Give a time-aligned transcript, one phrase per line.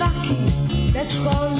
[0.00, 0.34] svaki
[0.92, 1.59] dečko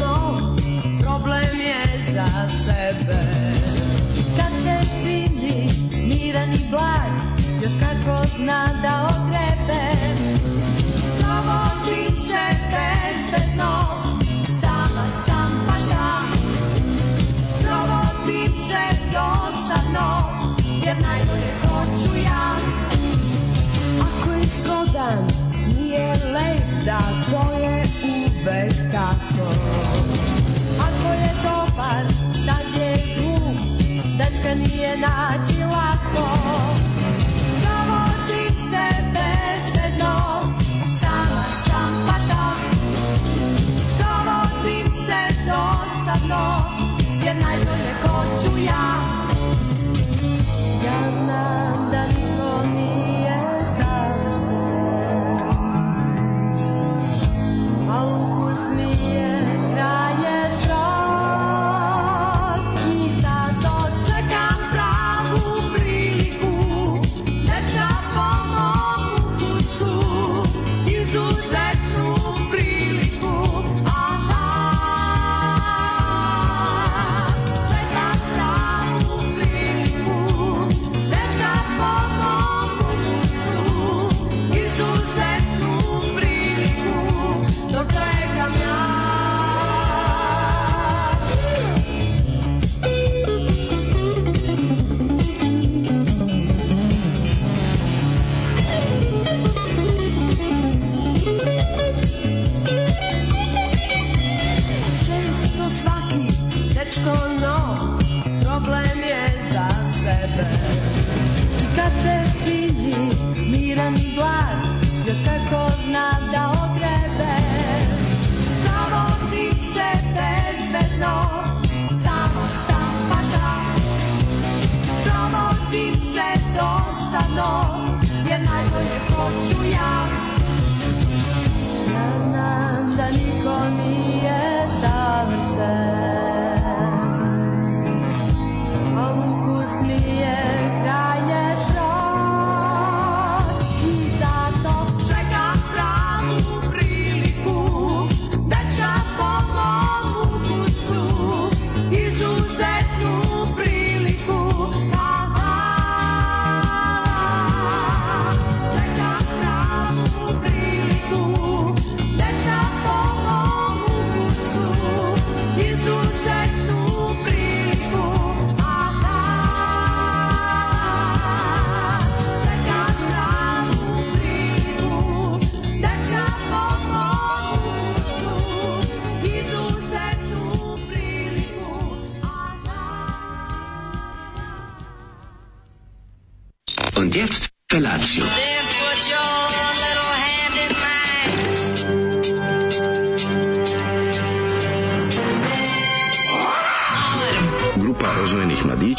[34.61, 36.50] nije naći lako.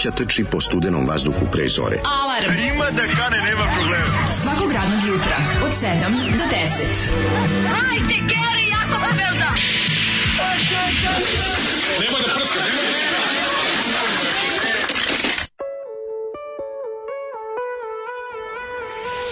[0.05, 1.97] Mladića trči po studenom vazduhu pre zore.
[2.05, 2.51] Alarm.
[2.73, 4.17] Ima da kane, nema problema.
[4.41, 6.61] Svakog radnog jutra, od 7 do 10.
[7.73, 9.51] Hajde, Geri, jako se velda.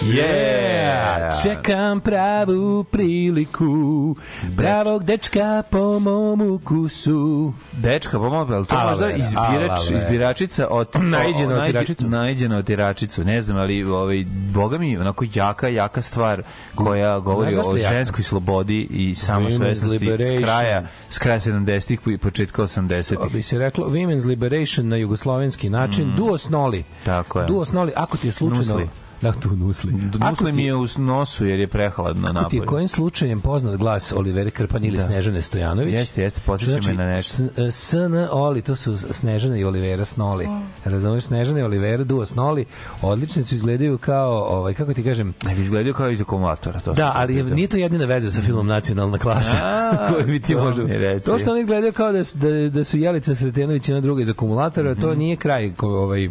[0.02, 1.42] Yeah!
[1.42, 4.16] Čekam pravu priliku,
[4.56, 7.52] pravog dečka po mom ukusu.
[7.72, 10.88] Dečka, pa mogu, ali to Aloe možda vera, izbirač, izbiračica od...
[11.14, 12.06] Naiđena naiđe- otiračica.
[12.06, 16.42] Naiđena otiračicu, ne znam, ali ovaj, boga mi, onako jaka, jaka stvar
[16.74, 17.94] koja govori o je jaka?
[17.94, 23.32] ženskoj slobodi i samosvesnosti s kraja, s kraja 70-ih i početka To 80-ih.
[23.32, 26.12] bi se reklo Women's Liberation na jugoslovenski način.
[26.16, 26.80] Duos Noli.
[26.80, 27.04] Mm.
[27.04, 27.46] Tako je.
[27.46, 28.74] Duos Noli, ako ti je slučajno...
[28.74, 28.88] Nusli.
[29.22, 29.92] Da, tu nusli.
[30.20, 32.66] Nusli mi je u nosu jer je prehladno Ako ti je napolje.
[32.66, 35.02] kojim slučajem poznat glas Olivera Krpan ili Da.
[35.02, 35.94] Snežane Stojanović?
[35.94, 37.34] Jeste, jeste, podsjeća me na nešto.
[37.34, 37.96] S- e, SN
[38.30, 40.48] Oli, to su Snežana i Olivera Snoli.
[40.84, 42.64] Razumeš, Snežana i Olivera, duo Snoli,
[43.02, 46.80] odlični su izgledaju kao, ovaj, kako ti kažem, izgledao kao iz akumulatora.
[46.80, 50.40] To Da, ali je, nije to jedina veza sa filmom Nacionalna klasa A, koju bi
[50.40, 50.82] ti možda...
[50.84, 51.20] mi.
[51.20, 54.28] To što oni izgledaju kao da, da, da su Jelica Sretenović i na druga iz
[54.30, 55.00] akumulatora, Mhm.
[55.00, 56.30] to nije kraj ovaj,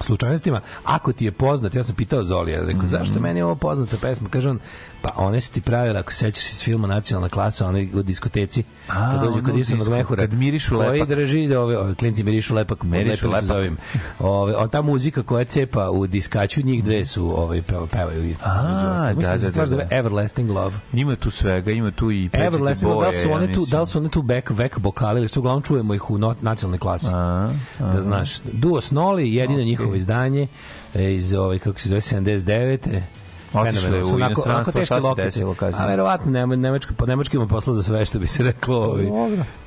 [0.00, 3.96] slučajnostima, ako ti je poznat, ja sam pitao Zolija, rekao, zašto meni je ovo poznata
[4.00, 4.28] pesma?
[4.28, 4.58] Kaže on,
[5.02, 8.62] pa one su ti pravile, ako se sećaš iz filma Nacionalna klasa, onaj u diskoteci,
[8.88, 11.08] A, kad dođe kod disko- Mehura, kad mirišu koji lepak.
[11.08, 13.42] drži, ove, ove klinci mirišu lepak, Mirišu lepak.
[13.42, 13.44] lepak.
[13.46, 13.76] Zovim.
[14.18, 18.34] Ove, o, ta muzika koja cepa u diskaću, njih dve su ovaj, peva- pevaju.
[18.42, 18.62] A,
[19.12, 19.86] da, da, stvar da, da.
[19.90, 20.74] Everlasting Love.
[20.92, 23.22] Ima tu svega, ima tu i pečete Everlasting Love, da boje.
[23.22, 26.10] su one tu, da su one tu back, back vokali, ili su uglavnom čujemo ih
[26.10, 27.06] u no, nacionalnoj klasi.
[27.10, 28.40] A, da znaš.
[28.42, 30.46] Duo Snoli, jedino njihovo izdanje
[30.94, 33.00] e, iz ovaj kako se zove 79.
[33.52, 34.14] Fenomenalno.
[34.14, 35.84] u inostranstvo, šta se desilo kasnije?
[35.84, 38.76] A verovatno nema nemačka po nemački ima posla za sve što bi se reklo.
[38.76, 39.06] Ovaj.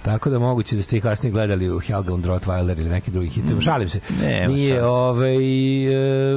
[0.01, 3.29] Tako da moguće da ste ih kasnije gledali u Helga und Rottweiler ili neki drugi
[3.29, 3.43] hit.
[3.61, 3.99] Šalim se.
[4.09, 4.13] Mm.
[4.21, 5.37] Nema Nije ovaj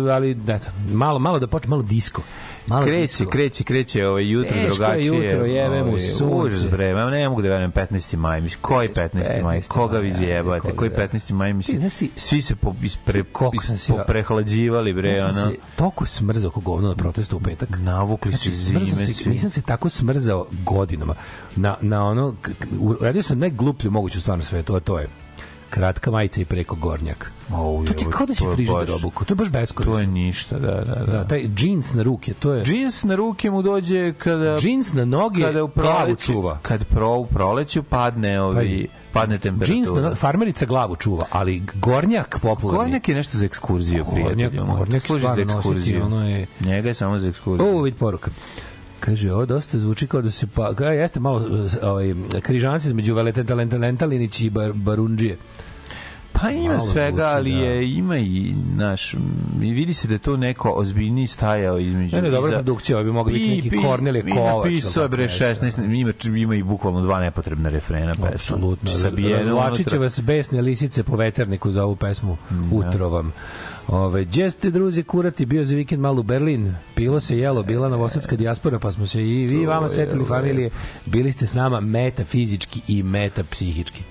[0.07, 2.23] e, ali eto, malo malo da počne malo disko.
[2.67, 5.07] Malo Kreće, kreće, kreće ovaj jutro Teško je drugačije.
[5.07, 6.35] jutro, jebe mu ovaj, sunce.
[6.35, 8.17] Užas bre, ma ne mogu da verujem 15.
[8.17, 9.43] maj, mislim, koji 15.
[9.43, 9.69] maj, 15.
[9.69, 11.09] koga vi maj, zjebate, koji da.
[11.09, 11.33] 15.
[11.33, 13.25] maj, mislim, Ti, svi se po, ispre,
[13.77, 17.69] se poprehlađivali bre, ono, se toliko smrzao oko govno na protestu u petak.
[17.79, 21.15] navukli Znači, se zime, se, nisam se tako smrzao godinama.
[21.57, 22.37] Na, na ono,
[22.81, 25.09] uradio sam najgluplju moguću stvar na svetu, a to je
[25.75, 27.31] kratka majica i preko gornjak.
[27.51, 29.25] Au, To ti kao da je frižider obuku.
[29.25, 30.03] To je baš To je beskorisno.
[30.05, 31.05] ništa, da, da, da.
[31.09, 32.65] Da, taj džins na ruke, to je...
[32.65, 36.59] Džins na ruke mu dođe kada Džins na noge, kada u proleću, čuva.
[36.63, 38.89] kad pro u proleću padne ovi Pazi.
[39.13, 39.77] padne temperatura.
[39.77, 42.79] Džins na farmerica glavu čuva, ali gornjak popularni.
[42.79, 44.65] Gornjak je nešto za ekskurziju, Gornjak- prijatelju.
[44.69, 46.05] gornjak služi za ekskurziju.
[46.05, 47.69] ono je- Njega je samo za ekskurziju.
[47.69, 48.31] O, vid poruka.
[49.01, 50.75] Kaže, ovo dosta zvuči kao da se pa...
[50.75, 51.43] Kaj, jeste malo
[51.83, 55.39] ovaj, križanci između Valetenta Lentalinić i bar, Barundžije.
[56.43, 57.59] Pa ima Malo svega, zvuči, ali da.
[57.59, 59.15] je ima i naš
[59.63, 63.05] i vidi se da je to neko ozbiljniji stajao između Ne, ne, dobra produkcija, ovo
[63.05, 64.65] bi mogao biti neki Kornelije i Kovač.
[64.65, 68.29] napisao je bre 16, ima, ima i bukvalno dva nepotrebna refrena pesma.
[68.35, 68.91] Apsolutno.
[69.37, 72.37] Razvlačit će vas besne lisice po veterniku za ovu pesmu
[72.73, 73.33] Utro vam.
[73.89, 77.89] Ove, gdje ste druzi kurati, bio za vikend malo u Berlin, pilo se jelo, bila
[77.89, 80.71] novosadska dijaspora, pa smo se i vi vama setili familije,
[81.07, 84.03] bili ste s nama metafizički i metapsihički.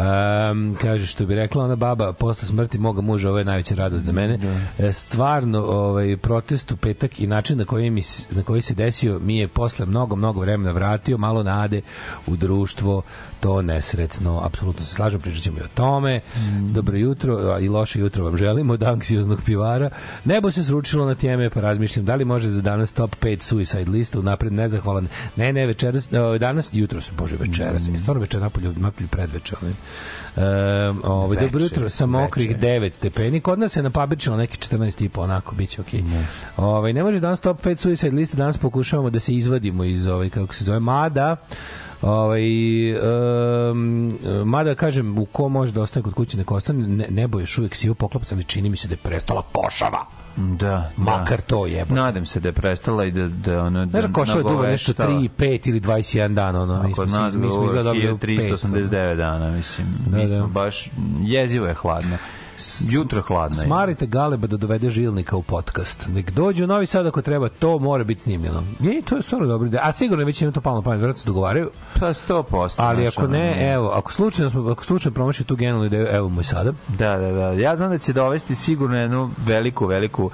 [0.00, 4.04] Um, kaže što bi rekla ona baba posle smrti moga muža ovo je najveća radost
[4.04, 4.38] za mene.
[4.78, 9.18] E, stvarno ovaj protest u petak i način na koji mi na koji se desio
[9.18, 11.80] mi je posle mnogo mnogo vremena vratio malo nade
[12.26, 13.02] u društvo.
[13.40, 16.20] To nesretno apsolutno se slažem pričat ćemo i o tome.
[16.72, 19.90] Dobro jutro a, i loše jutro vam želimo od anksioznog pivara.
[20.24, 23.90] Nebo se sručilo na teme pa razmišljam da li može za danas top 5 suicide
[23.90, 26.08] lista unapred nezahvalan ne ne večeras
[26.38, 27.88] danas jutro se bože večeras.
[27.88, 29.74] Je stvarno večer napolju napolju predveče ovaj.
[30.36, 32.66] Um, ovaj, dobro jutro sa mokrih veče.
[32.66, 33.40] 9 stepeni.
[33.40, 36.02] Kod nas se napabičilo neki 14 i po, onako, bit će okej.
[36.56, 40.30] Ovaj, ne može danas top 5 suicide liste, danas pokušavamo da se izvadimo iz, ovaj,
[40.30, 41.36] kako se zove, mada,
[42.02, 42.42] Ovaj,
[43.70, 47.42] um, mada kažem u ko može da ostane kod kuće neko ostane ne, nebo je
[47.42, 51.66] još uvijek sivo poklapac ali čini mi se da je prestala košava Da, makar to
[51.66, 54.62] jebo Nadam se da je prestala i da da ono da Znaš da košava dugo
[54.62, 55.10] nešto nagoveštava.
[55.10, 59.86] 3, 5 ili 21 dana ono, mi smo, mi, smo izgleda dobili 389 dana, mislim.
[60.06, 60.34] Da, mi da.
[60.34, 60.90] smo baš,
[61.20, 62.16] jezivo je hladno.
[62.88, 63.64] Jutro hladno je.
[63.64, 66.08] Smarite Galeba da dovede žilnika u podcast.
[66.08, 68.62] Nek dođe u Novi Sad ako treba, to mora biti snimljeno.
[68.80, 69.82] Je, to je stvarno dobro ideja.
[69.84, 71.70] A sigurno već im to palno pamet, vjerojatno se dogovaraju.
[72.00, 72.74] Pa 100%.
[72.76, 76.28] Ali ako ono, ne, evo, ako slučajno smo, ako slučajno promaši tu genijalnu ideju, evo
[76.28, 76.72] mu i sada.
[76.88, 77.52] Da, da, da.
[77.52, 80.30] Ja znam da će dovesti sigurno jednu veliku, veliku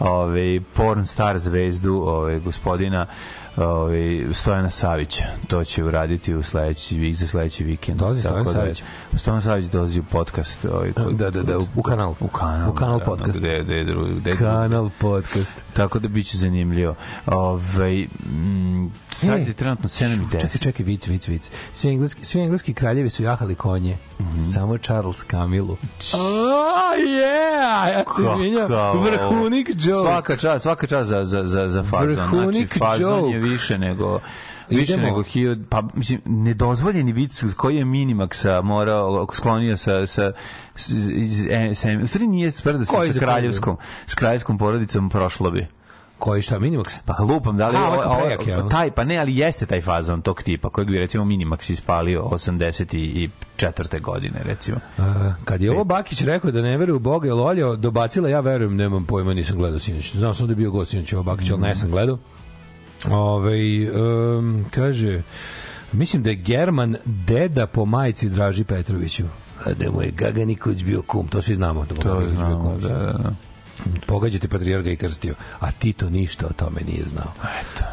[0.00, 3.06] ovaj porn star zvezdu, ovaj gospodina
[3.58, 4.00] ovaj
[4.32, 5.24] Stojana Savića.
[5.48, 7.98] To će uraditi u sledeći vik za sledeći vikend.
[7.98, 8.82] Dolazi Stojan da- Savić?
[9.14, 12.14] Stojan Savić dolazi u podcast, ovaj kod- Da, da, da, u- u kanal.
[12.20, 12.70] U kanal.
[12.70, 13.38] U kanal naravno, podcast.
[13.38, 15.54] Gde, gde, gde, gde, Kanal podcast.
[15.72, 16.94] Tako da biće zanimljivo.
[17.26, 20.30] Ovaj mm, sad je trenutno 7 i 10.
[20.32, 21.50] Čekaj, čekaj, vic, vic, vic.
[21.72, 23.96] Svi engleski, svi engleski kraljevi su jahali konje.
[24.20, 24.40] Mhm.
[24.42, 25.76] Samo Charles Kamilu.
[26.14, 26.18] Oh,
[26.98, 27.88] yeah!
[27.88, 28.68] Ja se izvinjam.
[29.00, 30.00] Vrhunik joke.
[30.00, 32.14] Svaka čast, svaka čast za, za, za, za fazon.
[32.14, 33.47] Znači, Vrhunik fazon je joke.
[33.48, 34.20] Više nego
[34.70, 35.06] više Idemo.
[35.08, 40.32] nego hiljad, pa mislim, nedozvoljeni vic koji je Minimaxa morao, sklonio sa, sa,
[40.74, 42.52] s, iz, e, sa, u stvari nije
[42.88, 43.76] Koji sa za kraljevskom,
[44.06, 45.66] s kraljevskom porodicom prošlo bi.
[46.18, 46.96] Koji šta, Minimax?
[47.04, 48.68] Pa lupam, da li A, ovo- prejak je, ono.
[48.68, 54.00] taj, pa ne, ali jeste taj fazon tog tipa, kojeg bi recimo Minimax ispalio 84.
[54.00, 54.78] godine, recimo.
[54.98, 58.40] A, kad je ovo Bakić rekao da ne veruje u Boga, jel Olja dobacila, ja
[58.40, 60.14] verujem, nemam pojma, nisam gledao sinoć.
[60.14, 62.18] Znam sam da je bio gost sinoć ovo Bakić, ali ne sam gledao.
[63.04, 65.22] Ove, um, kaže,
[65.92, 69.24] mislim da je German deda po majici Draži Petroviću.
[69.64, 71.84] A da mu je Gaga Nikolić bio kum, to svi znamo.
[71.84, 73.34] Da To znamo, da, da, da.
[74.06, 77.32] Pogađate patrijarga i krstio, a Tito ništa o tome nije znao.
[77.60, 77.84] Eto.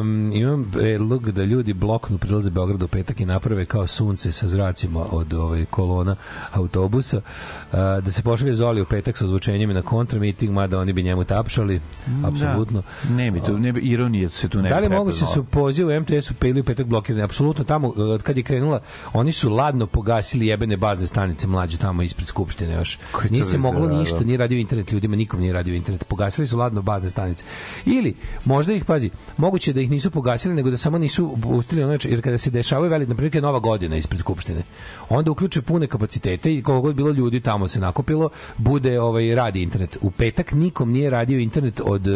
[0.00, 4.48] Um, imam predlog da ljudi bloknu prilaze Beogradu u petak i naprave kao sunce sa
[4.48, 6.16] zracima od ovaj kolona
[6.52, 11.02] autobusa, uh, da se pošalje Zoli u petak sa ozvučenjem na kontramiting, mada oni bi
[11.02, 11.80] njemu tapšali,
[12.24, 12.82] apsolutno.
[13.02, 13.14] Da.
[13.14, 15.34] Ne bi to, ne bi, ironija se tu ne Da li moguće prepoznala.
[15.34, 17.22] su poziv u MTS-u peli u petak blokirani?
[17.22, 18.80] Apsolutno tamo, od kad je krenula,
[19.12, 22.98] oni su ladno pogasili jebene bazne stanice mlađe tamo ispred Skupštine još.
[23.30, 23.98] Nije se moglo da, da.
[23.98, 26.04] ništa, nije radio internet ljudima, nikom nije radio internet.
[26.04, 27.44] Pogasili su ladno bazne stanice.
[27.86, 28.14] Ili,
[28.44, 32.22] možda ih, pazi, moguće da ih nisu pogasili, nego da samo nisu pustili ono, jer
[32.22, 34.62] kada se dešavaju velik, na primjer, je nova godina ispred Skupštine,
[35.08, 39.62] onda uključe pune kapacitete i koliko god bilo ljudi tamo se nakopilo, bude ovaj radi
[39.62, 39.98] internet.
[40.00, 42.08] U petak nikom nije radio internet od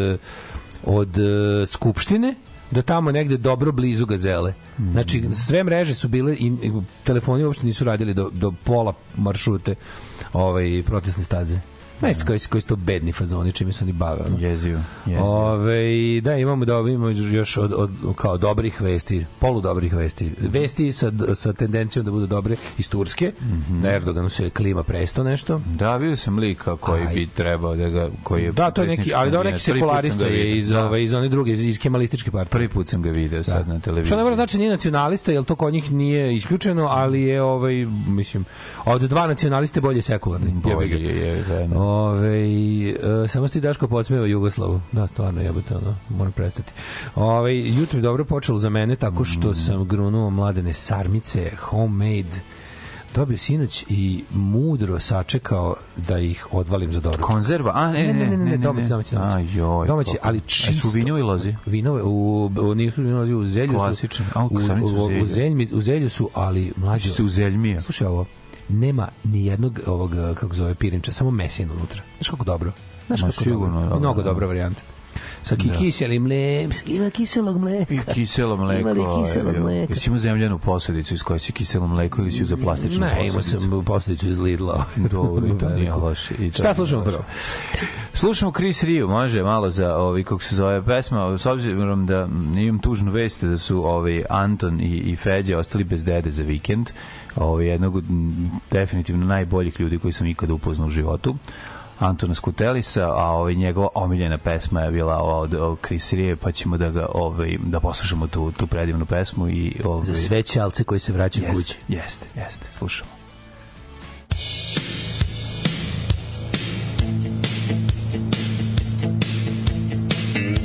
[0.84, 2.34] od eh, Skupštine
[2.70, 4.54] do tamo negde dobro blizu gazele.
[4.92, 6.52] Znači, sve mreže su bile i
[7.04, 9.74] telefoni uopšte nisu radili do, do pola maršrute
[10.32, 11.60] ovaj, protestne staze.
[12.02, 14.20] Ne, koji, koji su to bedni fazoni, čime se oni bave.
[14.26, 14.38] Ono.
[14.38, 15.52] Jezivo, jezivo.
[15.52, 20.32] Ove, da, imamo da imamo još od, od, kao dobrih vesti, polu dobrih vesti.
[20.40, 23.32] Vesti sa, sa tendencijom da budu dobre iz Turske.
[23.40, 23.44] Mm.
[23.44, 23.82] -hmm.
[23.82, 25.60] Na Erdoganu se klima presto nešto.
[25.66, 27.14] Da, vidio sam lika koji Aj.
[27.14, 30.58] bi trebao da ga koji je Da, to je neki, ali da neki sekularista je
[30.58, 30.86] iz, Da.
[30.86, 32.50] ove, iz one druge, iz, iz kemalističke partije.
[32.50, 34.06] Prvi put sam ga video sad na televiziji.
[34.06, 37.86] Što ne mora znači nije nacionalista, jer to kod njih nije isključeno, ali je ovaj
[38.08, 38.44] mislim
[38.84, 40.52] od dva nacionaliste bolje sekularni.
[40.52, 41.10] Bolje Jebi ga.
[41.10, 44.80] je, je, je, Ove, e, samo sti Daško podsmeva Jugoslavu.
[44.92, 46.72] Da, stvarno jebote, ono, moram prestati.
[47.14, 52.40] Ove, jutro je dobro počelo za mene tako što sam grunuo mladene sarmice, homemade,
[53.14, 57.24] dobio sinoć i mudro sačekao da ih odvalim za doručak.
[57.24, 57.72] Konzerva?
[57.74, 59.36] A, ne, Ne, ne, ne, ne, domaći, domaći, domaći.
[59.36, 59.86] A, joj.
[59.86, 60.88] Domaći, ali čisto.
[60.88, 61.54] su vinju i lozi?
[61.66, 64.22] Vinove, u, u, nisu vinovi, u zelju su.
[64.34, 65.68] A, u u, u, u, zelju.
[65.72, 67.10] u zelju su, ali mlađe.
[67.10, 67.80] Se uzeljmija.
[67.80, 68.26] Slušaj ovo,
[68.72, 72.02] nema ni jednog ovog, kako zove, pirinča, samo mesin unutra.
[72.18, 72.72] Znaš kako dobro?
[73.06, 73.82] Znaš Ma, kako sigurno dobro?
[73.82, 74.28] dobro, Mnogo da.
[74.28, 74.82] dobra varijanta.
[75.42, 77.94] Sa ki, kiselim mlekom, ima kiselog mleka.
[77.94, 78.80] I kiselo mleko.
[78.80, 79.92] Ima li kiselog mleka?
[79.92, 83.36] Jesi imao zemljanu posadicu iz koje si kiselo mleko ili si za plastičnu Ne, imao
[83.36, 83.70] posadicu?
[83.70, 84.84] sam posljedicu iz Lidla.
[85.12, 86.34] Dobro, i to nije loše.
[86.38, 87.24] I to Šta slušamo prvo?
[88.14, 92.78] Slušamo Chris Rio, može malo za ovi kako se zove pesma, s obzirom da imam
[92.78, 96.90] tužnu vest da su ovi Anton i, i Feđa ostali bez dede za vikend.
[97.36, 98.02] Ovi jednog
[98.70, 101.36] definitivno najboljih ljudi koji sam ikada upoznao u životu.
[101.98, 106.52] Antona Skutelisa, a ovaj njegova omiljena pesma je bila ova od, od Chris Rio, pa
[106.52, 110.84] ćemo da ga ovaj da poslušamo tu tu predivnu pesmu i ovaj Za sve ćalce
[110.84, 111.78] koji se vraćaju jeste, kući.
[111.88, 113.10] jeste, jeste, slušamo.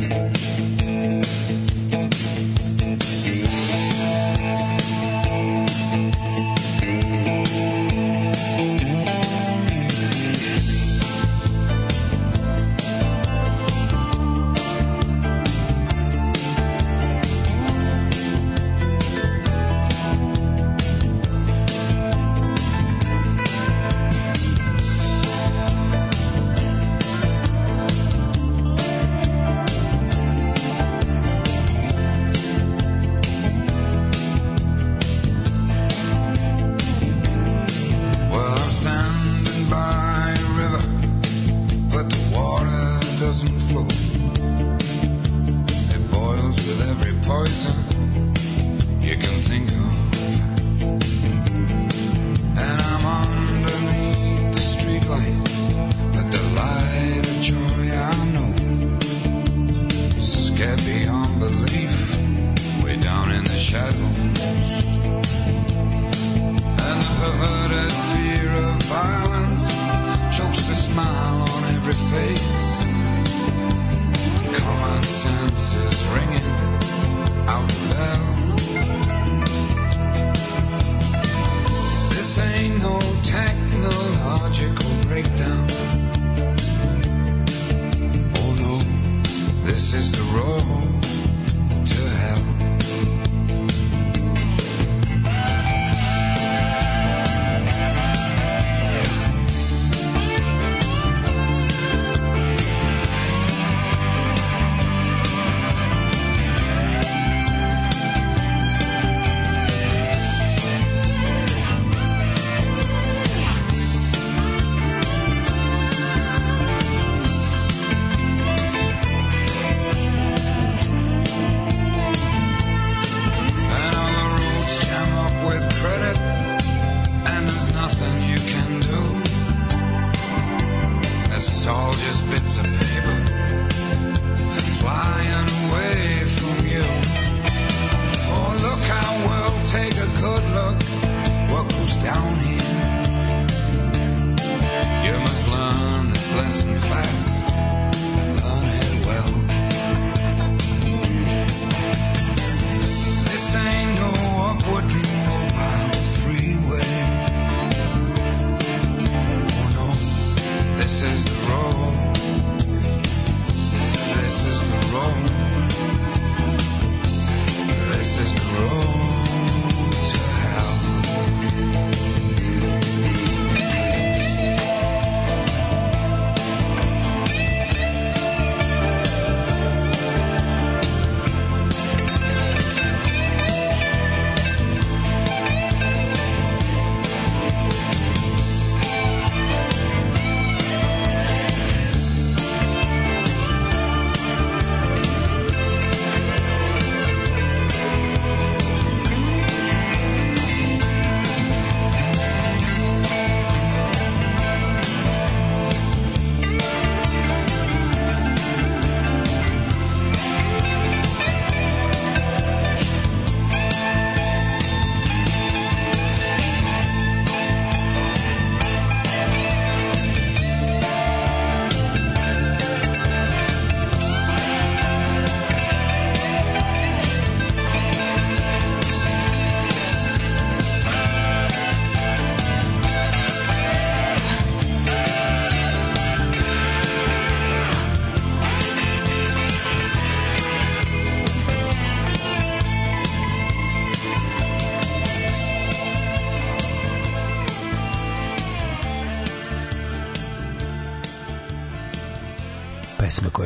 [0.09, 0.46] Thank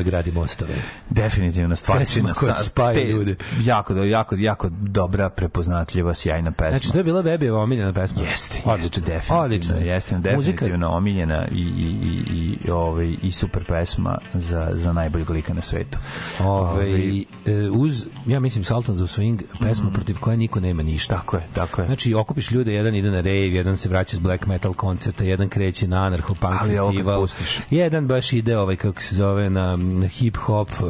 [0.01, 0.73] Pesma koja gradi mostove.
[1.09, 2.33] Definitivno stvarčina.
[2.33, 3.35] Koja spaja te- ljude.
[3.59, 6.69] Jako, jako, jako dobra, prepoznatljiva, sjajna pesma.
[6.69, 8.21] Znači, to je bila Bebijeva omiljena pesma.
[8.21, 9.41] Jeste, Odlično, jeste, definitivno.
[9.41, 9.75] Odlično.
[9.75, 15.29] Jeste, Muzika- definitivno omiljena i, i, i, i, ovaj, i super pesma za, za najboljeg
[15.29, 15.97] lika na svetu.
[16.39, 17.25] Ove, Ovaj, e,
[17.71, 21.15] uz, ja mislim, Sultans of Swing, pesma protiv koje niko nema ništa.
[21.15, 21.87] Tako je, tako je.
[21.87, 25.49] Znači, okupiš ljude, jedan ide na rave, jedan se vraća s black metal koncerta, jedan
[25.49, 27.27] kreće na anarcho punk Ali ovo kad festival,
[27.69, 30.87] jedan baš ide, ovaj, kako se zove, na, na hip hop, uh,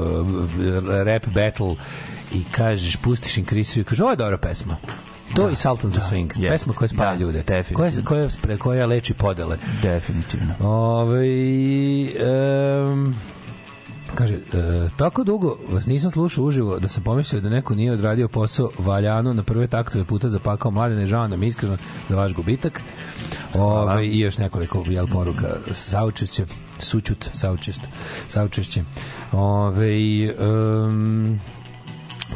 [1.05, 1.75] rap battle
[2.33, 4.77] i kažeš, pustiš im Krisiju i kažeš, ovo je dobra pesma.
[5.35, 6.31] To i Sultans of Swing.
[6.38, 6.51] jest.
[6.53, 7.43] Pesma koja spaja Da, ljude.
[7.47, 7.77] definitivno.
[7.77, 9.58] Koja, koja, spre, koja leči podele.
[9.82, 10.53] Definitivno.
[10.60, 11.25] Ove,
[12.91, 13.15] um,
[14.15, 14.39] kaže, e,
[14.97, 19.34] tako dugo vas nisam slušao uživo da sam pomislio da neko nije odradio posao valjano
[19.34, 21.77] na prve taktove puta zapakao mladene, žao nam iskreno
[22.10, 22.82] za vaš gubitak.
[23.53, 26.45] Ove, I još nekoliko jel, poruka saučešće,
[26.79, 27.82] sućut, saučest,
[28.27, 28.84] saučešće.
[29.32, 29.95] Ove,
[30.39, 31.39] um,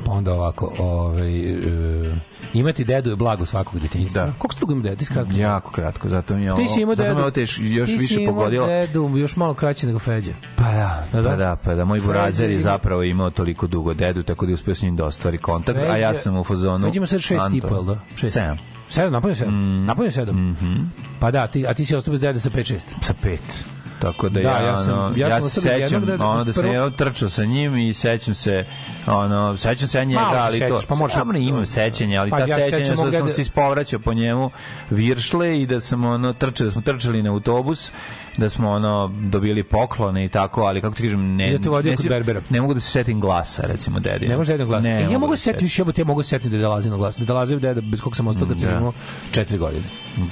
[0.06, 2.16] pa onda ovako, ovaj, e,
[2.54, 4.26] imati dedu je blago svakog detinjstva.
[4.26, 4.32] Da.
[4.32, 4.96] Koliko se dugo dedu?
[4.96, 5.36] Ti skratko.
[5.36, 7.16] Jako kratko, zato mi je ovo, Ti si imao zato dedu.
[7.16, 8.68] me ovo teš, još ti si više imao pogodilo.
[8.68, 10.32] dedu, još malo kraće nego Feđa.
[10.56, 11.30] Pa da, Da, da.
[11.30, 11.86] pa da, pa da.
[11.86, 15.06] Moj burazer je zapravo imao toliko dugo dedu, tako da je uspio s njim da
[15.06, 16.88] ostvari kontakt, a ja sam u fazonu...
[16.88, 18.00] Feđa ima sad šest i po, jel da?
[18.16, 18.34] Šest.
[18.34, 18.58] Sedam.
[18.90, 19.54] Sedam, napunio sedam.
[19.54, 19.86] Mm.
[19.86, 20.50] Napunio sedam.
[20.52, 20.76] Mhm.
[21.20, 22.80] Pa da, ti, a ti si ostao bez deda sa 5-6.
[23.02, 23.66] Sa pet.
[24.06, 26.54] Tako da, Da, ja, ja sam- ono, ja ja, sam se sećam deda, ono da
[26.54, 28.66] sam prvo- jednom trčao sa njim i sećam se
[29.08, 32.22] ono sećam se ja njega Malo ali to sećaš, pa možeš- samo ne imam sećanja
[32.22, 34.52] ali Pa ta ja se sećanja su da sam dede- se ispovraćao po njemu
[34.90, 37.92] viršle i da sam ono trčali da smo trčali na autobus
[38.38, 41.98] da smo ono dobili poklone i tako ali kako ti kažem ne da vodio ne,
[41.98, 42.10] si-
[42.50, 44.88] ne mogu da se setim glasa recimo dedi Ne može jednog glasa.
[44.88, 46.62] ne, e, ja mogu da se setiti, više jebote, ja mogu se setiti da je
[46.62, 47.18] Delazino glas.
[47.18, 48.78] Da je Delazio deda bez kog sam ostao kad sam Da.
[48.78, 48.94] imao
[49.32, 49.84] 4 godine.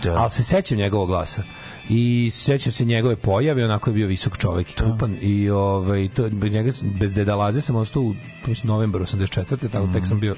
[0.03, 0.13] Da.
[0.13, 1.43] Ali se sećam njegovog glasa.
[1.89, 6.29] I sećam se njegove pojave, onako je bio visok čovek i krupan i ovaj to
[6.29, 8.13] bez njega bez Deda Laze sam ostao u
[8.47, 9.69] mislim, novembru 84.
[9.71, 10.35] tako tek sam bio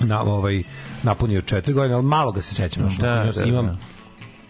[0.00, 0.62] na ovaj
[1.02, 3.76] napunio 4 godine, ali malo ga se sećam, Da, imam, da, imam da.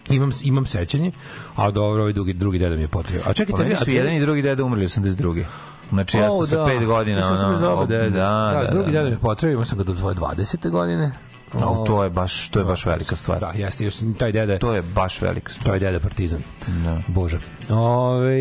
[0.09, 1.11] imam imam sećanje,
[1.55, 3.23] a dobro ovaj drugi drugi deda mi je potrebio.
[3.25, 5.43] A čekajte, Pa meni a su jedan i drugi deda umrli 82.
[5.89, 6.65] Znači ja sam O, sa da.
[6.65, 8.09] 5 godina Ja sam ono, ob- dede.
[8.09, 10.69] da, da, drugi da, deda mi je potrebio, imao sam ga do tvoje 20.
[10.69, 11.11] godine.
[11.53, 13.39] A, to je baš to je baš velika stvar.
[13.39, 15.65] Da, jeste, još taj deda To je baš velika stvar.
[15.65, 16.39] To je deda partizan.
[16.67, 17.01] Da.
[17.07, 17.39] Bože.
[17.69, 18.39] Ove,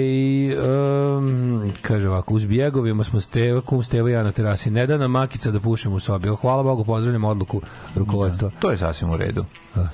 [1.16, 4.70] um, kaže ovako, uz bjegovima smo Steva, kum Steva ja na terasi.
[4.70, 6.28] Ne da nam makica da pušemo u sobi.
[6.40, 7.60] Hvala Bogu, pozdravljam odluku
[7.94, 8.50] rukovodstva.
[8.60, 9.44] To je sasvim u redu.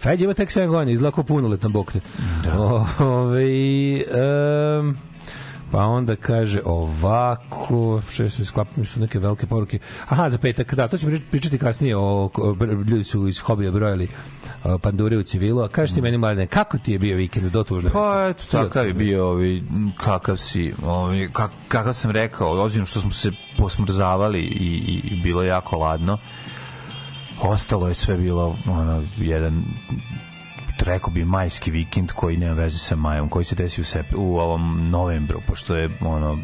[0.00, 2.00] Feđa ima tek 7 godina, izlako punoletan bokte.
[2.44, 2.59] Da.
[3.05, 3.44] Ove,
[4.81, 4.96] um,
[5.74, 9.78] pa onda kaže ovako, što su sklapili su neke velike poruke.
[10.08, 12.30] Aha, za petak, da, to ćemo pričati- kasnije o,
[12.87, 14.08] ljudi su iz hobija brojali
[14.82, 17.90] pandure u civilu, a kažeš ti meni mladene, kako ti je bio vikend do tužne
[17.90, 19.64] Pa eto, takav je bio ovi,
[19.96, 25.22] kakav si, ovi, kak, kakav sam rekao, ozbiljno što smo se posmrzavali i, i, i
[25.22, 26.18] bilo jako ladno.
[27.42, 29.64] Ostalo je sve bilo ono, jedan
[30.82, 34.38] rekao bi majski vikend koji nema veze sa majom, koji se desi u, sep, u
[34.38, 36.38] ovom novembru, pošto je ono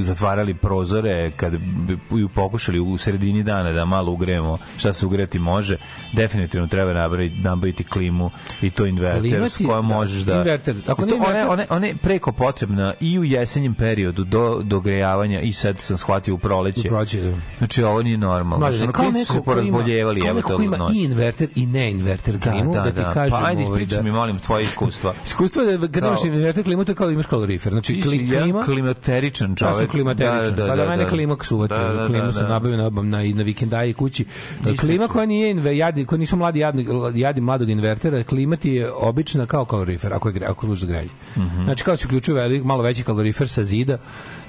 [0.00, 5.38] zatvarali prozore kad bi bi pokušali u sredini dana da malo ugrejemo šta se ugreti
[5.38, 5.76] može,
[6.12, 8.30] definitivno treba nabaviti, nabaviti klimu
[8.62, 10.34] i to inverter s kojom da, možeš da...
[10.34, 10.76] inverter.
[10.86, 15.52] Ako to, one, one, one preko potrebna i u jesenjem periodu do, do grejavanja i
[15.52, 16.88] sad sam shvatio u proleće.
[16.88, 17.32] Proći.
[17.58, 18.58] Znači ovo nije normalno.
[18.58, 19.78] Mlađe, kao neko ko ima,
[20.22, 23.68] kao neko ko ima i inverter i ne inverter klimu, da, ti kažem Pa ajde,
[23.70, 25.14] ovaj, ispričaj da, mi, molim, tvoje iskustva.
[25.26, 27.72] Iskustvo je da imaš inverter klimu, to kao da imaš kalorifer.
[27.72, 29.76] Znači, klima, klimateričan Ja čovek.
[29.76, 30.54] sam klimateričan.
[30.54, 31.36] Da, da, da, mene klima.
[31.68, 32.48] Da, da, klimu da, sam da.
[32.48, 34.24] nabavio na, na, na vikendaji kući.
[34.64, 38.70] Nisam klima koja nije inve, jadi, koja nisu mladi jadni, jadi mladog invertera, klima ti
[38.70, 41.10] je obična kao kalorifer, ako je ako služi grejanje.
[41.36, 41.64] Mhm.
[41.64, 43.98] Znači kao se uključuje velik, malo veći kalorifer sa zida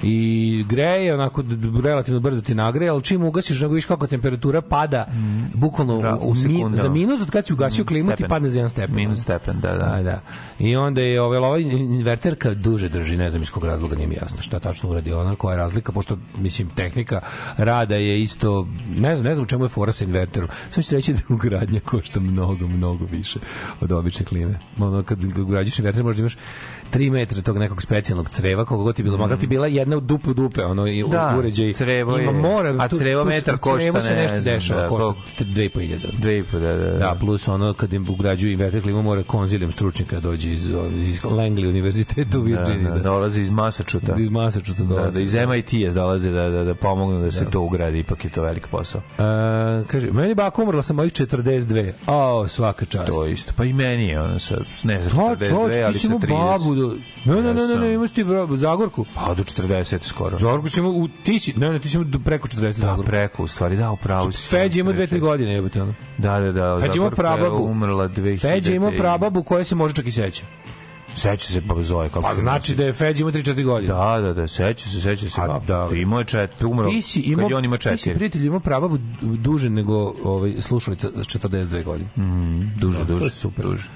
[0.07, 0.17] i
[0.69, 1.43] greje, onako
[1.83, 5.05] relativno brzo ti nagreje, ali čim ugasiš, nego viš kako temperatura pada,
[5.53, 6.75] bukvalno Da, u, u mi- sekundama.
[6.75, 8.29] za minut od kad si ugasio klimu ti stepen.
[8.29, 8.95] padne za jedan stepen.
[8.95, 9.85] Minus stepen, da, da.
[9.87, 10.21] Da, da.
[10.59, 14.07] I onda je ovaj, ovaj inverter kad duže drži, ne znam iz kog razloga nije
[14.07, 17.21] mi jasno šta tačno uradi ona, koja je razlika, pošto, mislim, tehnika
[17.57, 20.49] rada je isto, ne znam, ne znam u čemu je fora sa inverterom.
[20.69, 23.39] Samo ću ti reći da ugradnja košta mnogo, mnogo više
[23.81, 24.59] od obične klime.
[24.79, 26.37] Ono, kad ugrađuješ inverter, možda imaš
[26.85, 30.01] 3 metra tog nekog specijalnog creva, koliko god ti bilo, makar ti bila jedna u
[30.01, 31.09] dupu dupe, ono, i Mm.
[31.09, 31.73] Da, uređaj.
[31.73, 34.87] crevo ima je- mora, a crevo tu- metar košta, se ne nešto znam, dešava, da,
[34.89, 35.19] košta koliko?
[35.41, 36.07] 2.500.
[36.13, 36.97] Dve i po, da, da, da.
[36.99, 40.65] Da, plus ono kad im ugrađuju inverter klimu mora konzilijum stručnjaka dođe iz,
[40.99, 42.83] iz Langley univerziteta u Da, Virginiji.
[42.85, 44.19] da, dolazi iz Massachusetts.
[44.19, 45.11] iz Massachusetts Da, dolaze.
[45.11, 48.41] da, iz MIT-a dolaze da, da, da pomognu da se to ugradi, ipak je to
[48.41, 49.01] velik posao.
[49.17, 51.91] A, kaže, meni baka umrla sam mojih 42.
[52.07, 53.07] O, svaka čast.
[53.07, 53.53] To je isto.
[53.55, 56.27] Pa i meni je ono sa, ne za Pa, 42, čovječ, ali sa imao 30.
[56.29, 56.97] babu do...
[57.25, 59.05] Ne, ne, ne, ne, ne, imaš ti bro, Zagorku.
[59.15, 60.37] Pa do 40 skoro.
[60.37, 63.03] Zagorku imao, u, ti si, ne, ne, ti do preko 40 Da, Zagorku.
[63.03, 64.79] preko, u stvari, da, upravo si.
[64.79, 65.93] Ima dve, tri godine, jebote, ono.
[66.17, 66.77] Da, da, da.
[66.79, 67.63] Feđa ima prababu.
[67.63, 68.41] Umrla 2000.
[68.41, 70.43] Feđa ima prababu koja se može čak i seća.
[71.15, 72.09] Seća se baba Zoe.
[72.09, 73.93] Kako Pa znači da je Feđa ima 3-4 godine.
[73.93, 75.41] Da, da, da, seća se, seća se.
[75.41, 75.65] A, baba.
[75.89, 75.95] da.
[75.95, 76.89] Imao je četiri, umro.
[76.89, 78.13] Ti si imao, on ima ti si četiri.
[78.15, 82.09] prijatelj imao prababu duže nego ovaj, slušalica s 42 godine.
[82.77, 83.29] Duže, To duže.
[83.29, 83.65] super.
[83.65, 83.89] Duže.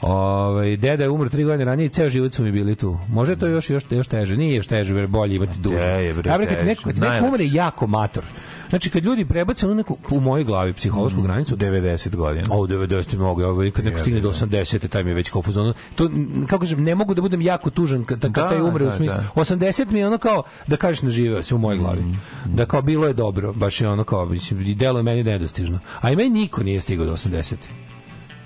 [0.00, 2.98] Ovaj deda je umro 3 godine ranije i ceo život su mi bili tu.
[3.08, 4.36] Može to još još još teže.
[4.36, 5.76] Nije još teže, jer bolje imati duže.
[5.76, 8.24] Je, je, bre, ja bih kad neko, kad neko umre jako mator.
[8.70, 12.46] Znači kad ljudi prebace onu neku u mojoj glavi psihološku granicu 90 godina.
[12.50, 15.42] O, 90 mogu, ovo kad neko stigne do 80, taj mi je već kao u
[15.42, 15.74] fazonu.
[15.94, 16.10] To
[16.46, 18.96] kako kažem, ne mogu da budem jako tužan kad, kad Da, taj umre u da,
[18.96, 19.16] smislu.
[19.34, 19.40] da.
[19.42, 22.04] 80 mi je ono kao da kažeš naživeo se u mojoj glavi.
[22.44, 25.78] Da kao bilo je dobro, baš je ono kao mislim delo je meni nedostižno.
[26.00, 27.54] A i meni niko nije stigao do 80.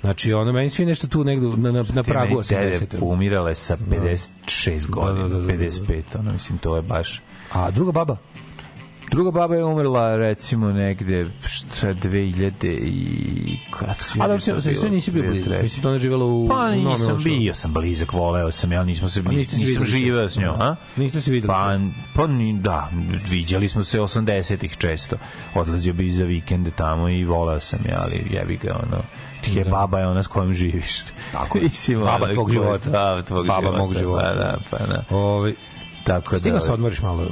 [0.05, 2.99] Znači, ono, meni svi nešto tu negde na, na, na pragu Ti meni dede 80.
[3.01, 5.53] Umirale sa 56 godina, da, da, da, da.
[5.53, 7.23] 55, ono, mislim, to je baš...
[7.53, 8.17] A druga baba?
[9.11, 14.91] Druga baba je umrla recimo negde šta 2000 i kad se A da se sve
[14.91, 15.51] nisi bio blizu.
[15.63, 19.23] Mislim da ona živela u Pa nisam bio, sam blizak, voleo sam, ja nismo se,
[19.23, 20.77] nisam, se nisam živeo s njom, a?
[20.97, 21.79] Niste se videli Pa,
[22.15, 22.91] pa ni, da,
[23.31, 25.17] viđali smo se 80-ih često.
[25.55, 29.03] Odlazio bi za vikende tamo i voleo sam je, ali jebi ga, ono,
[29.45, 31.01] ti je baba je ona s kojom živiš.
[31.33, 31.65] Tako je.
[31.65, 32.91] Mislim, Baba ono, tvog života.
[32.91, 33.79] Baba tvog Baba života.
[33.79, 34.25] mog života.
[34.27, 35.17] Pa da, pa da.
[35.17, 35.55] Ovaj,
[36.05, 37.27] Tako Stigao da, se odmoriš malo.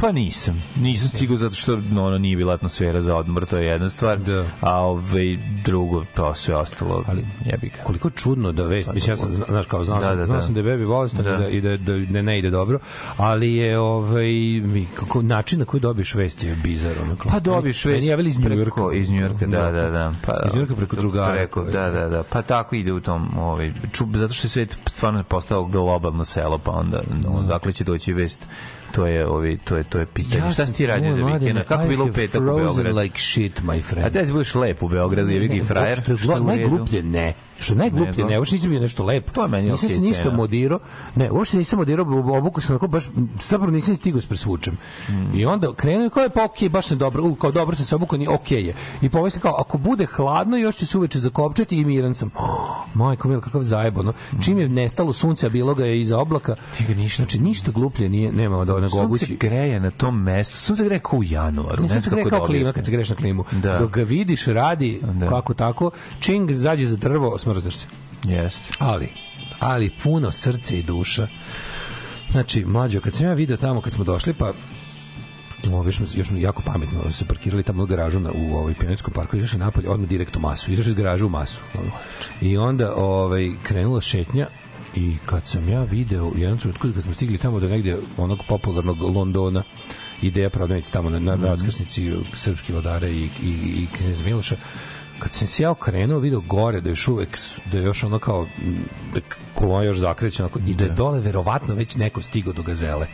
[0.00, 0.62] Pa nisam.
[0.76, 4.20] Nisam stigao zato što no, ono nije bila atmosfera za odmor, to je jedna stvar.
[4.20, 4.44] Da.
[4.60, 7.82] A ovaj drugo, to sve ostalo, Ali- jebi ga.
[7.84, 10.36] koliko čudno da vest, mislim ja sam zna- znaš kao znao Da, sam, da, znao
[10.36, 10.42] da.
[10.42, 11.36] sam da je bebi bolestan Da.
[11.36, 12.78] da, i da, da, da ne ide dobro,
[13.16, 14.26] ali je ovaj
[14.62, 17.28] mi kako način na koji dobiješ vesti je bizar onako.
[17.28, 18.80] Pa dobiš Meni- vest meni javili iz preko- Njujorka.
[18.92, 20.12] iz Njujorka, da, da, da.
[20.26, 21.32] Pa, Iz Njujorka preko drugara.
[21.32, 22.22] Preko, da, da, da.
[22.22, 26.58] Pa tako ide u tom, ovaj, ču, zato što je svet stvarno postao globalno selo,
[26.58, 28.46] pa onda, onda dakle će doći vest
[28.92, 30.52] to je ovi to je to je pitanje.
[30.52, 31.58] Šta si ti radio za vikend?
[31.68, 32.98] Kako bilo u petak u Beogradu?
[32.98, 34.16] like shit, my friend.
[34.16, 35.98] A si budeš lep u Beogradu, je vidi frajer.
[36.18, 37.34] Što je najgluplje ne.
[37.58, 39.32] Što je najgluplje ne, uopšte nisam bio nešto lepo.
[39.32, 40.78] To je meni nisam se ništa modirao.
[41.14, 42.06] Ne, uopšte nisam modirao,
[42.38, 43.04] obuku sam onako baš
[43.40, 44.76] zapravo nisam stigao s presvučem.
[45.08, 45.38] Mm.
[45.38, 47.94] I onda krenuo kao je pa okej, baš sam dobro, u, kao dobro sam se
[47.94, 48.74] obukao, ni okej je.
[49.02, 52.30] I sam kao ako bude hladno još će se uveče zakopčati i miran sam.
[52.34, 52.44] Oh,
[52.94, 54.12] majko mil kakav zajebano.
[54.42, 56.56] Čim je nestalo sunce, a bilo ga je iza oblaka.
[56.80, 57.22] Njega ništa.
[57.22, 59.36] Znači ništa gluplje nije nema da nego Sunce obući.
[59.36, 60.56] greje na tom mestu.
[60.56, 61.82] Sunce greje kao u januaru.
[61.82, 63.44] Ne, greje kako kao da klima kad se greš na klimu.
[63.52, 63.78] Da.
[63.78, 65.28] Dok ga vidiš, radi Da.
[65.28, 65.90] kako tako,
[66.20, 67.86] čing zađe za drvo, smrzaš se.
[68.24, 68.68] Jeste.
[68.78, 69.08] Ali,
[69.58, 71.28] ali puno srce i duša.
[72.30, 74.52] Znači, mlađo, kad sam ja video tamo, kad smo došli, pa
[75.86, 79.36] još, smo, još jako pametno se parkirali tamo u garažu na, u ovaj pionirskom parku,
[79.36, 81.60] izašli napolje, odmah direkt u masu, izašli iz garaže u masu.
[82.40, 84.46] I onda ovaj, krenula šetnja
[84.94, 89.02] i kad sam ja video, jednom trenutku kad smo stigli tamo do negde onog popularnog
[89.02, 89.62] Londona,
[90.22, 94.56] ideja prodavnice tamo na, na raskrsnici srpski vladare i, i, i knjeza Miloša,
[95.18, 97.38] kad sam se ja okrenuo, video gore da još uvek,
[97.72, 98.46] da još ono kao,
[99.14, 99.20] da
[99.54, 103.06] kolona još zakreće, onako, i da je dole verovatno već neko stigao do gazele.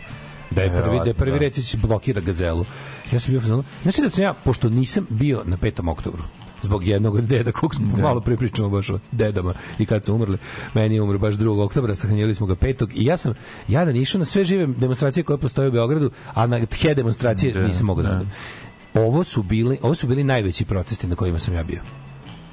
[0.51, 1.39] Da je prvi, da je prvi da.
[1.39, 2.65] već blokira gazelu.
[3.13, 3.65] Ja sam bio fazonu.
[3.83, 5.91] Znači da sam ja, pošto nisam bio na 5.
[5.91, 6.23] oktobru,
[6.63, 10.15] zbog jednog od deda, kog smo malo pre pričamo baš o dedama i kad su
[10.15, 10.39] umrli.
[10.75, 11.65] Meni je umro baš 2.
[11.65, 12.89] oktobra, sahranjili smo ga 5.
[12.95, 13.35] I ja sam,
[13.69, 17.87] jadan išao na sve žive demonstracije koje postoje u Beogradu, a na tje demonstracije nisam
[17.87, 18.31] mogao da odem.
[18.95, 21.81] Ovo su bili, ovo su bili najveći protesti na kojima sam ja bio.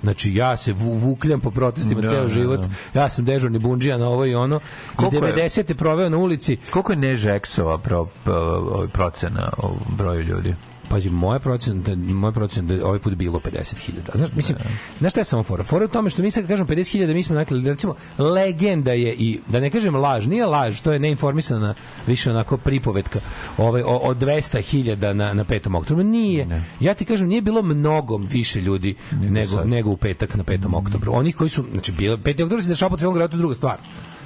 [0.04, 2.60] Znači ja se vu, vukljam po protestima Da, ceo da, život.
[2.93, 4.60] Ja sam dežurni bundžija na ovo i ono.
[4.93, 5.73] I Koliko je- 90.
[5.73, 6.58] proveo na ulici.
[6.71, 10.56] Koliko je Nežeksova pro, pro, procena o broju ljudi?
[10.89, 14.15] Pazi, moja procena, da, moja procena da ovaj put bilo 50.000.
[14.15, 14.58] Znaš, mislim,
[14.99, 15.63] znaš šta je samo fora?
[15.63, 18.91] Fora je u tome što mi sad kad kažemo 50.000, mi smo nakli, recimo, legenda
[18.91, 21.73] je i, da ne kažem laž, nije laž, to je neinformisana,
[22.08, 23.19] više onako pripovetka
[23.58, 25.78] ovaj, o, o 200.000 na, na 5.
[25.78, 26.04] oktobru.
[26.04, 26.63] Nije.
[26.80, 29.67] Ja ti kažem, nije bilo mnogo više ljudi nego, sad.
[29.67, 30.75] nego u petak na 5.
[30.75, 31.12] oktobru.
[31.15, 32.43] Onih koji su, znači, bilo, 5.
[32.43, 33.78] oktobar se dešava po celom gradu, to je druga stvar.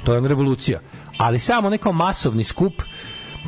[0.03, 0.79] To je ona revolucija.
[1.17, 2.73] Ali samo neko masovni skup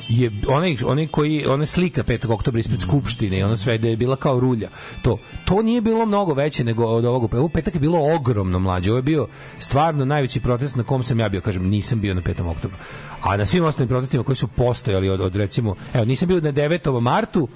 [0.10, 2.34] je onaj onaj koji ona slika 5.
[2.34, 4.70] oktobra ispred skupštine i ono sve da je bila kao rulja.
[5.02, 8.92] To to nije bilo mnogo veće nego od ovog u petak je bilo ogromno mlađe.
[8.92, 9.28] Ovo je bio
[9.60, 12.52] stvarno najveći protest na kom sam ja bio, kažem, nisam bio na 5.
[12.52, 12.78] oktobru.
[13.22, 16.52] A na svim ostalim protestima koji su postojali od, od recimo, evo, nisam bio na
[16.52, 17.00] 9.
[17.00, 17.48] martu,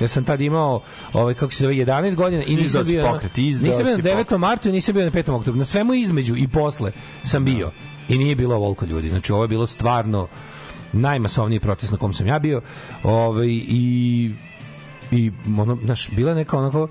[0.00, 3.66] jer sam tad imao ovaj kako se zove 11 godina i nisam bio pokret, izdao
[3.66, 4.18] nisam bio na 9.
[4.18, 4.40] pokret.
[4.40, 5.32] martu i nisam bio na 5.
[5.32, 5.58] oktobru.
[5.58, 6.92] Na svemu između i posle
[7.24, 7.70] sam bio.
[8.08, 9.08] I nije bilo ovoliko ljudi.
[9.08, 10.28] Znači ovo je bilo stvarno
[10.92, 12.60] najmasovniji protest na kom sam ja bio.
[13.02, 14.34] Ovaj i
[15.10, 16.88] i ono, znaš, bila neka onako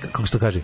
[0.00, 0.60] kako se to kaže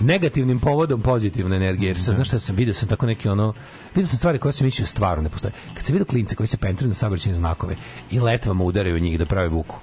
[0.00, 1.88] negativnim povodom pozitivne energije.
[1.88, 3.52] Jer sam, znaš šta sam vidio sam tako neki ono,
[3.94, 5.52] vidio sam stvari koje sam mislio stvarno ne postoje.
[5.74, 7.76] Kad sam vidio klince koji se pentraju na saobraćajne znakove
[8.10, 9.76] i letvama udaraju njih da prave buku.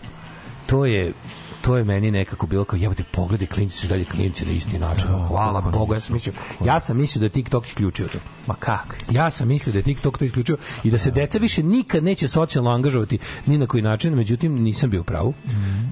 [0.65, 1.13] To je
[1.61, 5.07] to je meni nekako bilo kao jebote pogledaj klinci su dalje klinci na isti način.
[5.27, 6.33] Hvala Bogu, ja sam mislio
[6.65, 8.19] ja sam mislio da je TikTok isključio to.
[8.47, 8.95] Ma kako?
[9.11, 12.27] Ja sam mislio da je TikTok to isključio i da se deca više nikad neće
[12.27, 15.33] socijalno angažovati ni na koji način, međutim nisam bio u pravu.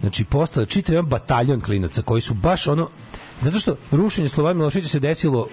[0.01, 2.89] Znači postao čitav jedan bataljon klinaca koji su baš ono
[3.41, 5.47] Zato što rušenje Slobodan Miloševića se desilo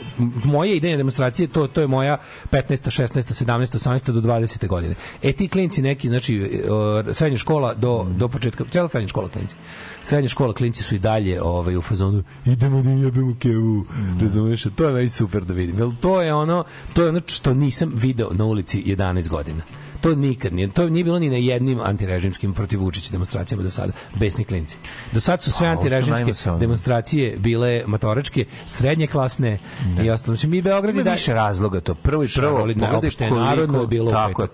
[0.44, 2.18] moje idejne demonstracije, to to je moja
[2.50, 3.02] 15.
[3.02, 3.44] 16.
[3.44, 3.78] 17.
[3.78, 4.12] 18.
[4.12, 4.66] do 20.
[4.66, 4.94] godine.
[5.22, 6.62] E ti klinci neki, znači
[7.08, 9.54] e, srednja škola do do početka, cela srednja škola klinci.
[10.02, 13.84] Srednja škola klinci su i dalje ovaj u fazonu idemo da jebemo kevu.
[14.20, 14.62] Razumeš?
[14.76, 15.78] To je meni super da vidim.
[15.78, 19.62] Jel to je ono, to je ono što nisam video na ulici 11 godina.
[20.00, 23.92] To nikad nije, to nije bilo ni na jednim antirežimskim protiv Vučića demonstracijama do sada,
[24.14, 24.76] besni klinci.
[25.12, 29.58] Do sad su sve A, antirežimske demonstracije bile matoračke, srednje klasne
[30.02, 30.36] i ostalo.
[30.36, 31.94] Znači, mi Beograd da više razloga to.
[31.94, 34.48] Prvo i prvo, ne, pogledaj opšte narodno je bilo tako je,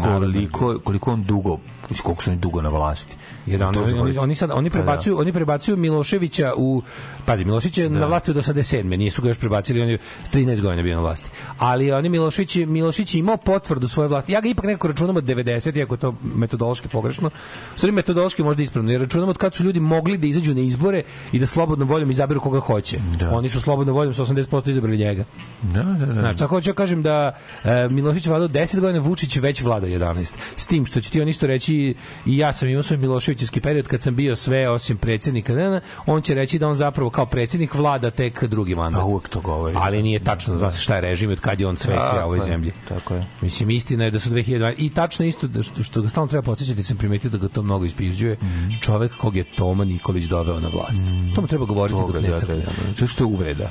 [0.00, 1.58] narodno je koliko, koliko on dugo,
[2.02, 3.16] koliko su oni dugo na vlasti.
[3.52, 4.72] Jer oni, To su oni, oni sad oni da.
[4.72, 6.82] prebacuju, oni prebacuju Miloševića u
[7.24, 8.96] pazi Milošević je na vlasti od 87.
[8.96, 9.98] Nisu ga još prebacili, on je
[10.32, 11.30] 13 godina bio na vlasti.
[11.58, 14.32] Ali oni Milošević Milošević je imao potvrdu svoje vlasti.
[14.32, 17.28] Ja ga ipak nekako računam od 90 iako to metodološki pogrešno.
[17.74, 18.90] U stvari metodološki možda ispravno.
[18.90, 22.10] Jer računam od kad su ljudi mogli da izađu na izbore i da slobodno voljom
[22.10, 22.98] izaberu koga hoće.
[23.18, 23.30] Da.
[23.30, 25.24] Oni su slobodno voljom sa 80% izabrali njega.
[25.62, 26.20] Da, da, da.
[26.20, 30.32] Znači, tako hoću da kažem da e, Milošić vladao 10 godina, Vučić već vlada 11.
[30.56, 31.94] S tim što će ti on isto reći
[32.26, 32.98] i ja sam imao svoj
[33.38, 37.26] Miloševićevski period kad sam bio sve osim predsjednika, on će reći da on zapravo kao
[37.26, 39.00] predsjednik vlada tek drugi mandat.
[39.00, 39.74] Pa uvek to govori.
[39.78, 42.40] Ali nije tačno, zna se šta je režim od kad je on sve u ovoj
[42.40, 42.72] zemlji.
[42.88, 43.26] tako je.
[43.40, 44.74] Mislim, istina je da su 2012...
[44.78, 47.62] I tačno isto, da što, što ga stalno treba podsjećati, sam primetio da ga to
[47.62, 48.70] mnogo ispižđuje, Mhm.
[48.80, 51.02] čovek kog je Toma Nikolić doveo na vlast.
[51.34, 52.56] To mu treba govoriti Toga, dok ne da, da, crkne.
[52.56, 52.94] da.
[52.94, 53.70] To što je uvreda.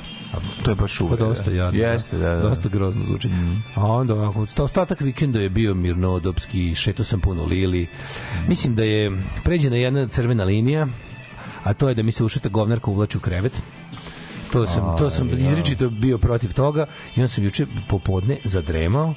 [0.62, 1.24] To je baš Pa uvreda.
[1.24, 1.80] dosta jadno.
[1.80, 2.40] Jeste, da, da.
[2.40, 3.28] Dosta grozno zvuči.
[3.74, 7.86] A onda ovako, sta- ostatak vikenda je bio mirnodopski, šetao sam puno lili.
[8.48, 9.10] Mislim da je
[9.58, 10.86] pređena jedna crvena linija,
[11.64, 13.52] a to je da mi se ušeta govnarka uvlači u krevet.
[14.52, 19.14] To sam, to sam izričito bio protiv toga i onda sam juče popodne zadremao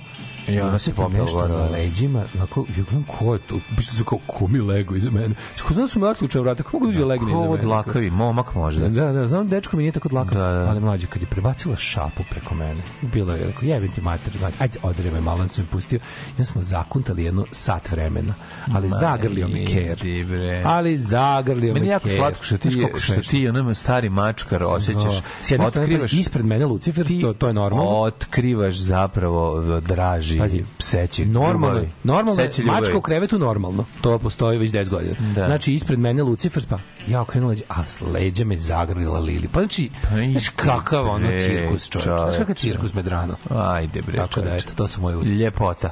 [0.48, 1.70] I ona se popela nešto gore, na da.
[1.70, 5.36] leđima, onako, ja gledam ko je to, biće se kao ko mi lego iza mene.
[5.68, 7.54] Ko znam da su mi otključali vrata, kako mogu da uđe legne iza Ko mene?
[7.54, 8.90] od lakavi, momak možda.
[8.90, 10.70] Da, da, znam, dečko mi nije tako dlakav, Da, da.
[10.70, 14.56] ali mlađe, kad je prebacila šapu preko mene, bilo je, rekao, jebim ti mater, mater,
[14.60, 18.34] ajde, odre me, malo sam pustio, i onda smo zakuntali jedno sat vremena,
[18.74, 20.00] ali zagrlio me ker.
[20.66, 22.18] Ali zagrlio Meni me je jako ker.
[22.18, 25.16] slatko što ti, što ti onome stari mačkar osjećaš.
[25.16, 25.22] Da.
[25.42, 27.90] S jedne strane, ispred mene Lucifer, to, to je normalno.
[27.92, 29.62] Otkrivaš zapravo
[30.36, 31.26] draži Pazi, pseći.
[31.26, 31.90] Normalno, ljubavi.
[32.04, 32.82] normalno, Pseći ljubavi.
[32.82, 33.86] mačka u krevetu normalno.
[34.02, 35.16] To postoji već 10 godina.
[35.36, 35.46] Da.
[35.46, 39.48] Znači ispred mene Lucifer pa ja okrenula leđa, a s leđa me zagrlila Lili.
[39.48, 42.06] Pa znači, Pa znaš kakav ono cirkus čovječ.
[42.22, 43.36] Znaš kakav cirkus Medrano.
[43.50, 44.16] Ajde bre.
[44.16, 45.24] Tako da, eto, to su moje.
[45.24, 45.92] Ljepota.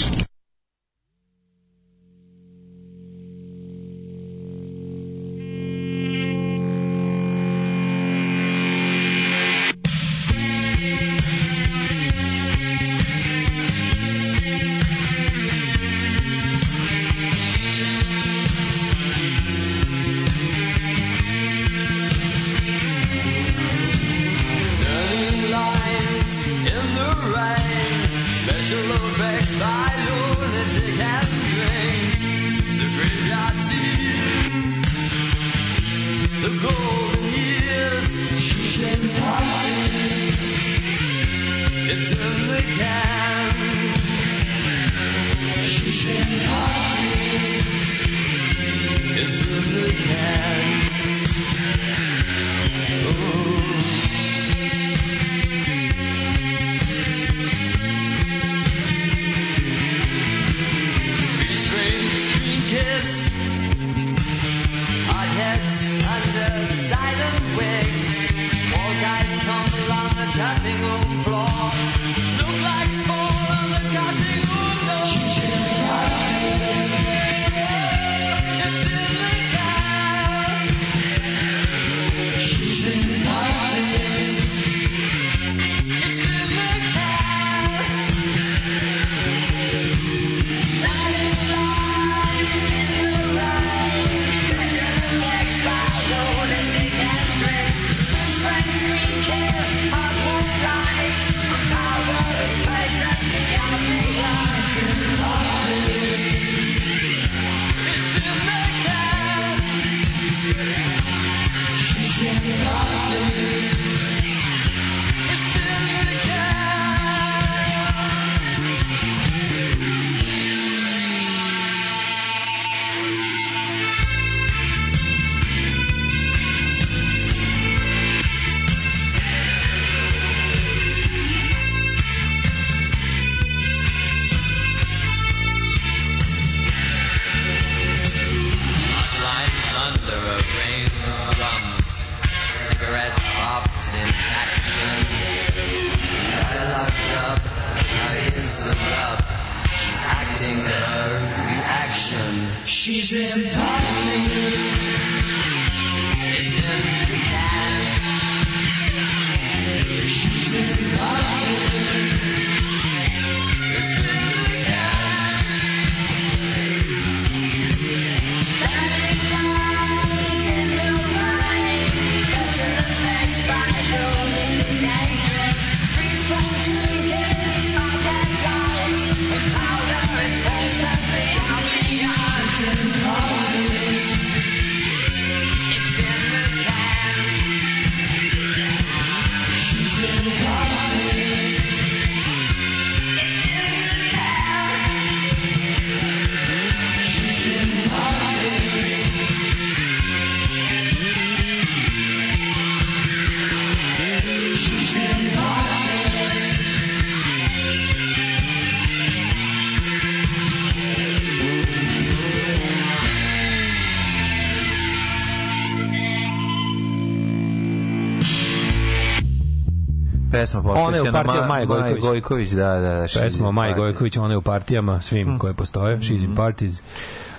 [220.41, 222.01] Pesma Ona je u posvećena partijama Ma- Maje Gojković.
[222.01, 222.79] Gojković, da, da.
[222.79, 223.75] da Pesma Parties.
[223.75, 226.81] Gojković, ona je u partijama svim koje postoje, She's in Parties.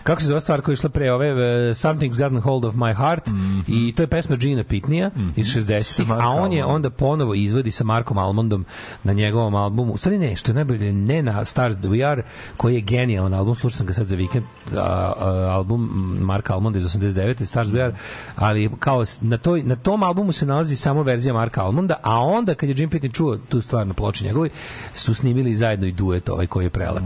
[0.03, 1.39] Kako se zove stvar koja je išla pre ove, uh,
[1.77, 3.29] Something's Gotten Hold of My Heart,
[3.69, 7.71] i to je pesma Gina Pitnija iz 60-ih, Sa a on je onda ponovo izvodi
[7.71, 8.65] sa Markom Almondom
[9.05, 9.93] na njegovom albumu.
[9.93, 12.23] U stvari ne, što je najbolje, ne na Stars That We Are,
[12.57, 14.45] koji je genijalan album, slušao sam ga sad za vikend,
[14.77, 15.91] a, a, album
[16.21, 17.45] Marka Almonda iz 89.
[17.45, 17.95] Stars We Are,
[18.37, 22.55] ali kao na, toj, na tom albumu se nalazi samo verzija Marka Almonda, a onda
[22.55, 24.51] kad je Jim Pitney čuo tu stvar na ploči njegovoj,
[24.93, 27.05] su snimili zajedno i duet ovaj koji je prelep.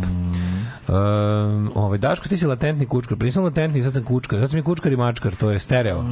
[0.89, 4.59] Um, ovaj, Daško, ti si latentni kučkar, pa nisam latentni, sad sam kučkar, sad sam
[4.59, 6.05] i kučkar i mačkar, to je stereo.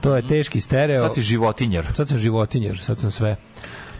[0.00, 1.02] To je teški stereo.
[1.04, 1.86] Sad si životinjar.
[1.94, 3.36] Sad sam životinjer, sad sam sve.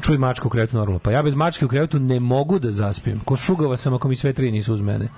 [0.01, 0.99] Čuj mačku u krevetu normalno.
[0.99, 3.21] Pa ja bez mačke u krevetu ne mogu da zaspijem.
[3.21, 5.09] Ko šugava sam ako mi sve tri nisu uz mene.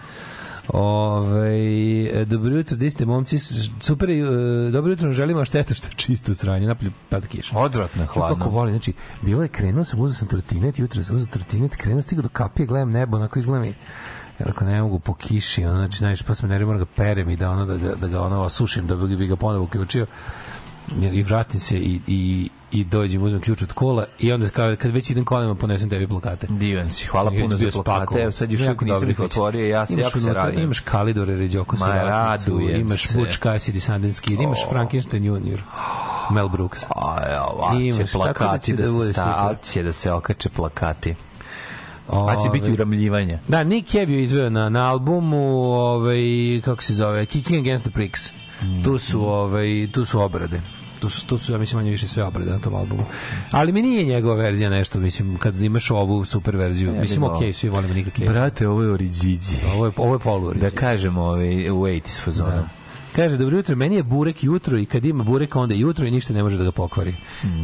[0.69, 3.39] Ove, dobro jutro, di ste momci,
[3.81, 4.17] super, e,
[4.73, 7.59] dobro jutro, želimo, a šteta što je čisto sranje, napolju pada kiša.
[7.59, 8.49] Odvratno je Kako hladno.
[8.49, 12.23] volim, znači, bilo je, krenuo sam, uzeo sam trotinet, jutro sam uzeo trotinet, krenuo stigao
[12.23, 13.75] do kapije, gledam nebo, onako izgleda mi,
[14.41, 17.31] ja ako ne mogu po kiši, ono, znači, znaš, pa sam nervio, moram ga perem
[17.31, 20.07] i da, ono, da, ga, da ga ono osušim, da bi, bi ga ponovo uključio,
[21.01, 24.77] jer i vratim se i, i, i dođem, uzmem ključ od kola i onda kad,
[24.77, 26.47] kad već idem kolima ponesem tebi plakate.
[26.51, 28.21] Divan si, hvala Ja puno za plakate.
[28.21, 30.61] Evo sad još uvijek nisam ih otvorio, ja se jako se radim.
[30.61, 33.19] Imaš Kalidore Ređoko Ma, radujem imaš se.
[33.19, 35.63] Butch Cassidy Sundance Kid, imaš Frankenstein Junior,
[36.31, 36.83] Mel Brooks.
[36.89, 41.15] A, evo, a će da plakati da, da se sta, će da se okače plakati.
[42.09, 43.39] A će biti uramljivanje.
[43.49, 46.21] Da, Nick Cave je izveo na, na albumu, ovaj,
[46.65, 48.31] kako se zove, Kicking Against the Pricks.
[48.85, 50.61] Tu su, ovaj, tu su obrade.
[51.01, 53.05] Tu su, tu su, ja mislim, manje više sve obrade na tom albumu.
[53.51, 56.95] Ali mi nije njegova verzija nešto, mislim, kad imaš ovu super verziju.
[56.95, 57.53] Ja mislim, okej, volao.
[57.53, 58.29] svi volimo Nika Cave.
[58.29, 59.57] Brate, ovo je Oriđiđi.
[59.75, 62.51] Ovo je, ovo je polu Da kažemo ovaj, u 80s fazonu.
[62.51, 62.69] Da.
[63.17, 66.11] Kaže, dobro jutro, meni je burek jutro i kad ima burek onda je jutro i
[66.11, 67.17] ništa ne može da ga pokvari.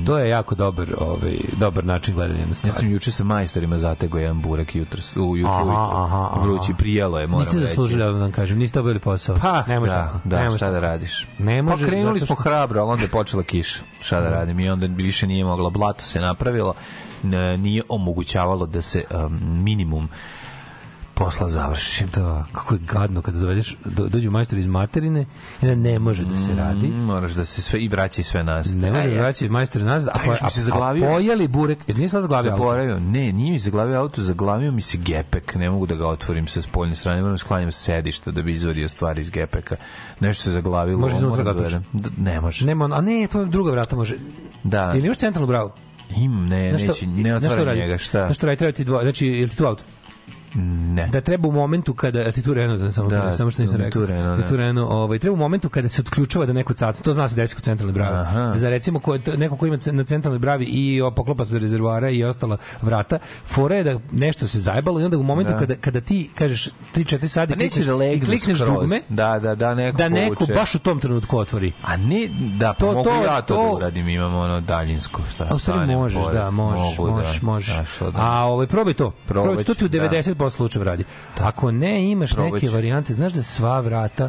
[0.06, 2.76] To je jako dobar, ovaj, dobar način gledanja na Ja stvari.
[2.76, 6.40] sam juče sa majstorima zatego jedan burek jutros, u juče Aha, aha, aha.
[6.40, 7.68] Vrući, prijelo je, moram Niste reći.
[7.68, 9.36] zaslužili da vam kažem, niste dobili posao.
[9.36, 10.18] Pa, ne može da, tako.
[10.24, 11.26] da, ne može šta da radiš?
[11.38, 13.80] Ne može, pa krenuli zato smo što- hrabro, ali onda je počela kiša.
[14.00, 14.60] Šta da radim?
[14.60, 16.74] I onda više nije mogla, blato se napravilo,
[17.58, 20.08] nije omogućavalo da se um, minimum
[21.24, 22.04] posla završi.
[22.06, 25.24] Da, kako je gadno kada dovedeš, do, dođu majstori iz materine
[25.62, 26.86] i da ne može da se radi.
[26.86, 28.76] Mm, moraš da se sve i vraća sve nazad.
[28.76, 31.06] Ne može da vraća majstori nazad, a, Pa mi se a, a zaglavio.
[31.06, 32.58] pojeli burek, jer nije sad zaglavio auto.
[32.58, 36.46] Zaboravio, ne, nije mi zaglavio auto, zaglavio mi se gepek, ne mogu da ga otvorim
[36.46, 39.76] sa spoljne strane, moram da sklanjam sedišta da bi izvadio stvari iz gepeka.
[40.20, 40.98] Nešto se zaglavilo.
[40.98, 41.72] Može iznutra da ga otvoriš?
[41.72, 41.86] gledam.
[41.92, 42.66] D- Ne može.
[42.66, 44.16] Nema, a ne, to je druga vrata može.
[44.64, 44.92] Da.
[44.94, 45.70] Ili imaš centralnu bravu?
[46.16, 47.80] Im, ne, neće, ne radi?
[47.80, 48.24] njega, šta?
[48.24, 49.82] Znaš što radi, treba ti dva, znači, je li ti tu auto?
[50.54, 51.06] Ne.
[51.06, 53.76] Da treba u momentu kada a ti tu Renault, da samo Da, samo što nisam
[53.76, 54.06] tu rekao.
[54.06, 54.48] Renault, da da.
[54.48, 57.36] tu Renault, ovaj treba u momentu kada se otključava da neko caca, to zna se
[57.36, 58.16] desi kod centralne brave.
[58.16, 58.52] Aha.
[58.56, 62.56] Za recimo kod neko ko ima na centralnoj bravi i poklopac do rezervoara i ostala
[62.82, 65.58] vrata, fora je da nešto se zajebalo i onda u momentu Da.
[65.58, 68.74] kada kada ti kažeš 3 4 sati klikneš, da legne klikneš skroz.
[68.74, 70.54] dugme, Da, da, da, neko da neko povuče.
[70.54, 71.72] baš u tom trenutku otvori.
[71.82, 75.22] A ne, da, pa To- mogu to- ja to, to- da uradim, imam ono daljinsko,
[75.30, 77.46] šta A stvari možeš, da, možeš, možeš, da.
[77.46, 77.74] možeš.
[78.00, 78.18] Da, da.
[78.18, 79.10] A ovaj probaj to.
[79.26, 79.98] Probaj to, to ti u ću, da.
[80.46, 81.04] 90% slučajeva radi.
[81.40, 84.28] Ako ne imaš Probat neke varijante, znaš da sva vrata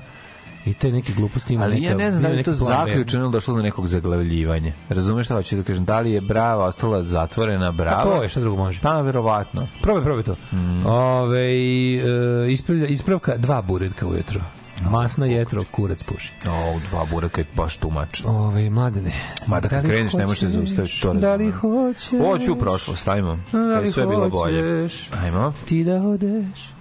[0.65, 3.55] i te neke gluposti ima Ali neka, ja ne znam da li to zaključeno došlo
[3.55, 4.73] do nekog zaglavljivanja.
[4.89, 5.85] Razumeš šta hoću da kažem?
[5.85, 8.01] Da li je brava ostala zatvorena brava?
[8.01, 8.81] A to je, šta drugo može?
[8.81, 9.67] Pa, verovatno.
[9.81, 10.35] Probaj, probaj to.
[10.51, 10.85] Mm.
[10.85, 12.51] Ove, e,
[12.87, 14.41] ispravka dva buretka ujutro.
[14.81, 16.33] Masna jetro, kurac puši.
[16.47, 18.21] O, dva bureka je baš tumač.
[18.25, 19.11] Ove, mladene.
[19.47, 20.55] Ma da kad li kreneš ne možeš hoćeš?
[20.55, 22.09] zaustaviti, to Da li hoćeš?
[22.21, 23.39] Hoću u prošlost, ajmo.
[23.51, 24.83] Da li sve bilo bolje.
[24.83, 25.09] hoćeš?
[25.23, 25.53] Ajmo.
[25.65, 26.73] Ti da odeš?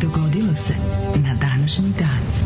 [0.00, 0.74] Dogodilo se
[1.16, 2.41] na današnji dan.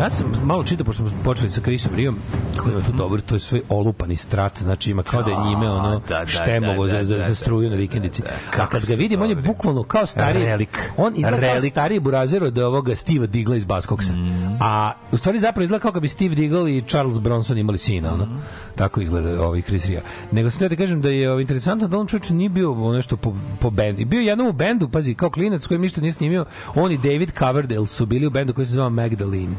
[0.00, 2.18] Ja sam malo čitao, pošto smo počeli sa Krisom Rijom,
[2.56, 5.70] koji ima tu dobro, to je sve olupani strat, znači ima kao da je njime
[5.70, 8.22] ono Da, da, štemovo da, za, da, za, da, za struju na vikendici.
[8.58, 10.78] A kad ga vidim, on je bukvalno kao stari, Relik.
[10.96, 14.12] on izgleda kao stariji burazer od ovoga Steve Digla iz Baskoksa.
[14.12, 14.58] Mm.
[14.60, 18.12] A u stvari zapravo izgleda kao kad bi Steve Diggle i Charles Bronson imali sina,
[18.12, 18.24] ono.
[18.24, 18.42] Mm.
[18.76, 20.00] Tako izgleda ovaj Chris Ria.
[20.32, 23.34] Nego sam da kažem da je ovaj, interesantno da on čovječ nije bio nešto po,
[23.60, 24.04] po bendu.
[24.04, 27.32] Bio je jednom u bendu, pazi, kao klinac koji ništa nije snimio, on i David
[27.38, 29.56] Coverdale su bili u bendu koji se zvao Magdalene.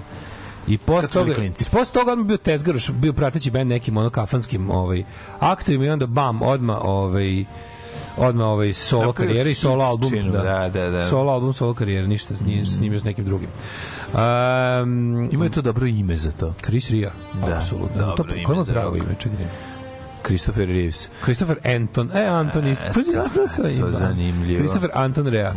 [0.67, 1.63] I posle toga, klinci.
[1.63, 5.03] i posle toga on bio tezgaroš, bio prateći bend nekim ono kafanskim ovaj,
[5.39, 7.45] aktovima i onda bam, odma ovaj,
[8.17, 10.09] odma ovaj solo Napravio karijera i solo album.
[10.09, 11.05] činu, da, da, da.
[11.05, 13.49] Solo album, solo karijera, ništa, nije snimio s nekim drugim.
[14.13, 16.53] Um, Ima je to dobro ime za to.
[16.65, 17.11] Chris Ria,
[17.47, 18.01] Da, apsolutno.
[18.15, 19.15] dobro to, ime pravo ime?
[19.19, 19.45] Čekaj.
[20.27, 21.09] Christopher Reeves.
[21.23, 22.11] Christopher Anton.
[22.13, 22.83] E, Anton isto.
[22.93, 23.91] Pa ja znam sve to ima.
[23.91, 24.57] zanimljivo.
[24.59, 25.53] Christopher Anton Rea.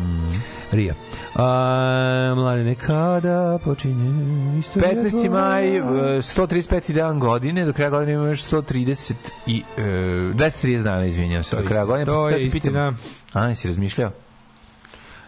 [0.72, 0.94] Ria.
[1.34, 5.30] A, mladine, kada počinje istorija 15.
[5.30, 6.22] maj, e, tvoja?
[6.22, 6.92] 135.
[6.92, 9.12] dan godine, do kraja godine imamo još 130
[9.46, 12.04] i, e, 230 dana, izvinjam se, do kraja godine.
[12.06, 12.92] To pa je pitam- istina.
[13.32, 14.10] A, jesi razmišljao?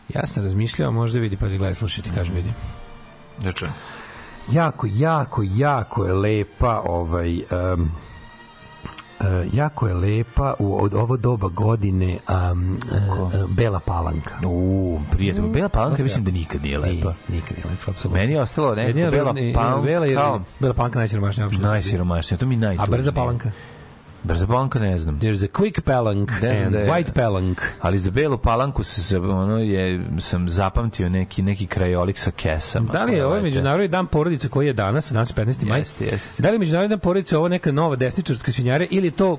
[0.09, 2.49] Ja sam razmišljao, možda vidi, pa gledaj, slušaj ti, kažem, vidi.
[3.39, 3.75] Da čujem.
[4.53, 7.39] jako, jako, jako je lepa ovaj
[7.75, 7.91] um,
[9.53, 12.19] jako je lepa u od ovo doba godine
[12.53, 12.79] um,
[13.33, 14.35] uh, Bela Palanka.
[14.47, 17.15] U, prijatelj, Bela Palanka Dosta mislim da nikad nije Nije, lepa.
[17.29, 18.21] nikad nije lepa, apsolutno.
[18.21, 21.71] Meni je ostalo Jedina Bela Palanka Bela, Bela Palanka najsiromašnija opština.
[21.71, 22.91] najsiromašnija, to mi A najtužnije.
[22.91, 23.51] brza Palanka?
[24.25, 25.21] Brza palanka ne znam.
[25.21, 27.61] There's a quick palank and da je- white palank.
[27.81, 32.93] Ali za belu palanku se, ono je sam zapamtio neki neki krajolik sa kesama.
[32.93, 35.67] Da li je ovaj međunarodni dan porodice koji je danas, danas je 15.
[35.67, 35.81] maj?
[35.81, 36.43] Jeste, jeste.
[36.43, 39.39] Da li je međunarodni dan porodice ovo neka nova desničarska svinjara ili to uh,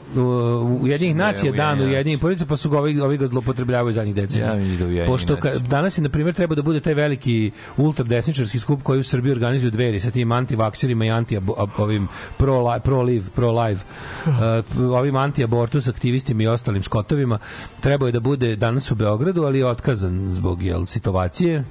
[0.82, 3.02] u jednih da je nacija u dan u Ujedinjenih jednih porodica pa su ga ovi,
[3.02, 4.54] ovi ga zlopotrebljavaju zadnjih decenija.
[4.54, 8.84] Ja da Pošto ka, danas je na primjer treba da bude taj veliki ultradesničarski skup
[8.84, 11.40] koji u Srbiji organizuju dveri sa tim antivakserima i anti
[11.78, 12.08] ovim
[12.38, 13.80] pro li, pro live pro live
[14.26, 14.34] uh,
[14.80, 17.40] ovim anti-abortus aktivistima i ostalim skotovima
[17.80, 21.64] trebao je da bude danas u Beogradu ali je otkazan zbog jel situacije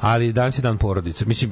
[0.00, 1.50] ali danas je dan porodice mislim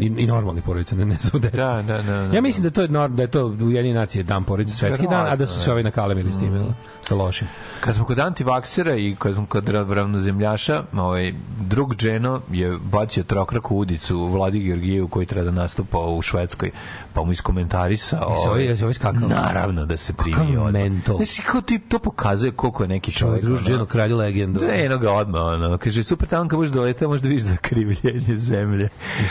[0.00, 1.40] i, i normalni porodice ne ne samo.
[1.40, 2.12] Da, da, da, da.
[2.34, 5.06] ja mislim da to je nor- da je to u jedini nacije dan porodice svetski
[5.10, 6.66] dan a da su se ovi nakalemili s tim jel,
[7.04, 7.48] sa lošim
[7.80, 13.76] Kad smo kod antivaksera i kad smo kod ravnozemljaša, ovaj, drug Dženo je bacio trokraku
[13.76, 16.70] udicu Vladi Georgijevu koji treba da nastupa u Švedskoj,
[17.14, 18.30] pa mu iskomentarisao...
[18.30, 19.28] Jesi ovaj- jesi ovaj skakao?
[19.28, 21.16] Naravno da se primi Kakav mentol.
[21.16, 25.12] Znaš, kao ti, to pokazuje koliko je neki čovjek druž Dženo kralju legendu Dženo ga
[25.12, 28.88] odmah, ono, kaže, super tamo kad budeš doleta, možda vidiš zakrivljenje zemlje.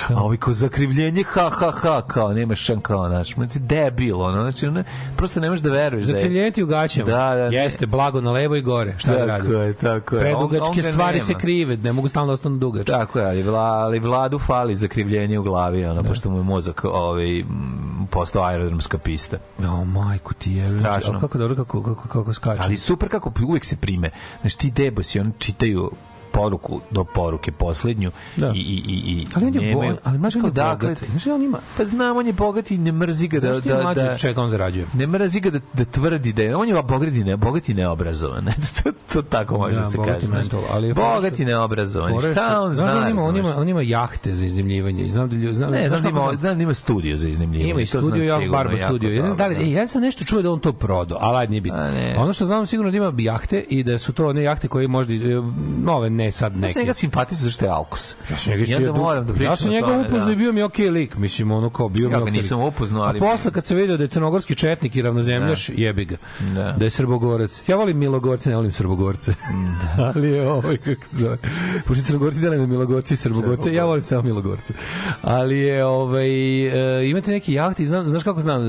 [0.10, 4.42] A ovi kao zakrivljenje, ha, ha, ha, kao, nemaš šan kao, znaš, znači, debil, ono,
[4.42, 4.84] znači, ono,
[5.16, 6.16] prosto ne možeš da veruješ da je...
[6.16, 7.06] Zakrivljenje ti u gaćama.
[7.06, 7.63] Da, da.
[7.64, 8.96] Jeste, blago na levo i gore.
[8.98, 9.52] Šta da Tako radim?
[9.54, 10.20] je, tako je.
[10.20, 11.26] On- Predugačke on ga stvari nema.
[11.26, 12.92] se krive, ne mogu stalno da ostanu dugačke.
[12.92, 16.82] Tako je, ali, vla, ali vladu fali zakrivljenje u glavi, ono, pošto mu je mozak
[16.86, 17.44] ovaj,
[18.10, 19.38] postao aerodromska pista.
[19.62, 20.68] O, majku ti je.
[20.70, 21.20] Strašno.
[21.20, 22.60] Kako dobro, kako, kako, kako skače.
[22.64, 24.10] Ali super kako uvek se prime.
[24.42, 25.92] Znaš, ti debosi, on čitaju
[26.34, 28.48] poruku do poruke poslednju Da.
[28.48, 31.04] i, i, i, i ali on je nemaju- bo, ali on je Dakle, bogat.
[31.10, 31.60] Znaš, on ima...
[31.78, 33.60] Pa znam, on je bogat i ne mrzi ga da...
[33.60, 34.86] Da, da, čega on zarađuje?
[34.94, 36.56] ne mrzi ga da, da tvrdi da je...
[36.56, 38.46] On je bogat i, ne, bogat i neobrazovan.
[38.84, 40.28] To, to tako može Da, da, se bogat kaže.
[40.28, 42.20] mental, ali je bogat fora što- i neobrazovan.
[42.22, 42.86] Šta što- on zna?
[42.86, 45.04] da on ima, on ima, on ima jahte za iznajmljivanje.
[45.04, 47.70] i Znam da ljudi, znam, Ne, znam da ima, znam- da ima studio za iznajmljivanje.
[47.72, 49.10] Ima i studio, ja Barba studio.
[49.10, 51.38] Ja ne znam da li, e, ja sam nešto čuo da on to prodao, ali
[51.38, 51.80] ajde nije bitno.
[51.80, 52.14] A.
[52.18, 55.14] Ono što znam sigurno da ima jahte i da su to one jahte koje možda,
[55.78, 56.74] nove, ne sad Ja neke.
[56.74, 58.16] sam njega simpatisan zašto je Alkus.
[58.32, 60.32] Ja sam njega onda isto- moram da pričam Ja sam njega upoznao da.
[60.32, 63.18] i bio mi okej lik, mislim ono kao bio mi Ja ga nisam upoznao, ali-
[63.18, 66.18] A posle kad se video da je crnogorski četnik i ravnozemljaš, jebi ga.
[66.56, 66.72] Da.
[66.72, 67.62] Da je srbogorac.
[67.68, 69.34] Ja volim milogorce, ne volim srbogorce.
[70.06, 71.38] ali je ovaj kako se zove.
[71.86, 74.74] Pošto crnogorci delaju na milogorce i srbogorce, ja volim samo milogorce.
[75.22, 76.30] Ali je ovaj
[77.00, 78.62] e, imate neki jahti, znam, znaš kako znam,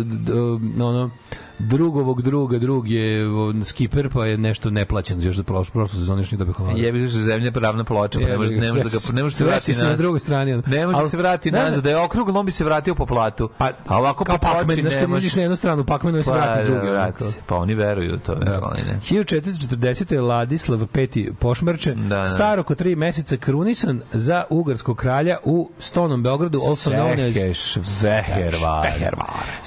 [0.81, 1.11] ono
[1.59, 3.21] drugovog druga, drug je
[3.65, 6.79] skiper, pa je nešto neplaćen još za prošlu, prošlu sezonu još nije dobio honorar.
[6.79, 9.61] Jebi se zemlja pravna ploča, pa ne može ne može da ga ne može se
[9.61, 9.99] si se na nazad.
[9.99, 10.63] drugoj strani.
[10.67, 13.07] Ne može Ali, se vratiti znaš nazad, da je okruglo, on bi se vratio po
[13.07, 13.49] platu.
[13.59, 15.19] Pa, a ovako po ploči znaš ne kad može.
[15.19, 16.81] izađeš na jednu stranu, Pac-Man se Pa, vrati s druge.
[16.81, 17.39] da, ono, vrati se.
[17.47, 19.01] Pa oni veruju u to, verovali ne.
[19.03, 20.21] 1440.
[20.21, 20.87] Ladislav V.
[21.35, 22.25] Pošmrče, Da, da.
[22.25, 28.87] star oko tri meseca krunisan za ugarskog kralja u Stonom Beogradu, also known as Vehervar.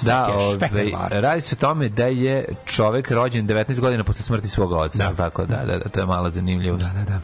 [0.02, 0.58] Da, ovaj,
[1.12, 5.14] radi se o tome da je čovek rođen 19 godina posle smrti svog oca, Da.
[5.14, 6.86] tako da, da, da, to je mala zanimljivost.
[6.94, 7.20] Da, da, da.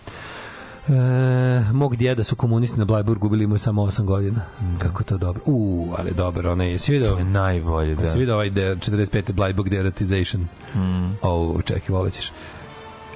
[0.88, 4.40] E, mog djeda su komunisti na Blajburgu bili mu je samo 8 godina.
[4.78, 5.42] Kako je to dobro.
[5.46, 7.12] U, ali dobro, onaj, jesi video?
[7.12, 8.02] To je najbolje, da.
[8.02, 9.32] Jesi video ovaj de, 45.
[9.32, 10.42] Blajburg deratization?
[10.74, 11.12] Mm.
[11.22, 12.32] O, čekaj, volit ćeš.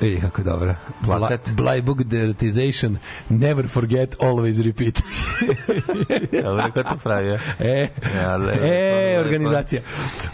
[0.00, 0.74] Vidi kako je dobra.
[1.04, 1.50] Plakat.
[1.50, 2.96] Blajburg deratization,
[3.28, 5.02] never forget, always repeat.
[6.42, 7.28] Dobro, ko to pravi?
[7.28, 7.38] ja?
[7.60, 8.70] e, Ja, lepo, e,
[9.08, 9.20] lepo.
[9.20, 9.82] organizacija.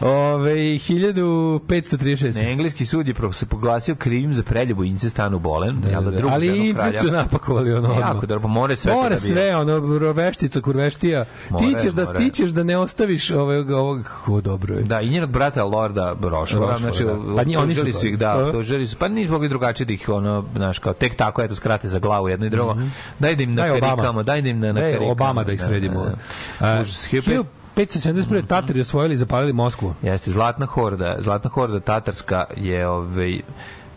[0.00, 2.34] Ove, 1536.
[2.34, 6.00] Ne, engleski sud je pro- se poglasio krivim za preljubu incest Anu Bolen, Da, da,
[6.02, 6.28] da, da.
[6.28, 7.94] Ali incest su napakovali ono.
[7.94, 11.24] Jako dobro, pa more sve to Mora da sve, ono, roveštica, kurveštija.
[11.50, 12.18] More, ti, ćeš da, more.
[12.18, 14.82] ti ćeš da ne ostaviš ovog, ovog, kako dobro je.
[14.82, 17.16] Da, i njenog brata Lorda Rošvora, znači, da.
[17.36, 18.06] Pa ni- oni su to.
[18.06, 18.52] ih, da, A?
[18.52, 21.88] tužili su, pa nisu mogli drugačije da ih, ono, znaš, kao, tek tako, eto, skrate
[21.88, 22.74] za glavu jedno i drugo.
[23.18, 23.56] Daj da im Mhm.
[23.56, 23.86] Daj Obama.
[23.86, 25.10] nakarikamo, daj da im na Daj nakarikamo.
[25.12, 26.04] Obama da ih sredimo.
[26.04, 26.14] Da,
[26.60, 26.80] A, da.
[26.80, 27.44] Užas, 1500
[27.76, 28.46] 1571.
[28.46, 29.94] Tatari osvojili i zapalili Moskvu.
[30.02, 33.40] Jeste, Zlatna horda, Zlatna horda tatarska je, ovaj,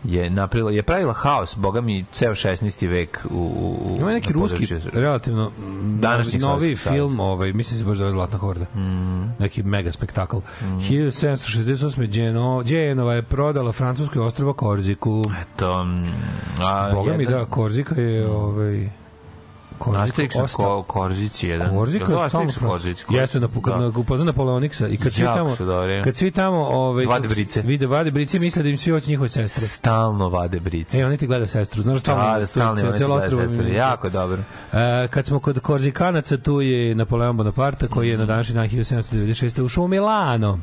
[0.04, 2.88] je napravila, je pravila haos, boga mi, ceo 16.
[2.88, 6.98] vek u, u, Ima neki ruski, relativno mm, Današnji novi Sovjetski savez.
[6.98, 8.66] film, ovaj, mislim se baš zove Zlatna horda.
[9.38, 10.36] Neki mega spektakl.
[10.62, 12.06] 1768.
[12.08, 15.24] Đeno, Đenova je prodala francuske ostrvo Korziku.
[15.56, 16.06] To, mm,
[16.60, 18.88] a, Boga mi jedan- da, Korzika je ovaj
[20.36, 20.82] Ostao.
[20.82, 21.70] ko, Korzici jedan.
[21.70, 23.04] Korzika To je Asterix Korzici.
[23.10, 23.78] Jeste na kad Da.
[23.78, 25.56] na upozna Napoleoniksa i kad svi tamo
[26.04, 27.62] kad svi tamo ovaj Vade brice.
[27.62, 29.66] Vide vade brice misle da im svi hoće njihove sestre.
[29.68, 30.98] Stalno vade brice.
[30.98, 31.82] E, oni ti gleda sestru.
[31.82, 32.24] Znaš stalno.
[32.24, 34.38] Da, da, stalno celo- ostrvo Jako dobro.
[34.72, 39.18] E, kad smo kod Korzikanaca, tu je Napoleon Bonaparte, koji je na današnji dan 1796.
[39.60, 40.58] ušao u Milano.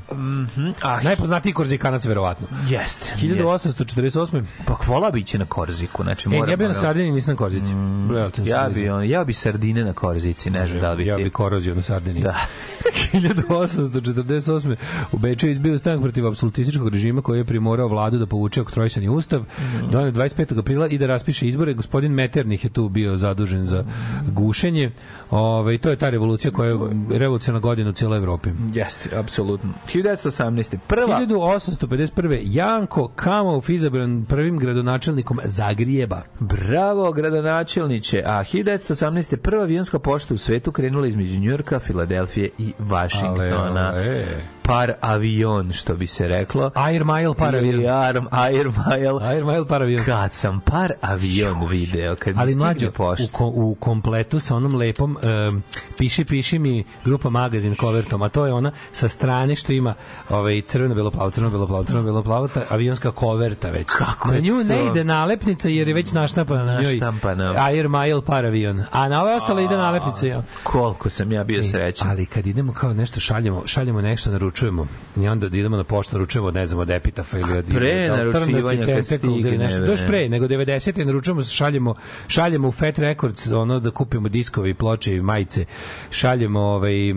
[0.82, 2.47] Ah, Najpoznatiji Korzikanac, verovatno.
[2.70, 3.13] jeste.
[3.18, 4.43] 1848.
[4.66, 6.03] Pa hvala bi će na Korziku.
[6.03, 7.74] Znači, E, moram, ja bio na ono- Sardiniji, nisam na Korzici.
[8.11, 8.74] Relativno Ja sam
[9.06, 11.24] bi, ja bi sardine na Korzici, ne znam da li bi ja ti.
[11.24, 12.24] bi korozio na Sardiniji.
[12.24, 12.36] Da.
[13.14, 14.76] 1848.
[15.12, 19.10] u Beču je izbio stanak protiv apsolutističkog režima koji je primorao vladu da povuče oktrojsani
[19.10, 19.44] ustav,
[19.92, 20.60] donio 25.
[20.60, 21.74] aprila i da raspiše izbore.
[21.74, 23.84] Gospodin Meternih je tu bio zadužen za
[24.28, 24.92] gušenje.
[25.30, 26.78] Ove, I to je ta revolucija koja je
[27.10, 28.50] revolucijna godina u cijeloj Evropi.
[28.74, 29.70] Jeste, apsolutno.
[29.94, 30.78] 1918.
[30.88, 32.42] Prva 1851.
[32.44, 36.22] Janko Kamov izabran prvim gradonačelnikom Zagrijeba.
[36.40, 38.24] Bravo, gradonačelniče.
[38.26, 39.36] A 1918.
[39.36, 43.88] prva avionska pošta u svetu krenula između Njujorka, Filadelfije i Vašingtona.
[43.89, 44.55] Ale, ale.
[44.68, 46.72] Par avion, što bi se reklo.
[46.76, 47.76] Air Mile paravion.
[47.76, 49.28] Ili Air, Air Mile.
[49.28, 50.05] Air Mile paravion.
[50.05, 53.38] Kad sam par avion video, kad Ali mlađo, u, pošta.
[53.38, 55.18] ko, u kompletu sa onom lepom
[55.51, 55.63] um,
[55.97, 59.93] piši, piši mi grupa magazin covertom, a to je ona sa strane što ima
[60.30, 63.88] ovaj, crveno, belo, plavo, crveno, belo, plavo, crveno, belo, plavo, ta avionska koverta već.
[63.88, 67.53] Kako na nju ne ide nalepnica jer je već naštampana na njoj Naštampana.
[67.57, 68.84] Air Mile paravion.
[68.91, 70.28] A na ove ostale ide nalepnica.
[70.28, 70.43] Ja.
[70.63, 72.09] Koliko sam ja bio srećan.
[72.09, 74.88] Ali kad idemo kao nešto šaljemo, šaljemo nešto, naručujemo
[75.18, 78.18] i onda da idemo na poštu, naručujemo ne znam, od Epitafa ili od pre od
[78.18, 79.82] naručivanja kad ili stigne, nešto.
[79.82, 80.08] ne, Još ne.
[80.08, 81.06] pre, nego 90.
[81.06, 81.95] naručujemo, šaljemo,
[82.28, 85.66] šaljemo u Fat Records ono da kupimo diskove i ploče i majice.
[86.12, 87.14] Šaljemo ovaj, e,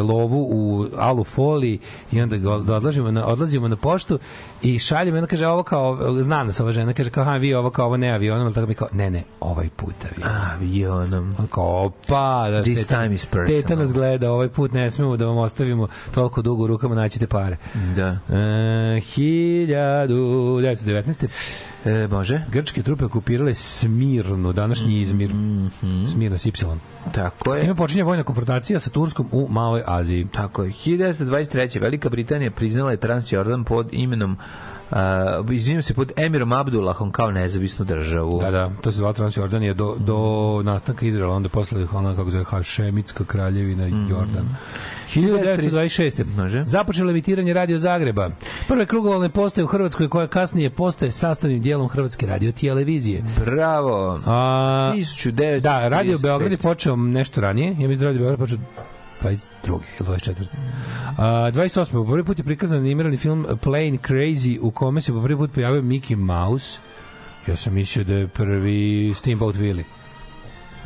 [0.00, 1.78] lovu u alu foliji
[2.12, 4.18] i onda ga odlažimo na, odlazimo na poštu
[4.62, 7.54] i šaljemo i onda kaže ovo kao, zna nas ova žena, kaže kao, aha, vi
[7.54, 10.36] ovo kao, ovo ne avionom, ali tako mi kao, ne, ne, ovaj put avionom.
[10.54, 11.34] Avionom.
[11.38, 13.62] On kao, opa, da, This teta, time is personal.
[13.62, 17.26] teta nas gleda, ovaj put ne smemo da vam ostavimo toliko dugo u rukama, naćite
[17.26, 17.56] pare.
[17.96, 18.18] Da.
[18.28, 21.26] E, 1919.
[21.84, 22.44] E, može?
[22.52, 25.30] Grčke trupe okupirale Smirnu, današnji Izmir.
[26.12, 26.52] Smirna s Y.
[27.14, 27.60] Tako je.
[27.60, 30.26] Time počinje vojna konfrontacija sa Turskom u Maloj Aziji.
[30.32, 30.72] Tako je.
[30.86, 31.80] 1923.
[31.80, 34.36] Velika Britanija priznala je Transjordan pod imenom
[34.90, 38.40] Uh, izvinjam se pod Emirom Abdullahom kao nezavisnu državu.
[38.40, 42.44] Da, da, to se zvala Transjordanija do, do nastanka Izraela, onda posle ona, kako zove,
[42.44, 44.56] Hašemitska kraljevina Jordan.
[45.14, 46.24] 1926.
[46.36, 46.64] Može.
[46.66, 48.30] Započelo emitiranje Radio Zagreba.
[48.68, 53.22] Prve krugovalne postaje u Hrvatskoj koja kasnije postaje sastavnim dijelom Hrvatske radio televizije.
[53.44, 54.20] Bravo.
[54.26, 55.60] A, 1933.
[55.60, 57.68] da, Radio Beograd je počeo nešto ranije.
[57.68, 58.58] Ja mislim da Radio Beograd počeo
[59.22, 59.38] 22.
[60.00, 60.46] ili 24.
[61.16, 61.92] A, 28.
[61.92, 65.52] Po prvi put je prikazan animirani film Plane Crazy u kome se po prvi put
[65.52, 66.78] pojavio Mickey Mouse.
[67.46, 69.84] Ja sam mislio da je prvi Steamboat Willie.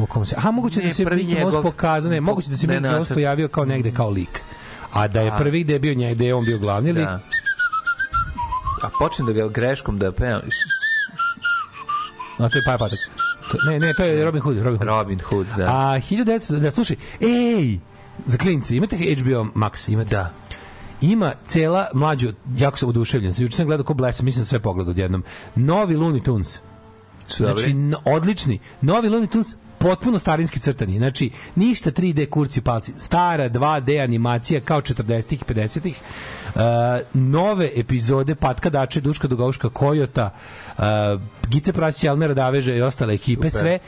[0.03, 2.67] U kom se, aha, moguće Ne, da se Mickey Mouse pokazao, ne, moguće da se
[2.67, 4.41] Mickey Mouse pojavio kao negde kao lik.
[4.93, 7.21] A da je prvi gde je bio njej, da je on bio glavni lik, Da.
[8.83, 10.41] A počnem da ga greškom da pevam.
[12.39, 12.99] a to je Paja Patak.
[13.69, 14.57] Ne, ne, to je Robin Hood.
[14.57, 14.89] Robin Hood.
[14.89, 15.65] Robin Hood, da.
[15.65, 17.79] A 1900, da slušaj, ej,
[18.27, 20.11] za klinci, imate HBO Max, imate?
[20.11, 20.31] Da.
[21.01, 23.35] Ima cela mlađu, jako sam oduševljen.
[23.39, 25.25] Juče sam gledao ko blesa, mislim da sve pogledao odjednom.
[25.55, 26.61] Novi Looney Tunes.
[27.29, 27.45] Su?
[27.45, 28.59] Znači, no, odlični.
[28.81, 30.99] Novi Looney Tunes potpuno starinski crtani.
[30.99, 32.93] Znači, ništa 3D kurci palci.
[32.97, 36.01] Stara 2D animacija kao 40-ih, 50-ih.
[36.55, 36.61] Uh,
[37.15, 40.31] nove epizode Patka Dače, Duška Dugauška, Kojota,
[40.79, 40.85] uh,
[41.49, 43.79] Gice Prasić, Almera Daveže i ostale ekipe, sve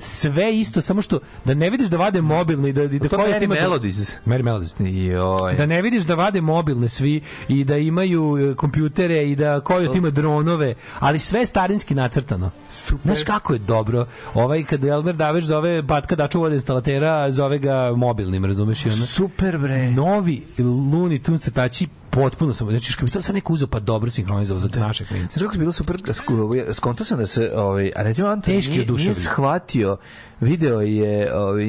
[0.00, 3.54] sve isto, samo što da ne vidiš da vade mobilne i da, da Mary ima-
[3.54, 4.12] Melodies.
[4.26, 4.74] Mary Melodies.
[4.78, 5.54] Joj.
[5.54, 9.96] Da ne vidiš da vade mobilne svi i da imaju e, kompjutere i da Kojot
[9.96, 12.50] ima dronove, ali sve je starinski nacrtano.
[12.74, 13.02] Super.
[13.04, 14.06] Znaš kako je dobro?
[14.34, 18.84] Ovaj kad Elmer Daveš zove Batka Daču vode instalatera, zove ga mobilnim, razumeš?
[19.06, 19.90] Super bre.
[19.90, 24.10] novi Looney Tunes crtači potpuno sam, znači kad bi to sad neko uzeo pa dobro
[24.10, 25.40] sinhronizovao za naše klince.
[25.52, 29.14] Je bilo super, sku- skonto sam da se, ovaj, a recimo Anton Teški nije, nije
[29.14, 29.96] shvatio,
[30.40, 31.64] video je ovaj,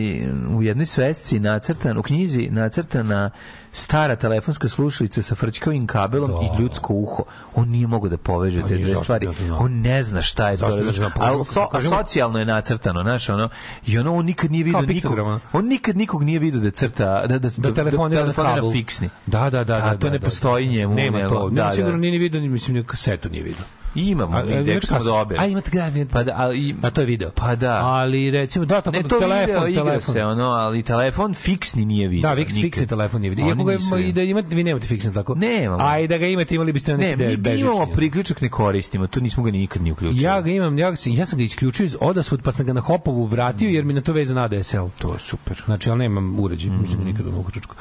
[0.49, 3.29] u jednoj svesci nacrtan, u knjizi nacrtana
[3.73, 6.37] stara telefonska slušalica sa frčkavim kabelom Da.
[6.37, 7.23] i ljudsko uho.
[7.55, 9.27] On nije mogao da poveže te dve stvari.
[9.51, 10.91] on ne zna šta je Zašto to.
[10.91, 11.09] znao?
[11.15, 13.49] a, so, a Kažemo- socijalno je nacrtano, znaš, ono,
[13.85, 15.17] i ono, on nikad nije vidio nikog,
[15.53, 18.71] on nikad nikog nije vidio da crta, da, da, da telefonira na telefonira kabel.
[18.71, 19.09] fiksni.
[19.25, 19.75] Da, da, da.
[19.75, 20.71] A da, to da, ne da, postoji da.
[20.71, 21.49] njemu, Nema to.
[21.49, 21.75] da, Da, da.
[21.75, 23.63] sigurno nije ni vidio, mislim ni kasetu nije vidio.
[23.95, 25.39] Imamo, A, mi imaš smo dobili.
[25.39, 26.05] A imate gledanje.
[26.05, 27.31] Pa da, ali, A to je video.
[27.31, 27.81] Pa da.
[27.83, 30.13] Ali recimo da tako ne to telefon, video telefon.
[30.13, 32.29] se ono, ali telefon fiksni nije video.
[32.29, 33.45] Da, fiks, fiksni telefon nije vidio.
[33.45, 35.35] Oni Iako ga i da imate, vi nemate fiksni tako.
[35.35, 35.83] Nemamo.
[35.83, 39.07] A i da ga imate, imali biste na Ne, neki mi, imamo priključak ne koristimo,
[39.07, 40.23] to nismo ga nikad ni uključili.
[40.23, 43.25] Ja ga imam, ja, ja sam ga isključio iz odasvud, pa sam ga na hopovu
[43.25, 44.85] vratio, jer mi na to vezan ADSL.
[44.99, 45.61] To je super.
[45.65, 46.81] Znači, ali nemam uređaj, Mhm.
[46.81, 47.75] mislim nikad ono uključku.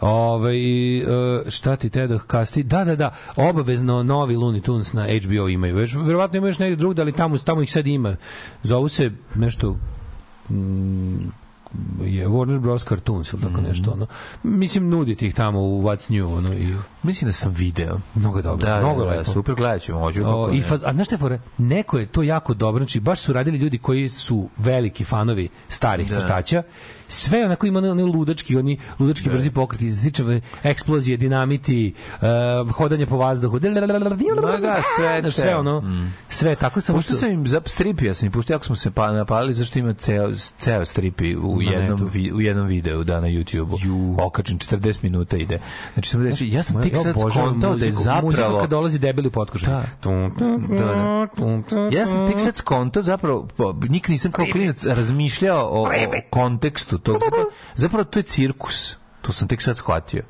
[0.00, 2.62] Ove, e, šta ti te da kasti?
[2.62, 5.76] Da, da, da, obavezno novi Looney Tunes na HBO imaju.
[5.76, 8.16] Već, verovatno imaju još negdje drugde, ali tamo, tamo ih sad ima.
[8.62, 9.76] Zovu se nešto
[10.50, 11.18] mm,
[12.04, 12.84] je Warner Bros.
[12.84, 13.90] Cartoons ili tako nešto.
[13.90, 14.06] Ono.
[14.42, 16.36] Mislim, nuditi ih tamo u What's New.
[16.36, 18.00] Ono, i, Mislim da sam video.
[18.14, 19.32] mnogo je dobro, Da, mnogo da, je da, lepo.
[19.32, 20.22] super, gledat ću, moću.
[20.26, 21.38] O, i faz, a znaš šta je fora?
[21.58, 26.10] Neko je to jako dobro, znači baš su radili ljudi koji su veliki fanovi starih
[26.10, 26.20] Da.
[26.20, 26.62] crtača.
[27.08, 31.94] Sve onako ima oni, ludački, oni ludački brzi pokreti, slične eksplozije, dinamiti,
[32.62, 33.54] uh, hodanje po vazduhu.
[33.54, 35.82] Ma da, sve, Znaš, sve ono,
[36.28, 38.90] sve tako samo Pošto sam im za stripi, ja sam im puštao, jako smo se
[38.90, 44.16] pa, napalili, zašto ima ceo, ceo stripi u jednom, u jednom videu, da, na YouTube-u.
[44.26, 45.58] Okačen, 40 minuta ide.
[45.94, 48.60] Znači, sam reći, ja sam tek sad skontao da je Muzika zapravo...
[48.60, 49.62] kad dolazi debeli potkoš.
[49.62, 49.82] Da.
[50.68, 51.26] Da,
[51.92, 55.90] Ja sam tek sad skonto, zapravo, po- nik nisam kao klinac razmišljao o, o
[56.30, 57.16] kontekstu tog.
[57.24, 58.96] Zapravo, zapravo to je cirkus.
[59.22, 60.22] To sam tek sad shvatio.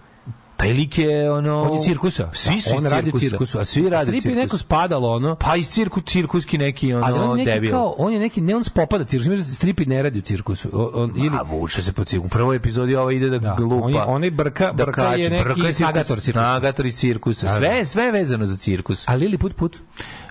[0.58, 1.62] Taj lik je ono...
[1.62, 2.30] On je cirkusa.
[2.34, 3.26] Svi su on iz radi cirkusa.
[3.26, 3.58] cirkusu.
[3.58, 4.36] A Svi rade je cirkusu.
[4.36, 5.34] neko spadalo, ono.
[5.36, 7.70] Pa iz cirku, cirkuski neki ono Ali on je neki debil.
[7.70, 10.68] kao, on je neki, ne on spopada cirkus, mislim da stripi ne radi u cirkusu.
[10.72, 12.26] On, on, ili, A vuče se po cirku.
[12.26, 13.76] U prvoj epizodi ovo ide da, Da, glupa.
[13.78, 15.30] on je- onaj brka- da brka je kači.
[15.30, 16.32] neki Brka je cirkus- snagator cirkusa.
[16.32, 17.46] Snagator iz cirkusa.
[17.46, 17.58] Da, da.
[17.58, 19.08] Sve, sve je vezano za cirkus.
[19.08, 19.76] a Lili put put.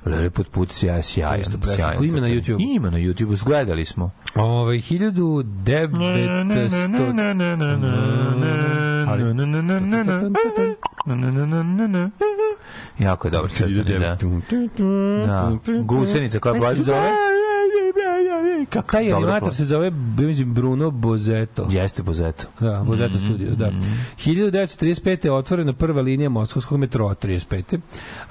[0.07, 1.43] Lili put put sjaj, sjajan.
[1.61, 2.03] preslatko.
[2.03, 2.41] sjajan Ima na crtani.
[2.41, 2.75] YouTubeu.
[2.75, 4.11] Ima na YouTubeu, gledali smo.
[4.35, 5.43] Ovaj 1900
[12.99, 13.49] Jako je dobro
[13.99, 14.17] da.
[15.27, 15.57] Da.
[15.83, 17.11] Gusenica koja blaži zove.
[18.65, 21.67] Kako taj animator se zove mislim, Bruno Bozeto.
[21.71, 22.43] Jeste Bozeto.
[22.59, 23.71] Da, Bozeto Studios, da.
[24.25, 25.25] 1935.
[25.25, 27.75] je otvorena prva linija moskovskog metroa, 35.
[27.75, 27.79] Uh,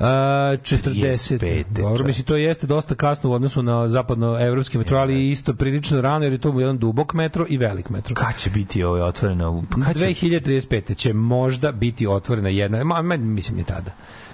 [0.01, 1.39] 40.
[1.39, 6.01] 35., Dobro, mislim, to jeste dosta kasno u odnosu na zapadnoevropski metro, ali isto prilično
[6.01, 8.14] rano, jer je to jedan dubok metro i velik metro.
[8.14, 9.64] Kad će biti ovo otvoreno?
[9.85, 10.97] Kad će 2035.
[10.97, 13.91] će možda biti otvorena jedna, ma, mislim, ni tada.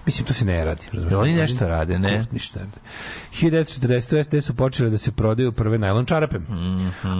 [0.07, 0.82] Mislim, to se ne radi.
[0.92, 1.12] razumeš?
[1.12, 2.16] Jel oni nešto rade, ne?
[2.16, 2.78] Kurt ništa ne radi.
[3.32, 4.28] 1940.
[4.28, 6.36] gde su počele da se prodaju prve najlon čarape.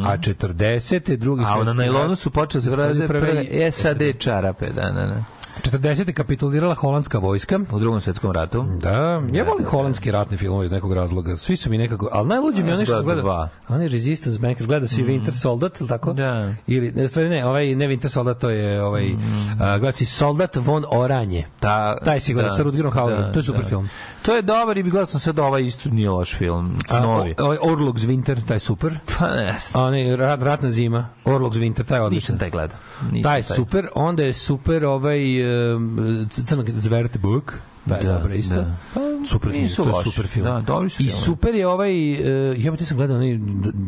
[0.05, 1.17] A 40.
[1.17, 1.51] drugi Mhm.
[1.51, 5.25] A na svetski najlonu su počeli da se prve prve- SAD čarape, da, da, da.
[5.61, 6.13] 40.
[6.13, 7.61] kapitulirala holandska vojska.
[7.73, 8.63] U drugom svetskom ratu.
[8.81, 11.37] Da, ja volim holandski ratni filmove iz nekog razloga.
[11.37, 14.89] Svi su mi nekako, ali najluđi mi je onaj što gledao Onaj Resistance Banker, gleda
[14.89, 16.13] si Winter Soldat, ili tako?
[16.13, 16.53] Da.
[16.67, 19.11] Ili, ne, stvari ne, ovaj, ne Winter Soldat, to je ovaj,
[19.61, 21.47] a, gleda si Soldat von Oranje.
[21.61, 23.89] Ta, Taj si gleda sa Rutgerom Hauerom, to je super film.
[24.23, 26.79] To je dobar i bi gledao sam sad ovaj isto nije loš film.
[26.89, 27.35] A, Novi.
[27.39, 28.99] o- ovaj Orlog's Winter, taj je super.
[29.19, 32.15] Pa ne, A onaj rat, ratna zima, Orlog's Winter, taj je odličan.
[32.35, 32.77] nisam taj gledao.
[33.13, 35.19] Nisam Taj je super, onda je super ovaj
[36.29, 37.55] crnog zverte book.
[37.87, 38.55] Da, je Da, dobro isto.
[38.55, 38.77] da.
[38.95, 40.45] Pa, super film, to je super film.
[40.47, 41.25] Da, dobri su I filmovi.
[41.25, 42.19] super je ovaj, uh,
[42.59, 43.35] ja ti sam gledao onaj,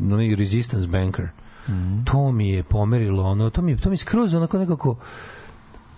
[0.04, 1.28] onaj Resistance Banker.
[1.68, 2.04] Mhm.
[2.04, 4.96] To mi je pomerilo, ono, to mi, je- to mi je skroz onako nekako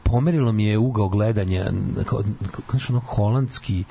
[0.02, 1.64] pomerilo mi je ugao gledanja,
[1.96, 3.84] kao, kao, kao ono holandski,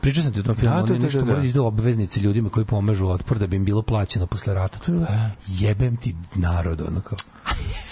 [0.00, 1.42] Pričao sam ti o tom filmu, Da, da, to- to- nešto da, da.
[1.42, 4.78] izdao obveznice ljudima koji pomažu otpor da bi im bilo plaćeno posle rata.
[4.78, 5.06] To je bilo,
[5.48, 7.18] jebem ti narod, ono kao,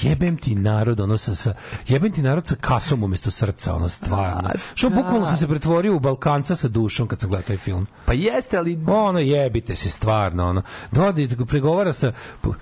[0.01, 1.55] jebem ti narod, ono sa, sa
[1.89, 4.51] jebem ti narod sa kasom umesto srca, ono stvarno.
[4.75, 4.95] Što da.
[4.97, 7.87] bukvalno sam se pretvorio u Balkanca sa dušom kad sam gledao taj film.
[8.05, 10.63] Pa jeste, ali Ono jebite se stvarno, ono.
[10.93, 12.13] Dodi pregovara sa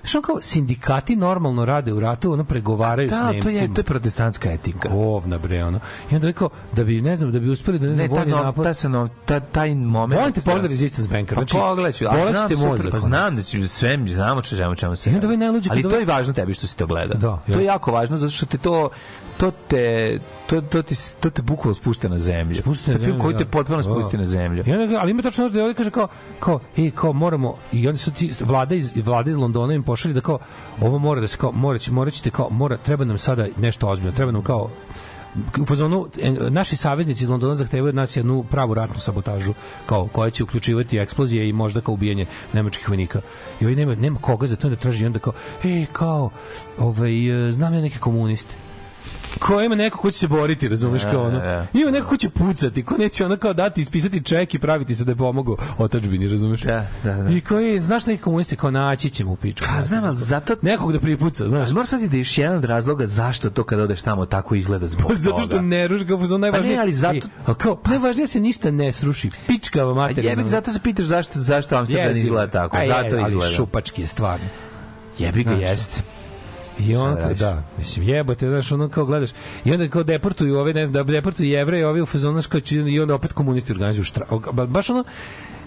[0.05, 3.53] što kao sindikati normalno rade u ratu, ono pregovaraju s da, to Nemcima.
[3.53, 4.89] je, to je protestantska etika.
[4.89, 5.81] Govna bre, ono.
[6.11, 8.15] I onda rekao da bi ne znam da bi uspeli da ne znam Ne, ta,
[8.15, 8.65] vojni no, napad.
[8.65, 10.21] ta, se no, ta, taj moment...
[10.21, 11.35] Molim te pogledaj Resistance Banker.
[11.35, 12.93] Pa Znači, pogledaj ću, a znam, mozak.
[12.93, 15.27] pa znam da će sve, znamo če čemu, čemu se I onda radi.
[15.27, 17.15] ovaj najluđi Ali to je važno tebi što si to gleda.
[17.15, 18.91] Da, to je jako važno zato što te to
[19.39, 22.55] to te to, to, ti, to te bukvalno spušta na zemlju.
[22.55, 23.51] Spušta to na film zemlju, koji te da.
[23.51, 23.83] potpuno Da.
[23.83, 24.65] spusti na zemlju.
[24.67, 26.09] I onda, ali ima tačno da ovdje kaže kao,
[26.41, 30.15] kao, ej, kao moramo, i onda su ti, vlada iz, vlada iz Londona im pošalje
[30.15, 30.39] da kao,
[30.81, 34.13] ovo mora da se kao, morat, morat ćete kao, mora, treba nam sada nešto ozbiljno,
[34.13, 34.71] treba nam kao,
[35.61, 36.07] u fazonu,
[36.51, 39.55] naši saveznici iz Londona zahtevaju od nas jednu pravu ratnu sabotažu
[39.87, 43.21] kao koja će uključivati eksplozije i možda kao ubijanje nemačkih vojnika.
[43.61, 45.33] I ovaj nema, nema koga za to da traži i onda kao,
[45.65, 46.31] ej, kao,
[46.79, 48.55] ovaj, e, znam ja neke komuniste
[49.39, 51.39] ko ima neko ko će se boriti, razumeš kao ono.
[51.39, 51.67] da.
[51.75, 55.05] Ima neko ko će pucati, ko neće ono kao dati, ispisati ček i praviti se
[55.05, 56.61] da je pomogao otačbini, razumeš?
[56.61, 57.31] Da, da, da.
[57.31, 59.65] I koji, znaš neki komunisti, kao naći ćemo u piču.
[59.67, 60.57] Pa znam, ali zato...
[60.63, 61.71] Nekog da pripuca, znaš.
[61.71, 64.87] Moraš shvatiti da je još jedan od razloga zašto to kada odeš tamo tako izgleda
[64.87, 65.63] zbog Zato što toga.
[65.63, 66.71] ne ruši kao fuzon najvažnije.
[66.71, 69.31] Pa ne, ali zato- E, ali kao, najvažnije se ništa ne sruši.
[69.47, 70.31] Pička vam A materina.
[70.31, 72.77] jebik, zato se pitaš zašto, zašto Amsterdam izgleda tako.
[72.77, 73.55] Je, zato ali izgleda.
[73.55, 74.47] šupački je stvarno.
[75.19, 76.03] Jebi ga, jeste.
[76.79, 77.39] I on radiš?
[77.39, 79.31] da, mislim, jebote, znaš, ono kao gledaš,
[79.65, 83.01] i onda kao deportuju ove, ne znam, da deportuju jevreje, ovi u fazonu, kao i
[83.01, 85.05] onda opet komunisti organizuju štra, ba- baš ono,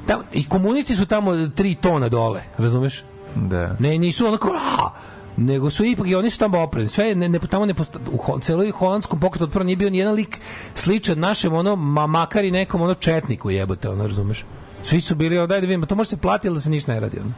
[0.07, 3.03] tam, i komunisti su tamo tri tona dole, razumeš?
[3.35, 3.75] Da.
[3.79, 4.89] Ne, nisu onako, a,
[5.37, 6.89] nego su ipak i oni su tamo oprezni.
[6.89, 9.97] Sve ne, ne, tamo ne posto, u ho, celoj holandskom pokretu otpora nije bio ni
[9.97, 10.39] jedan lik
[10.73, 14.45] sličan našem ono ma, makar i nekom ono četniku jebote, ono razumeš.
[14.83, 16.93] Svi su bili, ono, daj da vidimo, to može se platiti ali da se ništa
[16.93, 17.19] ne radi.
[17.19, 17.31] Ono.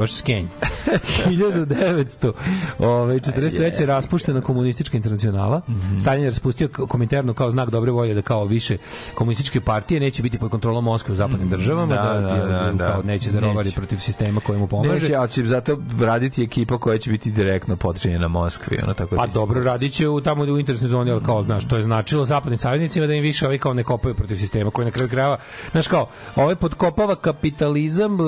[0.00, 0.46] Baš skenj.
[1.26, 2.32] 1900,
[2.80, 3.80] ovaj 43.
[3.80, 5.60] je raspuštena komunistička internacionala.
[6.00, 8.76] Stalin je raspustio k- kominternu kao znak dobre volje da kao više
[9.14, 12.74] komunističke partije neće biti pod kontrolom Moskve u zapadnim državama, Da, da, da, da, jer
[12.74, 12.86] da.
[12.86, 13.76] kao neće da rovari Neće.
[13.76, 14.92] protiv sistema koji mu pomaže.
[14.92, 18.78] Neće, ali će zato raditi ekipa koja će biti direktno podčinjena Moskvi.
[18.82, 21.76] Ono, tako Pa dobro, radit će u, tamo u interesnoj zoni, ali kao, znaš, to
[21.76, 24.90] je značilo zapadnim saveznicima da im više ovi kao ne kopaju protiv sistema, koji na
[24.90, 25.36] kraju krajeva,
[25.72, 28.22] znaš kao, ovaj podkopava kapitalizam e,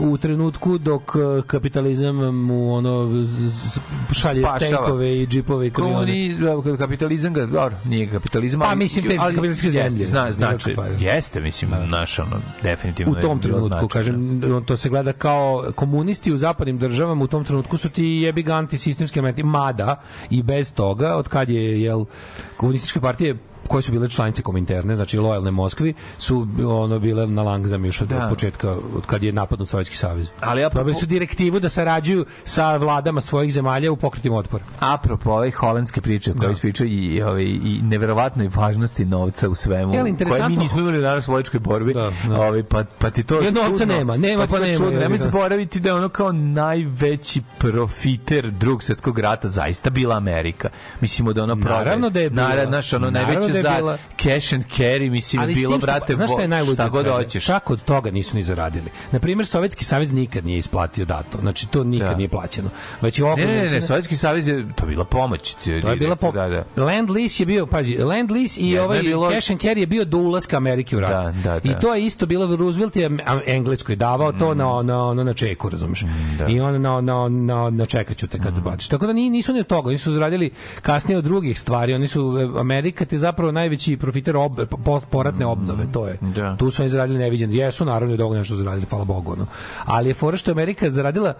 [0.00, 3.24] u trenutku dok e, kapitalizam mu ono
[4.12, 4.58] šalje Spašava.
[4.58, 5.96] tenkove i džipove i kamione.
[6.46, 10.04] Komuni, kapitalizam ga, dobro, nije kapitalizam, Pa, ali- mislim, te ali jeste, zemlje.
[10.06, 13.88] Zna, znači, Pa, jeste, mislim, naš, ono, definitivno u tom trenutku, značajno.
[13.88, 18.42] kažem, to se gleda kao komunisti u zapadnim državama, u tom trenutku su ti jebi
[18.42, 22.04] ga antisistemski elementi, mada i bez toga, od kad je, jel,
[22.56, 23.36] komunističke partije
[23.66, 28.08] koje su bile članice Kominterne, znači lojalne Moskvi, su ono bile na langzam još od,
[28.08, 28.16] Da.
[28.18, 30.28] od početka, od kad je napadnut Sovjetski savez.
[30.40, 34.64] Ali apropo- Dobili su direktivu da sarađuju sa vladama svojih zemalja u pokretima otpora.
[34.80, 36.52] Apropo ove holandske priče koje Da.
[36.52, 41.28] ispričaju i, ove, i neverovatnoj važnosti novca u svemu, Jel, koje mi nismo imali danas
[41.28, 42.40] u vojčkoj borbi, Da, da.
[42.40, 43.94] Ove, pa, pa ti to Jer novca čudno.
[43.94, 45.00] nema, nema pa to nema, Čudno.
[45.00, 45.24] Nemoj ga.
[45.24, 50.68] zaboraviti da je ono kao najveći profiter drugog svetskog rata zaista bila Amerika.
[51.00, 51.78] Mislimo da ono prodaje.
[51.78, 52.42] Naravno da je bila.
[52.42, 53.98] Naravno, znaš, ono Naravno najveće da je za bila.
[54.16, 56.90] cash and carry, mislim, Ali s bilo, što- brate, znaš šta je najluđe šta od
[56.90, 57.44] god hoćeš.
[57.44, 58.90] Čak od toga nisu ni zaradili.
[59.12, 61.38] Na primjer, Sovjetski savez nikad nije isplatio dato.
[61.40, 62.14] Znači, to nikad Da.
[62.14, 62.68] nije plaćeno.
[63.00, 65.54] Već je Ne, ne, ne, ne, Sovjetski savez je, to je bila pomoć.
[65.82, 66.32] To je bila po...
[66.32, 66.84] Da, da.
[66.84, 69.78] Land lease je bio, pazi, land lease i Jedno ovaj je bilo- cash and carry
[69.78, 71.24] je bio do ulaska Amerike u rat.
[71.24, 71.70] Da, da, da.
[71.70, 73.10] I to je isto bilo Roosevelt je
[73.46, 76.04] Engleskoj davao to na na na na čeku, razumeš?
[76.38, 76.46] da.
[76.46, 78.88] I on na na na na čekaću te kad platiš.
[78.88, 80.50] Tako da ni nisu ni od toga, oni su zaradili
[80.82, 81.94] kasnije od drugih stvari.
[81.94, 84.52] Oni su e, Amerika ti je zapravo najveći profiter ob,
[84.84, 86.18] po, poratne obnove, to je.
[86.22, 86.56] Da.
[86.56, 87.52] Tu su oni zaradili neviđeno.
[87.54, 89.46] Jesu naravno i dovoljno što zaradili, hvala Bogu, ono.
[89.84, 91.34] Ali je fora što je Amerika zaradila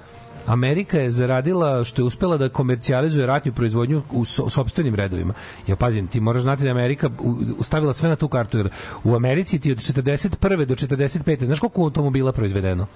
[0.46, 5.34] Amerika je zaradila što je uspela da komercijalizuje ratnu proizvodnju u so, sopstvenim redovima.
[5.66, 7.28] Ja pazim, ti moraš znati da Amerika u-
[7.59, 8.68] u- stavila sve na tu kartu jer
[9.04, 10.30] u Americi ti od 41.
[10.64, 11.44] do 45.
[11.46, 12.86] Znaš koliko automobila proizvedeno?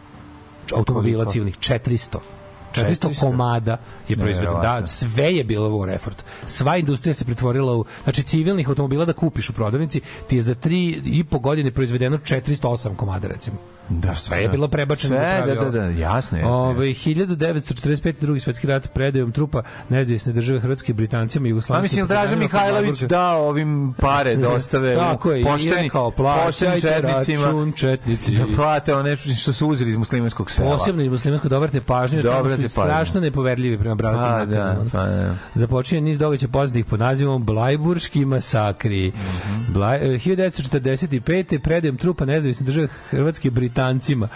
[0.73, 2.19] Automobila civilnih 400.
[2.73, 3.21] 400 400?
[3.21, 3.77] komada
[4.09, 4.61] je proizvedeno.
[4.61, 6.25] Da, sve je bilo war effort.
[6.47, 10.55] Sva industrija se pretvorila u znači civilnih automobila da kupiš u prodavnici ti je za
[10.55, 13.57] 3 i po godine proizvedeno 408 komada recimo.
[13.91, 14.51] Da, sve je da.
[14.51, 18.15] bilo prebačeno Sve, da da, da, da, jasno, jasno, Ove, 1945.
[18.21, 21.83] drugi svetski rat predajom trupa nezavisne države Hrvatske Britancima i A Jugoslavije.
[21.83, 27.45] mislim, Draža Mihajlović dao ovim pare da ostave Tako je, pošteni, rekao, poštenim plaćajte četnicima
[27.45, 28.37] račun, četnici.
[28.37, 30.71] da plate one što su uzeli iz muslimanskog sela.
[30.71, 32.91] Posebno iz muslimansko dobrate pažnju, jer tamo Dobrate su pažnju.
[32.91, 35.35] strašno nepoverljivi prema Pa, bradatim da, pa, da.
[35.55, 39.09] Započinje niz događaja poznatih pod nazivom Blajburški masakri.
[39.09, 39.73] Mhm.
[39.73, 41.59] Blaj, e, 1945.
[41.59, 43.51] predajem trupa nezavisne države Hrvatske
[43.83, 44.29] Britancima,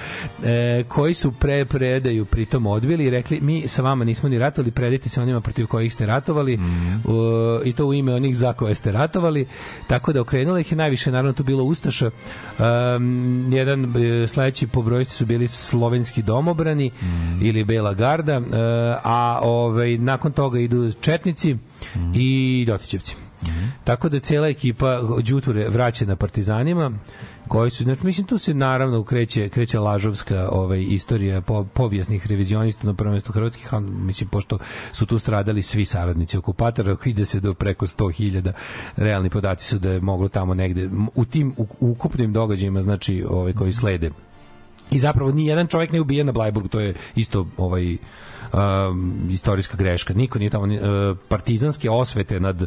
[0.44, 4.70] e, koji su pre predaju pritom odbili i rekli mi sa vama nismo ni ratovali,
[4.70, 6.94] predajte se onima protiv kojih ste ratovali Mhm.
[7.04, 7.14] u-
[7.64, 9.46] i to u ime onih za koje ste ratovali.
[9.86, 12.10] Tako da okrenula ih je najviše, naravno tu bilo Ustaša.
[12.58, 17.38] Um, jedan e, sledeći po brojnosti su bili slovenski domobrani Mhm.
[17.42, 18.40] ili Bela garda, e,
[19.04, 21.56] a ovaj, nakon toga idu Četnici
[22.14, 23.16] i Ljotićevci.
[23.84, 26.92] Tako da cela ekipa Đuture vraća na partizanima
[27.48, 32.86] koji su znači mislim tu se naravno kreće kreće lažovska ovaj istorija po, povijesnih revizionista
[32.86, 34.58] na prvom mestu hrvatskih mislim pošto
[34.92, 38.52] su tu stradali svi saradnici okupatora ide se do preko 100.000
[38.96, 43.52] realni podaci su da je moglo tamo negde u tim u, ukupnim događajima znači ovaj
[43.52, 44.10] koji slede
[44.90, 47.96] i zapravo ni jedan čovjek ne ubijen na Blajburgu, to je isto ovaj
[48.52, 50.14] um, istorijska greška.
[50.14, 52.66] Niko nije tamo uh, partizanske osvete nad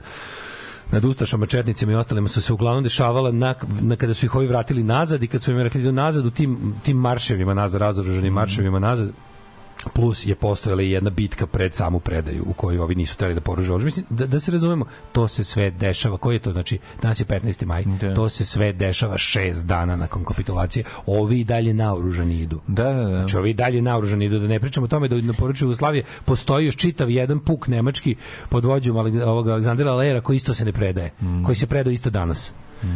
[0.92, 4.48] nad Ustašama, Četnicima i ostalima su se uglavnom dešavala na, na kada su ih ovi
[4.48, 8.34] vratili nazad i kad su im rekli idu nazad u tim, tim marševima nazad, razoruženim
[8.34, 9.10] marševima nazad
[9.88, 13.42] plus je postojala i jedna bitka pred samu predaju u kojoj ovi nisu hteli da
[13.42, 13.86] poruže oružje.
[13.86, 16.18] Mislim, da, da se razumemo, to se sve dešava.
[16.18, 16.52] Koji je to?
[16.52, 17.66] Znači, danas je 15.
[17.66, 17.84] maj.
[17.84, 18.14] Da.
[18.14, 20.84] To se sve dešava šest dana nakon kapitulacije.
[21.06, 22.62] Ovi i dalje naoružani idu.
[22.68, 23.18] Da, da, da.
[23.18, 24.40] Znači, ovi i dalje naoružani idu.
[24.40, 28.16] Da ne pričamo o tome da na području Jugoslavije postoji još čitav jedan puk nemački
[28.50, 31.12] pod vođom ovog Aleksandra Lera koji isto se ne predaje.
[31.22, 31.44] Mm.
[31.44, 32.54] Koji se predao isto danas.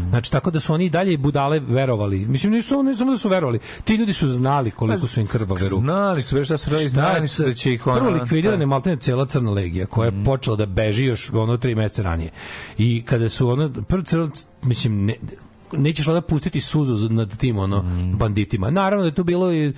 [0.10, 2.26] Znači, tako da su oni i dalje budale verovali.
[2.26, 3.60] Mislim, nisu ne samo da su verovali.
[3.84, 5.82] Ti ljudi su znali koliko su im krvave ruke.
[5.82, 8.00] Znali su, šta su radili, znali su da će ih ono...
[8.00, 11.76] Prvo likvidirana je maltene cela crna legija koja je počela da beži još ono tri
[11.76, 12.32] meseca ranije.
[12.78, 14.30] I kada su ono prvo crno,
[14.64, 15.16] mislim ne,
[15.74, 18.70] nećeš da pustiti suzu nad tim ono banditima.
[18.70, 19.74] Naravno da je tu bilo i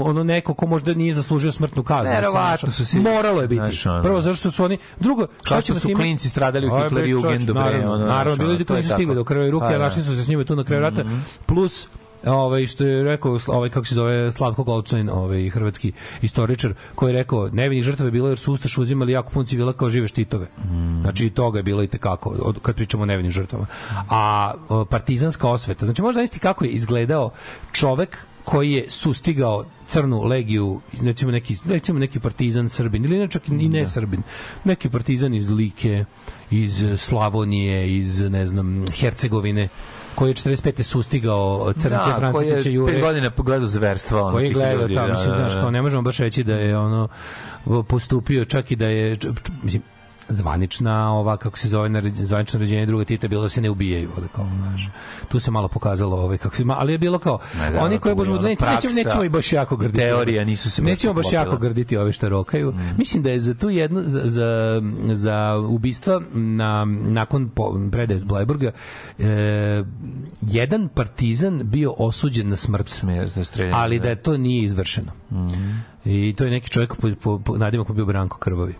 [0.00, 2.12] ono neko ko možda nije zaslužio smrtnu kaznu.
[2.12, 3.62] Verovatno su se- moralo je biti.
[3.64, 4.02] znaš, ono.
[4.02, 7.06] Prvo zato što su oni drugo šta ćemo su klinci stradali u Aj, bre, Hitler
[7.06, 9.78] Jugendu, čoveče, bre, naravno, naravno bili ljudi koji su stigli do krve ruke, a da.
[9.78, 11.04] našli su se s njima tu na kraju rata.
[11.46, 11.88] Plus
[12.24, 15.92] ovaj što je rekao ovaj kako se zove Slavko Golčanin, ovaj hrvatski
[16.22, 19.90] istoričar koji je rekao nevini žrtve bilo jer su ustaše uzimali jako puno civila kao
[19.90, 20.46] žive štitove.
[21.00, 23.66] Znači i toga je bilo i tekako od, kad pričamo o nevinim žrtvama.
[24.10, 24.52] A
[24.90, 27.30] partizanska osveta, znači možda isti kako je izgledao
[27.72, 33.48] čovek koji je sustigao crnu legiju, recimo neki, recimo neki partizan Srbin, ili ne čak
[33.48, 34.22] i ne Srbin,
[34.64, 36.04] neki partizan iz Like,
[36.50, 39.68] iz Slavonije, iz, ne znam, Hercegovine,
[40.16, 40.82] koji je 45.
[40.82, 44.22] sustigao crnce Da, da, koji je Francetića Jure pet godina pogledao zverstva.
[44.22, 45.60] Ono, koji je gledao tamo, da, mislim, da, znaš, da.
[45.60, 47.08] kao ne možemo baš reći da je ono
[47.88, 49.16] postupio čak i da je
[49.62, 49.82] mislim
[50.28, 54.28] zvanična ova kako se zove zvanično naređenje druga Tita bilo da se ne ubijaju ali
[54.28, 54.88] kao znaš.
[55.28, 58.14] Tu se malo pokazalo ovaj kako se ali je bilo kao Ma da, oni koji
[58.14, 59.98] božmo bila nećemo, nećemo, i baš jako grditi.
[59.98, 61.42] Teorija, nisu se baš nećemo baš poklopile.
[61.42, 62.74] jako grditi ove što rokaju.
[62.98, 68.70] Mislim da je za tu jednu za, za, za ubistva na, nakon po, predaje Blajburga
[69.18, 69.84] e,
[70.40, 72.88] jedan partizan bio osuđen na smrt.
[72.88, 74.08] Smjer streljanje, ali da.
[74.08, 75.12] je to nije izvršeno.
[76.04, 78.74] I to je neki čovjek po, po, po nadimaku bio Branko Krvavi.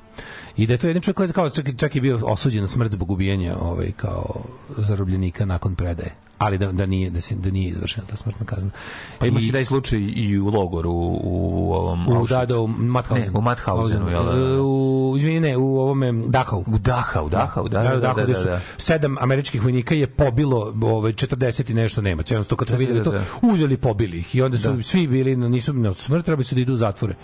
[0.57, 2.67] I da je to jedan čovjek koji je kao, čak, čak je bio osuđen na
[2.67, 4.45] smrt zbog ubijanja ovaj, kao
[4.77, 6.26] zarobljenika nakon predaje.
[6.39, 8.71] Ali da, da, nije, da, se, da nije izvršena ta smrtna kazna.
[9.19, 12.59] Pa ima I- se taj slučaj i u logoru u, u ovom u da, da,
[12.59, 13.33] u Mathausenu.
[13.33, 14.39] Ne, u Mathausenu, jel da, da.
[14.39, 16.65] E, U, izvini, ne, u ovome Dachau.
[16.67, 18.61] U Dachau, Dachau, da, da, da, da, gde da, su da.
[18.77, 22.35] sedam američkih vojnika je pobilo ovaj 40 i nešto Nemaca.
[22.35, 23.23] Jednostavno kad su Da, da, videli to, da.
[23.45, 26.55] uzeli i pobili ih i onda su svi bili na nisu na smrt, trebali su
[26.55, 27.15] da idu u zatvore.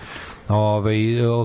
[0.49, 0.97] Ovaj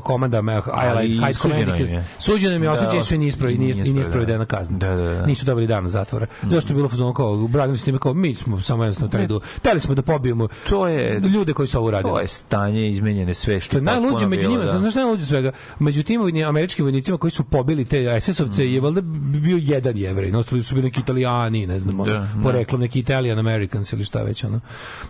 [0.04, 2.06] komanda Ali High suđeno Command je- je.
[2.20, 3.18] Suđeno im je, Da, osuđeni su i
[3.58, 4.46] nije ispravedena.
[4.46, 4.78] kazna.
[4.78, 5.26] Da, da, da.
[5.26, 6.28] Nisu dobili dana zatvora.
[6.44, 9.80] Zašto je bilo fazon kao branili su njima kao mi smo samo jednostavno trebali da
[9.80, 12.14] smo da pobijemo To je ljude koji su ovo radili.
[12.14, 13.66] to je stanje izmenjene svesti.
[13.66, 14.80] Što je najluđe među njima, da.
[14.80, 15.52] znaš najluđe svega?
[15.80, 19.02] Među tim američkim vojnicima koji su pobili te SS-ovce je valjda
[19.42, 22.28] bio jedan jevrej, no ostali su bili neki italijani, ne znam, ono, Da, da.
[22.44, 24.60] poreklom neki Italian Americans ili šta već ono.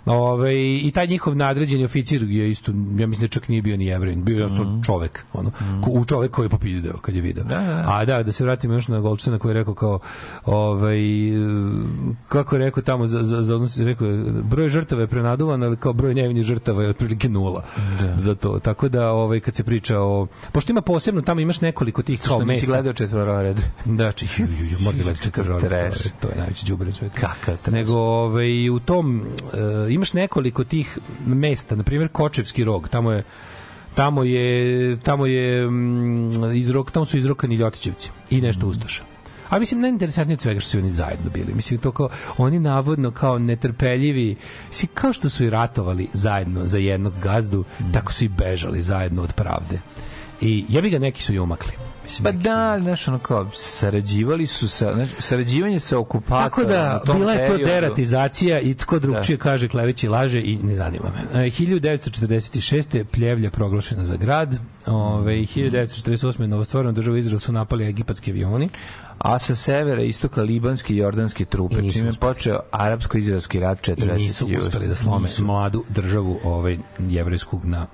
[0.05, 3.85] Ove, I taj njihov nadređeni oficir je isto, ja mislim da čak nije bio ni
[3.85, 5.51] jevrej, bio je jednostavno čovek, ono,
[5.83, 7.43] ko, u čovek koji je popizdeo kad je video.
[7.43, 7.53] Mhm.
[7.53, 7.83] Da, da.
[7.87, 9.99] A da, da se vratimo još na Golčana koji je rekao kao,
[10.45, 10.99] ovaj,
[12.37, 14.07] kako je rekao tamo, za, za, za rekao
[14.43, 17.63] broj žrtava je prenaduvan, ali kao broj nevinih žrtava je otprilike nula
[18.17, 18.59] za to.
[18.59, 20.27] Tako da, ovaj, kad se priča o...
[20.51, 22.71] Pošto ima posebno, tamo imaš nekoliko tih kao Što nisi mesta.
[22.71, 23.57] gledao četvorored.
[23.85, 24.65] Da, či, ju, ju,
[25.09, 25.91] ju, četvrora.
[26.19, 27.15] To je, najveći đubre na svetu.
[27.15, 27.71] Kakav trash.
[27.71, 29.21] Nego, ovaj, u tom,
[29.53, 33.23] e, imaš nekoliko tih mesta, na primjer Kočevski rog, tamo je
[33.95, 39.16] tamo je tamo je mm, izrok tamo su izrokani Ljotićevci i nešto ustaša
[39.49, 41.53] A mislim najinteresantnije od svega što su oni zajedno bili.
[41.53, 44.35] Mislim to kao oni navodno kao netrpeljivi,
[44.67, 49.23] mislim kao što su i ratovali zajedno za jednog gazdu, tako su i bežali zajedno
[49.23, 49.79] od pravde.
[50.41, 51.71] I ja bi ga neki su i umakli.
[52.07, 57.01] Mislim, Pa da, znaš, ono kao, sarađivali su sa, znaš, sarađivanje sa okupatorom Tako da,
[57.13, 61.45] bila je to deratizacija i tko drugčije kaže kleveći laže i ne zanima me.
[61.45, 63.03] E, 1946.
[63.03, 64.55] Pljevlja proglašena za grad.
[64.85, 66.47] Ove, 1948.
[66.47, 68.69] novostvoreno država Izrael su napali egipatski avioni.
[69.17, 73.59] A sa severa i istoka libanski i jordanske trupe, I nisu čime je počeo arapsko-izraelski
[73.59, 74.17] rat I 40.
[74.17, 77.87] nisu uspeli da slome mladu državu ovaj, jevrejsku na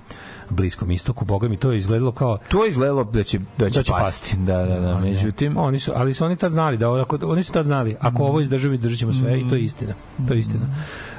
[0.50, 1.24] Bliskom istoku.
[1.24, 3.92] Boga mi to je izgledalo kao To je izgledalo da će, da će, da će
[3.92, 4.30] pasti.
[4.30, 4.36] pasti.
[4.36, 5.00] Da, da, da.
[5.00, 5.10] Ne.
[5.10, 8.22] Međutim, oni su ali su oni tad znali da ako oni su tad znali ako
[8.22, 9.94] ovo izdržimo izdržat ćemo sve i to je istina
[10.28, 10.66] to je istina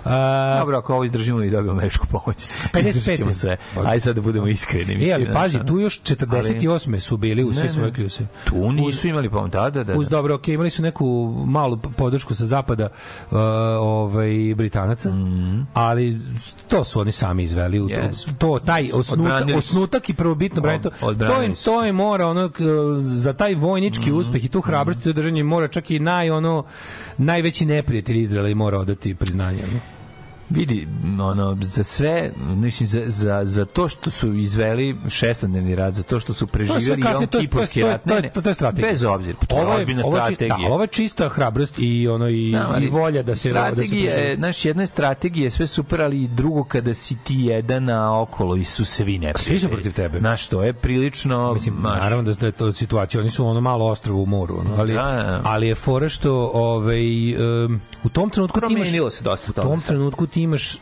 [0.06, 2.38] a, dobro, ako ovo izdržimo i dobijemo američku pomoć.
[2.74, 2.89] 55.
[2.89, 3.58] Izdržat ćemo sve.
[3.86, 4.95] Ajde sad da budemo iskreni.
[4.95, 6.99] Mislim, E, ali pazi, tu još 48.
[6.99, 8.28] su bili u sve svoje kljuse.
[8.45, 9.51] Tu nisu imali pomoć.
[9.51, 9.93] Da, da, da.
[9.95, 11.06] Uz dobro, ok, imali su neku
[11.45, 12.89] malu podršku sa zapada
[13.32, 13.38] uh,
[13.80, 15.10] ovaj, Britanaca,
[15.74, 16.18] ali
[16.68, 17.80] to su oni sami izveli.
[17.80, 18.08] U to, Mm.
[18.08, 18.30] Jesu.
[18.36, 20.89] to, taj osnutak, osnutak i prvobitno branje, to,
[21.41, 22.49] je, to je mora, ono,
[22.99, 24.16] za taj vojnički Mm.
[24.16, 26.64] uspeh i tu hrabrost i to držanje mora čak i naj, ono,
[27.18, 29.64] najveći neprijatelj Izraela i mora odati priznanje.
[30.50, 30.88] Vidi,
[31.22, 36.20] ono, za sve, mislim, za, za, za to što su izveli šestodnevni rat, za to
[36.20, 38.89] što su preživjeli to to je- Kipovski rat, ne, ne, to to je strategija.
[38.89, 40.58] Bez obzira, to je Ovo je- ozbiljna strategija.
[40.60, 43.64] Da, ovo je čista hrabrost i ono i, Znam, ali i volja da se da
[43.66, 44.36] se strategija je, preživi.
[44.36, 48.56] znaš, jedna je strategija sve super, ali i drugo kada si ti jedan a okolo
[48.56, 49.46] i su svi neprijatelji.
[49.50, 50.20] Svi su protiv tebe.
[50.20, 51.54] Znaš, to je prilično...
[51.54, 54.60] Mislim, znaš, naravno da, da je to situacija, oni su ono malo ostrvo u moru,
[54.60, 55.41] ono, ali, Da, da.
[55.43, 57.02] ali je fora što ovaj,
[57.66, 59.68] um, u tom trenutku ti imaš, promenilo se dosta u toga.
[59.68, 60.77] tom trenutku ti imaš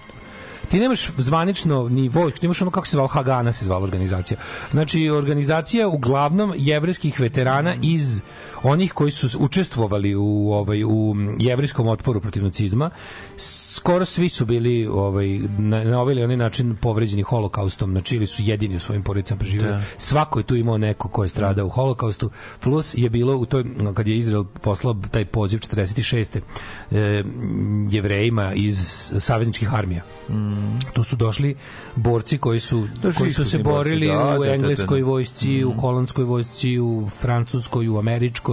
[0.71, 4.37] ti nemaš zvanično ni vojsku, ti imaš ono kako se zvao Hagana se zvala organizacija.
[4.71, 8.21] Znači organizacija uglavnom jevrejskih veterana iz
[8.63, 12.89] onih koji su učestvovali u ovaj u jevrejskom otporu protiv nacizma
[13.37, 18.27] skoro svi su bili ovaj na, na ovaj ili onaj način povređeni holokaustom znači ili
[18.27, 19.81] su jedini u svojim porodicama preživeli Da.
[19.97, 23.65] svako je tu imao neko ko je stradao u holokaustu plus je bilo u toj
[23.93, 26.39] kad je Izrael poslao taj poziv 46.
[26.91, 27.23] E,
[27.89, 28.77] jevrejima iz
[29.19, 30.01] savezničkih armija
[30.93, 31.55] tu su došli
[31.95, 34.53] borci koji su Došli koji su se borci, borili da, da, u da, da.
[34.53, 38.52] engleskoj vojsci, u holandskoj vojsci, u francuskoj, u američkoj,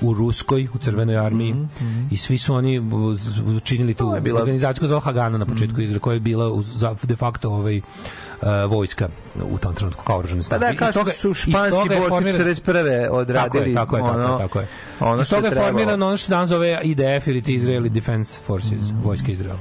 [0.00, 1.54] u ruskoj, u crvenoj armiji.
[2.10, 2.82] I svi su oni
[3.62, 7.16] činili tu bila- organizaciju zvala Hagana na početku Izraela, koja je bila u, za, de
[7.16, 7.84] facto ovaj uh,
[8.68, 9.08] vojska
[9.44, 10.60] u tom trenutku kao oružane Pa snage.
[10.60, 13.08] da, I kao što stoga- su španski toga borci formiran- 41.
[13.10, 14.66] odradili tako je, tako je, ono, tako je,
[15.00, 18.40] ono Iz što toga je formirano ono što danas zove IDF ili ti Israeli Defense
[18.42, 19.58] Forces, vojska Izraela.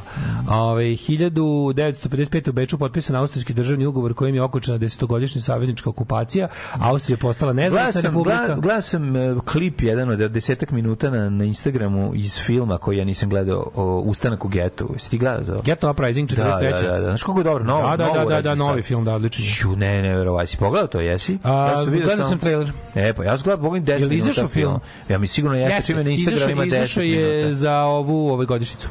[0.49, 2.49] Ove, 1955.
[2.49, 6.47] u Beču potpisan austrijski državni ugovor kojim je okočena desetogodišnja saveznička okupacija.
[6.73, 8.56] Austrija je postala nezavisna republika.
[8.56, 13.06] gledao, sam e, klip jedan od desetak minuta na, na Instagramu iz filma koji ja
[13.06, 14.89] nisam gledao o Ustanak u getu.
[14.93, 15.61] Jesi ti gledao to?
[15.64, 16.35] Ghetto Uprising 43.
[16.38, 17.03] Da, da, da, da.
[17.03, 18.56] Znaš kako je dobro, novo, Da, da, novo da, da, da.
[18.70, 19.44] Novi film, da, odličan.
[19.44, 19.52] je.
[19.52, 20.48] Ću, ne, ne, verovaj.
[20.48, 21.38] Si pogledao to, jesi?
[21.44, 22.72] A, sam vidio gledao sam trailer.
[22.96, 24.52] E, pa ja sam gledao, pogledam 10 Jel minuta izašao film?
[24.66, 24.80] filma.
[25.10, 27.54] Ja mi sigurno jeste, Jeste, čime na Instagramu ima izašao- 10 izašao je minuta.
[27.54, 28.90] za ovu ovaj godišnicu.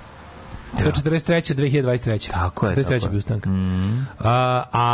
[0.78, 1.54] Je 43.
[1.54, 2.30] 2023.
[2.30, 2.88] Tako je, 43.
[2.90, 3.50] tako bio ustanka.
[4.20, 4.84] A, a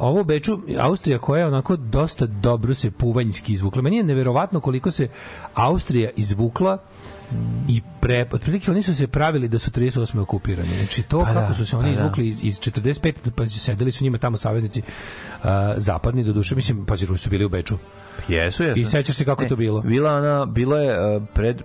[0.00, 3.82] ovo Beču, Austrija koja je onako dosta dobro se puvanjski izvukla.
[3.82, 5.08] Meni je neverovatno koliko se
[5.54, 6.78] Austrija izvukla
[7.68, 10.20] i pre, otprilike oni su se pravili da su 38.
[10.20, 10.68] okupirani.
[10.78, 12.00] Znači to Pa da, kako su se oni pa da.
[12.00, 13.12] izvukli iz, iz 45.
[13.36, 17.48] pa sedeli su njima tamo saveznici uh, zapadni do duše, mislim, Rusi su bili u
[17.48, 17.78] Beču.
[18.28, 18.80] Jesu, jesu.
[18.80, 19.80] I sećaš se kako je to bilo?
[19.80, 21.62] Bila ona, bilo je uh, pred,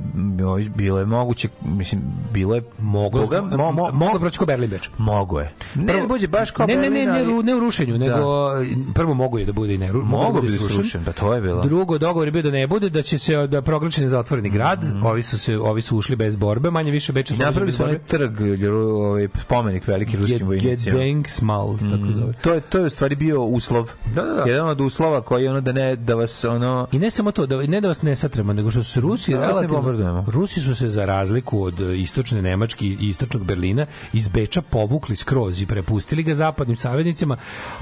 [0.76, 2.02] bilo je moguće, mislim,
[2.32, 4.90] bilo je Moglo, Boga, mo, mo, moglo proći ko Berlin Beč.
[4.98, 5.52] mogo je.
[5.76, 8.52] Ne, Prvo- ne bude baš kao ne, ne, ne, ne, ru- ne u rušenju, nego
[8.94, 10.76] prvo mogu je da bude i ne, ru- mogu da bi da srušen.
[10.76, 11.64] srušen, da to je bilo.
[11.64, 14.80] Drugo, dogovor je bio da ne bude, da će se da proglašen za otvoreni grad.
[15.04, 18.00] Ovi su se ovi su ušli bez borbe, manje više Beč oslobođen napravili su onaj
[18.00, 20.98] trg, ovaj spomenik veliki ruskim vojnicima.
[20.98, 22.34] Gedenksmal, tako zove.
[22.34, 23.90] To je to je u stvari bio uslov.
[24.16, 24.44] Da, da, da.
[24.44, 27.46] Jedan od uslova koji je ono da ne da vas ono I ne samo to,
[27.46, 30.26] da, ne da vas ne satremo, nego što su Rusi Da vas ne relativno...
[30.28, 35.16] Rusi su se za razliku od e, istočne Nemačke i istočnog Berlina iz Beča povukli
[35.16, 37.38] skroz i prepustili ga zapadnim saveznicima,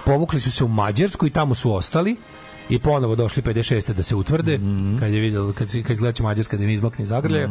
[0.05, 2.15] povukli su se u Mađarsku i tamo su ostali
[2.69, 3.93] i ponovo došli 56.
[3.93, 4.97] da se utvrde Mhm.
[4.99, 7.47] kad je vidjelo kad se kad izgleda će Mađarska da im izmakne iz zagrljaja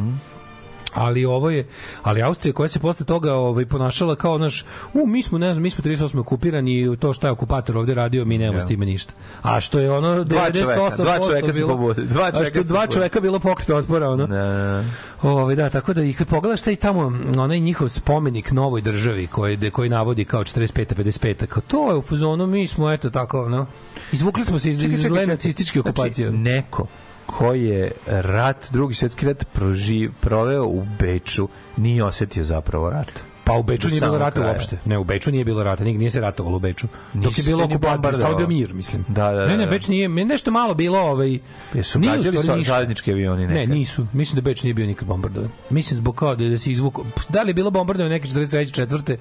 [0.95, 1.67] ali ovo je
[2.03, 4.65] ali Austrija koja se posle toga ovaj ponašala kao naš
[4.95, 7.95] u mi smo ne znam mi smo 38 okupirani i to šta je okupator ovde
[7.95, 9.13] radio mi nemamo s time ništa.
[9.43, 12.51] A što je ono Dva 98% čoveka, dva čoveka se bilo- pobude, dva a čoveka
[12.51, 14.27] što se dva čoveka bilo pokret otpora ono.
[14.27, 14.85] Ne,
[15.23, 17.01] Ovaj da, tako da i kad pogledaš taj tamo
[17.39, 21.97] onaj njihov spomenik novoj državi koji de koji navodi kao 45 55 kao to je
[21.97, 23.67] u fazonu mi smo eto tako no.
[24.13, 26.29] Izvukli smo se iz, iz zle nacističke okupacije.
[26.31, 26.87] Znači, neko
[27.27, 33.09] ko je rat, drugi svjetski rat proži, proveo u Beču, nije osetio zapravo rat.
[33.45, 34.53] Pa u Beču nije bilo rata kraja.
[34.53, 34.79] uopšte.
[34.85, 36.87] Ne, u Beču nije bilo rata, nije se ratovalo u Beču.
[37.15, 39.05] Dok Nisu je bilo okupacija, je bio mir, mislim.
[39.09, 39.71] Da, da, ne, ne, da.
[39.71, 41.39] Beč nije, nešto malo bilo, ovaj
[41.75, 42.73] Jesu nije gađali ništa.
[42.73, 43.77] zajednički avioni Ne, nekad?
[43.77, 44.07] nisu.
[44.13, 45.51] Mislim da Beč nije bio nikad bombardovan.
[45.71, 47.05] Mislim zbog kao da, da se izvuko.
[47.29, 48.73] Da li je bilo bombardovanje neke 43.
[48.73, 49.17] četvrte?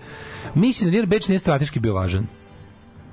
[0.55, 2.27] Mislim da jer Beč nije strateški bio važan.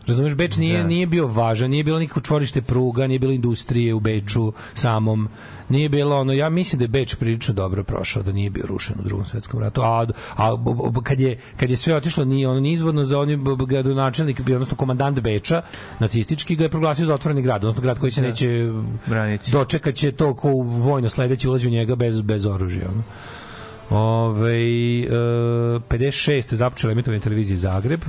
[0.08, 0.86] Razumeš, Beč nije, Da.
[0.86, 5.28] nije bio važan, nije bilo nikakvo čvorište pruga, nije bilo industrije u Beču samom,
[5.68, 8.96] nije bilo ono, ja mislim da je Beč prilično dobro prošao, da nije bio rušen
[9.00, 10.06] u drugom svetskom ratu, a,
[10.36, 13.56] a b- b- kad, je, kad je sve otišlo nije ono nizvodno za oni b-
[13.56, 15.62] b- gradonačelnik, odnosno komandant Beča,
[15.98, 18.72] nacistički, ga je proglasio za otvoreni grad, odnosno grad koji se neće
[19.06, 19.50] Braniti.
[19.50, 22.88] dočekat će to ko u vojno sledeći ulazi u njega bez, bez oružja.
[22.88, 23.02] Ono.
[23.90, 25.08] Ove, e,
[25.80, 26.54] 56.
[26.54, 28.00] započela emitovanje televizije Zagreb.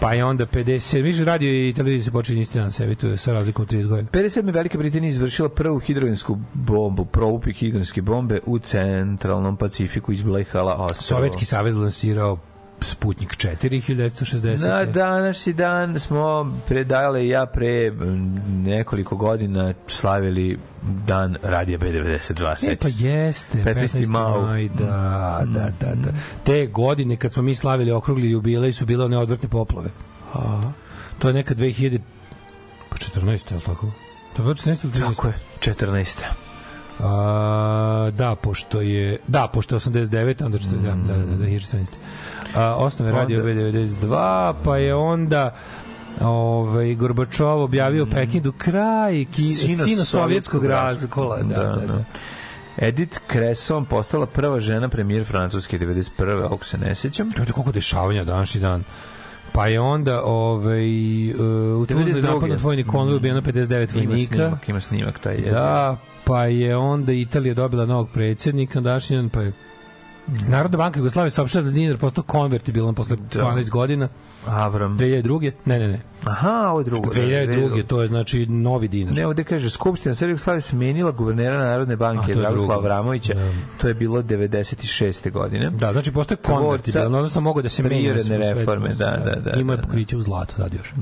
[0.00, 1.02] Pa je onda 50.
[1.02, 4.08] Više radio i televizija se počinje isti dan emituje sa razlikom od 30 godina.
[4.12, 4.52] 57.
[4.52, 10.94] Velika Britanija izvršila prvu hidrogensku bombu, probup hidrogenske bombe u centralnom Pacifiku iz Blejhala ostrava.
[10.94, 12.38] Sovjetski savez lansirao
[12.82, 14.68] Sputnik 4 1960.
[14.68, 17.92] Na današnji dan smo predale i ja pre
[18.48, 20.58] nekoliko godina slavili
[21.06, 22.72] dan radija B92.
[22.72, 24.08] E, pa jeste, 15.
[24.08, 24.42] mau.
[24.42, 26.10] maj, da, da, da, da.
[26.44, 29.90] Te godine kad smo mi slavili okrugli jubilej su bile one odvrtne poplave.
[31.18, 32.00] To je neka 2000
[32.90, 33.50] pa 14.
[33.50, 33.86] je li tako?
[34.36, 34.84] To je bilo 14.
[34.84, 35.14] ili 13?
[35.14, 36.45] Tako je, 14.
[37.00, 41.86] A, da, pošto je da, pošto je 89, onda 40, da, da, da, da, 2014.
[42.54, 45.54] A, osnove radio Onda- B92, pa je onda
[46.20, 52.04] ovaj Gorbačov objavio Pekingu kraj ki, Sino sino, sovjetskog razkola, da, da, da.
[52.78, 56.44] Edith Cresson postala prva žena premijer Francuske 91.
[56.44, 57.30] Ovog se ne sećam.
[57.30, 58.84] To je koliko dešavanja današnji dan.
[59.52, 60.86] Pa je onda ovaj,
[61.30, 61.36] uh,
[61.80, 62.22] u Tuzli 92..
[62.24, 64.34] napadnut vojni konvoj, ubijeno 59 Ima vojnika.
[64.34, 65.50] snimak, ima snimak taj je.
[65.50, 69.52] Da, pa je onda Italija dobila novog predsjednika, dan, pa je
[70.48, 74.08] Narodna banka Jugoslavije saopštila da dinar postao konvertibilan posle 12 godina,
[74.46, 74.98] Avram.
[74.98, 75.52] 2002.
[75.64, 76.00] Ne, ne, ne.
[76.24, 77.10] Aha, ovo je drugo.
[77.14, 77.82] da, 2002.
[77.82, 79.14] to je znači novi dinar.
[79.14, 82.88] Ne, ovde kaže, Skupština Srbije Jugoslavije smenila guvernera Narodne banke A, to je Dragoslava drugo.
[82.88, 83.34] Avramovića.
[83.34, 83.50] Da.
[83.80, 85.30] To je bilo 96.
[85.32, 85.70] godine.
[85.70, 88.42] Da, znači postoje konvertibilan, odnosno mogu da se menja svetu.
[88.42, 89.86] reforme, da, da, da, Ima je da, da.
[89.88, 90.92] pokriće u zlatu, tad još.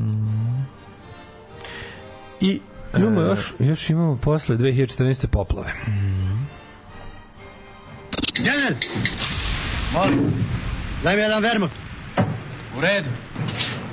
[2.40, 2.60] I
[2.96, 5.26] Imamo e, još, još imamo posle 2014.
[5.26, 5.72] poplave.
[8.36, 8.74] General!
[9.92, 10.32] Molim.
[11.02, 11.70] Daj mi jedan vermut.
[12.78, 13.08] U redu.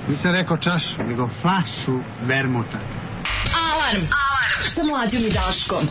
[0.09, 2.77] Nisam rekao čašu, nego flašu vermuta.
[3.73, 4.05] Alarm!
[4.11, 4.67] Alarm!
[4.67, 5.87] Sa mlađom i Daškom.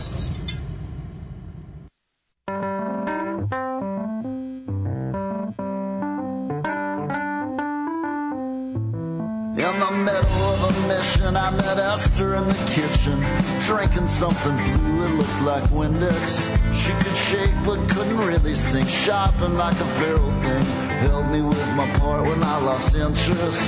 [9.61, 13.23] In the middle of a mission, I met Esther in the kitchen,
[13.67, 15.05] drinking something blue.
[15.05, 16.49] It looked like Windex.
[16.73, 18.87] She could shake but couldn't really sing.
[18.87, 20.63] Shopping like a feral thing,
[21.05, 23.61] held me with my part when I lost interest.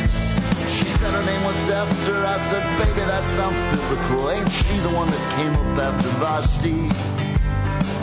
[0.67, 2.25] She said her name was Esther.
[2.25, 4.31] I said, baby, that sounds biblical.
[4.31, 7.22] Ain't she the one that came up after Vashti?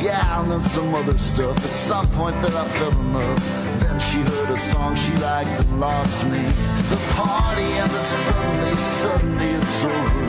[0.01, 1.57] Yeah, and then some other stuff.
[1.65, 3.81] At some point that I fell in love.
[3.81, 6.43] Then she heard a song she liked and lost me.
[6.91, 10.21] The party and ended suddenly, suddenly it's over.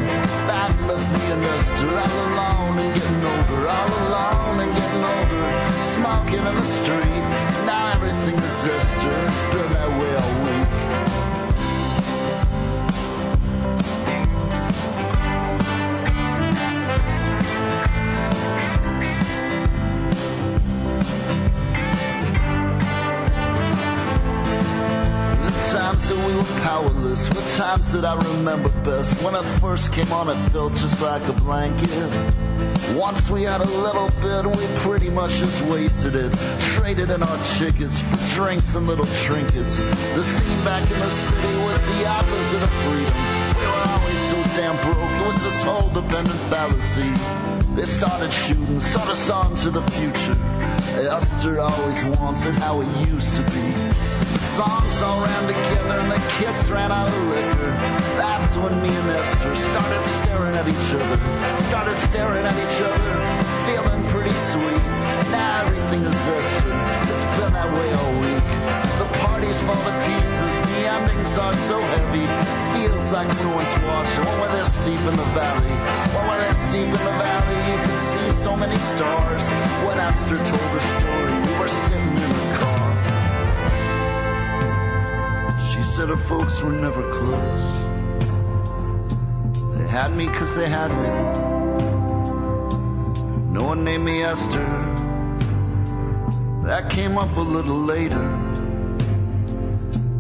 [0.49, 5.45] That left me and Esther all alone and getting older, all alone and getting older.
[5.95, 7.23] Smoking in the street.
[7.65, 9.15] Now everything is Esther.
[9.27, 10.60] It's been that way all week.
[26.31, 29.21] We were powerless were times that I remember best.
[29.21, 31.89] When I first came on, it felt just like a blanket.
[32.95, 36.31] Once we had a little bit, we pretty much just wasted it.
[36.59, 39.79] Traded in our tickets for drinks and little trinkets.
[39.79, 43.13] The scene back in the city was the opposite of freedom.
[43.57, 47.11] We were always so damn broke, it was this whole dependent fallacy.
[47.75, 50.50] They started shooting, sort us on to the future.
[50.93, 53.71] Esther always wants it how it used to be.
[54.55, 57.71] Songs all ran together and the kids ran out of liquor.
[58.19, 61.17] That's when me and Esther started staring at each other.
[61.69, 63.13] Started staring at each other,
[63.65, 64.83] feeling pretty sweet.
[65.31, 66.73] Now everything is Esther.
[67.07, 68.43] It's been that way all week.
[68.99, 70.53] The parties fall to pieces.
[70.67, 72.40] The endings are so heavy.
[73.11, 75.75] Like one's watching when we're this deep in the valley.
[76.15, 79.49] When we're this deep in the valley, you can see so many stars.
[79.85, 82.91] When Esther told her story, we were sitting in the car.
[85.69, 87.65] She said her folks were never close.
[89.75, 91.07] They had me 'cause they had to.
[93.51, 94.65] No one named me Esther.
[96.63, 98.25] That came up a little later.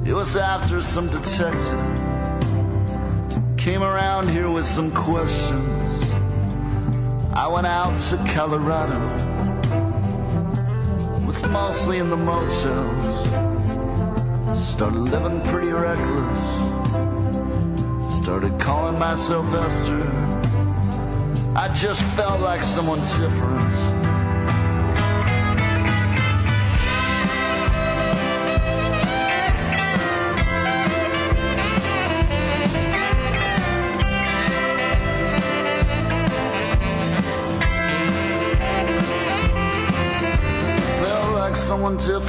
[0.05, 2.10] It was after some detective
[3.63, 6.11] came around here with some questions.
[7.31, 8.99] I went out to Colorado.
[11.27, 13.05] Was mostly in the motels.
[14.59, 16.41] Started living pretty reckless.
[18.17, 20.09] Started calling myself Esther.
[21.55, 23.90] I just felt like someone different.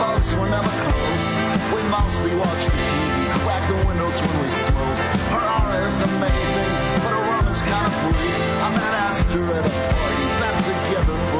[0.00, 1.26] folks were never close.
[1.76, 3.12] We mostly watch the TV,
[3.44, 5.00] crack the windows when we smoke.
[5.34, 6.72] Her aura is amazing,
[7.04, 8.40] but her room is kind of bleak.
[8.64, 11.39] I met Esther at a party, been together for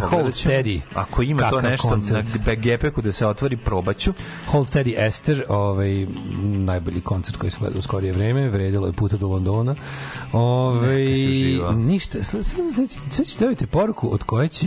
[0.00, 0.34] Hold.
[0.34, 0.80] Steady.
[0.94, 2.46] Ako ima to Kakav nešto koncert.
[2.46, 4.12] na Gepeku da se otvori, probaću.
[4.46, 6.06] Hold Steady Esther, ovaj,
[6.42, 9.74] najbolji koncert koji sam gledao u skorije vreme, vredilo je puta do Londona.
[10.32, 11.04] Ovaj,
[11.76, 14.66] ništa, sad, sad, sad, sad dobiti poruku od koje će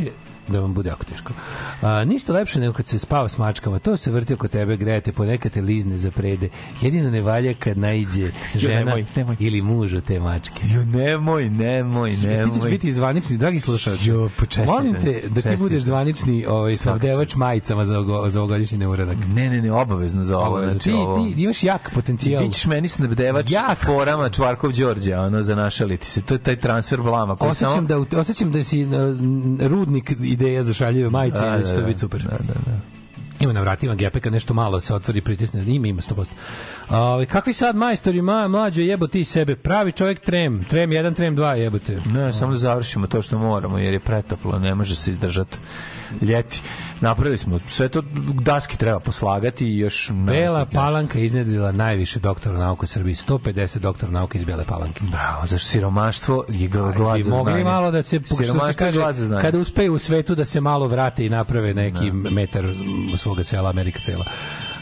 [0.50, 1.34] da vam bude jako teško.
[1.82, 3.80] A, ništa lepše nego kad se spava s mačkama.
[3.80, 6.50] To se vrti oko tebe, grejete, ponekad te lizne za prede.
[6.82, 9.36] Jedino ne valja kad naiđe žena nemoj, nemoj.
[9.40, 10.62] ili muž od te mačke.
[10.74, 12.54] Jo, nemoj, nemoj, nemoj.
[12.54, 14.10] Ti ćeš biti zvanični, dragi slušalci.
[14.10, 18.40] Jo, pa čestitam, Molim te da ti budeš zvanični ovaj, snabdevač majicama za, ogo, za
[18.40, 19.18] ovogodišnji neuradak.
[19.34, 20.48] Ne, ne, ne, obavezno za ovo.
[20.48, 20.72] Obavezno.
[20.72, 21.16] Znači, ti, ovo...
[21.16, 22.44] ti imaš jak potencijal.
[22.44, 23.78] Bićeš meni snabdevač Jak.
[23.78, 26.22] forama Čvarkov Đorđe, ono, za našaliti se.
[26.22, 27.36] To je taj transfer blama.
[27.36, 28.06] Koji Osjećam samo...
[28.06, 28.92] da, osjećam da si uh,
[29.60, 32.22] rudnik ideja za šaljive majice i da će to biti super.
[32.22, 32.78] Da, da, da.
[33.40, 36.26] Ima na vratima gepeka, nešto malo se otvori, pritisne, ima, ima 100%.
[36.90, 41.38] Ove, kakvi sad majstori, ma, mlađo, jebo ti sebe, pravi čovjek trem, trem 1, trem
[41.38, 42.02] 2, jebote.
[42.14, 45.58] Ne, samo da završimo to što moramo, jer je pretoplo, ne može se izdržati
[46.22, 46.62] ljeti.
[47.02, 48.02] Napravili smo, sve to
[48.42, 50.12] daski treba poslagati i još...
[50.12, 55.02] Bela nastaviti Palanka iznedrila najviše doktora nauke u Srbiji, 150 doktora nauke iz Bele Palanke.
[55.12, 57.64] Bravo, zašto siromaštvo je glad za mogli znanje.
[57.64, 61.26] malo da se se je kaže za kada uspeju u svetu da se malo vrate
[61.26, 62.66] i naprave neki metar
[63.18, 64.26] svoga sela Amerika cela.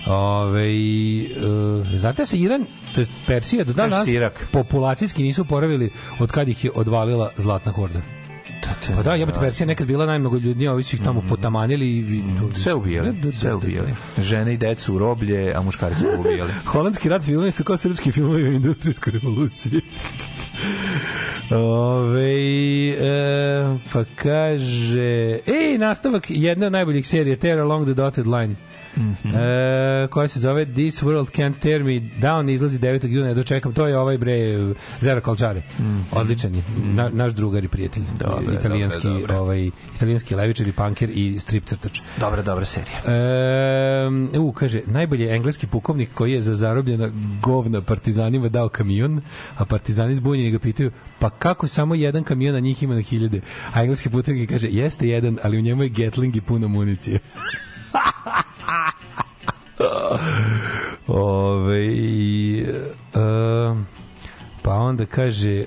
[0.07, 4.09] Ove, uh, znate da se Iran, to jest Persija, do danas
[4.51, 8.16] populacijski nisu oporavili od kad ih je odvalila zlatna horda.
[8.95, 12.01] Pa da, jebote, Persija je nekad bila najmnogo ljudnija, ovi su ih tamo potamanili i...
[12.01, 12.55] Mm.
[12.55, 13.93] Sve ubijali, Da, da, da, sve da, ubijali.
[14.15, 14.21] da.
[14.23, 16.51] Žene i decu u roblje, a muškarci ubijali.
[16.71, 19.81] Holandski rat filmovi su kao srpski filmovi o industrijskoj revoluciji.
[21.51, 22.33] Ove,
[22.89, 28.55] e, pa kaže ej, nastavak jedne od najboljih serija Tear Along the Dotted Line
[28.97, 31.91] e, koja se zove This World Can't Tear Me
[32.21, 33.07] Down izlazi 9.
[33.07, 34.37] juna, ja dočekam to je ovaj bre
[35.01, 35.61] Zero Kalčare
[36.11, 39.35] odličan je, Na, naš drugar i prijatelj Dobre, italijanski, dobre, dobre.
[39.35, 42.97] ovaj, italijanski levičar i panker i strip crtač Dobra, dobra serija.
[43.07, 47.09] E, u, kaže, najbolji je engleski pukovnik koji je za zarobljena
[47.41, 49.21] govna partizanima dao kamion,
[49.57, 53.41] a partizani zbunjeni ga pitaju, pa kako samo jedan kamion, a njih ima na hiljade?
[53.73, 57.19] A engleski pukovnik kaže, jeste jedan, ali u njemu je Gatling i puno municije.
[61.07, 62.73] Ove, e,
[64.61, 65.65] pa onda kaže, e,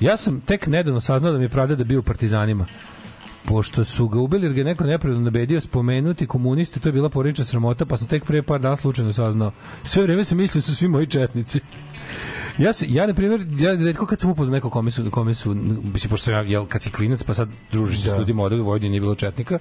[0.00, 2.66] ja sam tek nedavno saznao da mi je pravda da bio u partizanima
[3.48, 7.44] pošto su ga ubili jer ga neko nepravilno nabedio spomenuti komuniste, to je bila porodična
[7.44, 9.52] sramota, pa sam tek pre par dana slučajno saznao.
[9.82, 11.60] Sve vreme sam mislio da su svi moji četnici.
[12.58, 15.54] Ja se ja na primjer ja retko kad sam upoznao nekog kome su kome su
[15.94, 18.56] mislim pošto ja jel kad si klinac pa sad družiš se s ljudima od u
[18.56, 19.58] Vojvodini nije bilo četnika.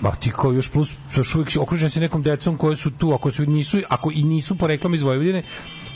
[0.00, 3.30] Ma ti kao još plus još uvijek okružen si nekom decom koji su tu ako
[3.30, 5.42] su nisu ako i nisu poreklom iz Vojvodine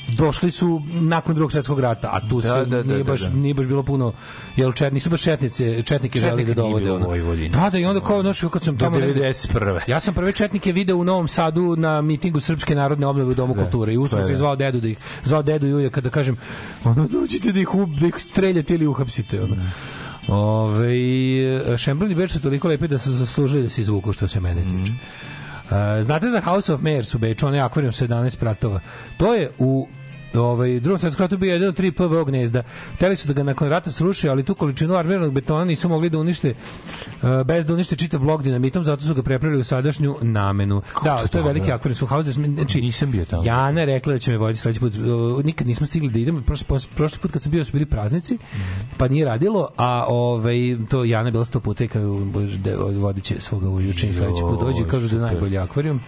[0.08, 3.20] došli su nakon drugog svjetskog rata, a tu Da, se da, da, nije, da, baš,
[3.20, 3.30] da.
[3.30, 4.12] nije baš bilo puno,
[4.56, 6.92] jel čet, nisu baš četnice, četnike želi da dovode.
[6.92, 7.06] ono.
[7.48, 8.98] Da, da, i onda kao, znaš, kad sam tamo...
[8.98, 9.80] negde- 91.
[9.86, 13.54] Ja sam prve četnike video u Novom Sadu na mitingu Srpske narodne obnove u Domu
[13.54, 14.36] kulture i je se da.
[14.36, 16.36] zvao dedu da ih zvao dedu i ujaka da kažem
[16.84, 19.56] ono dođite da ih ub, da ih streljate ili uhapsite ono.
[20.28, 20.94] Ove,
[21.78, 24.62] Šembrun i Beč su toliko lepi da su zaslužili da se izvuku što se mene
[24.62, 24.92] tiče.
[24.92, 24.96] E,
[26.02, 28.80] znate za House of Mayors u Beču, onaj akvarijum sa 11 pratova.
[29.16, 29.88] To je u
[30.34, 32.62] ovaj drugom svetskom ratu bio jedan od tri PVO gnezda.
[32.94, 36.18] Hteli su da ga nakon rata sruše, ali tu količinu armiranog betona nisu mogli da
[36.18, 36.54] unište e,
[37.44, 40.82] bez da unište čitav blok dinamitom, zato su ga prepravili u sadašnju namenu.
[41.04, 43.44] da, to, to je veliki akvarijum su House znači Nisam bio tamo.
[43.44, 44.94] Jana rekla da će me voditi sledeći put.
[44.96, 46.42] O, nikad nismo stigli da idemo.
[46.42, 48.38] Prošli, prošli put kad sam bio su bili praznici,
[48.96, 50.56] pa nije radilo, a ovaj
[50.90, 52.20] to Jana je bila sto puta i kao
[52.64, 56.00] da vodiće svoga ujučenja sledeći put dođe i kažu da je najbolji akvarijum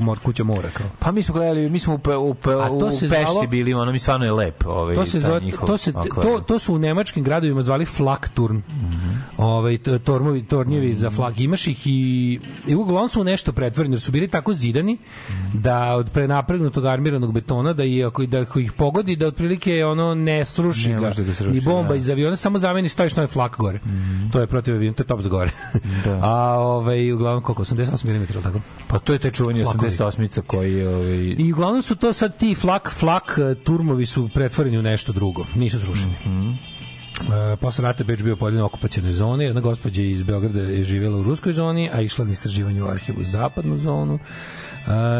[0.00, 0.86] mor, kuća mora kao.
[0.98, 3.92] Pa mi smo gledali, mi smo u, pe, u, pe, u Pešti zvalo, bili, ono
[3.92, 4.66] mi stvarno je lep.
[4.66, 8.56] Ovaj, to, se zove, njihov, to, se, to, to su u nemačkim gradovima zvali Flakturn.
[8.56, 9.16] Mm -hmm.
[9.36, 10.94] ovaj, tormovi, tornjevi mm -hmm.
[10.94, 11.16] za mhm.
[11.16, 11.40] flag.
[11.40, 15.60] Imaš ih i, i uglavnom su nešto pretvoreni, jer su bili tako zidani mm -hmm.
[15.60, 20.14] da od prenapregnutog armiranog betona da, i, ako, da ako ih pogodi da otprilike ono
[20.14, 21.96] ne sruši ne, ga, da sruši, ni bomba da.
[21.96, 23.78] iz aviona, samo zameni staviš novi flak gore.
[23.84, 24.32] Mm -hmm.
[24.32, 25.50] To je protiv aviona, to je top za gore.
[26.04, 26.18] da.
[26.30, 27.64] A ovaj, uglavnom koliko?
[27.64, 28.60] 88 mm, tako?
[28.88, 32.54] Pa to je te čuvanje 88 608 koji ovaj I uglavnom su to sad ti
[32.54, 36.14] flak flak e, turmovi su pretvoreni u nešto drugo, nisu srušeni.
[36.24, 36.56] Mm -hmm.
[37.60, 41.52] Posle rata Beč bio podeljen okupacijalne zone, jedna gospođa iz Beograda je živjela u ruskoj
[41.52, 44.14] zoni, a išla na istraživanje u arhivu u zapadnu zonu.
[44.14, 44.20] Uh,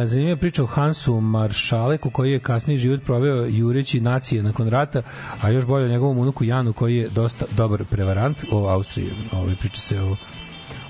[0.04, 5.02] zanimljiva priča o Hansu Maršaleku koji je kasniji život proveo jureći nacije nakon rata,
[5.40, 9.10] a još bolje o njegovom unuku Janu koji je dosta dobar prevarant o Austriji.
[9.32, 10.16] Ove priče se o,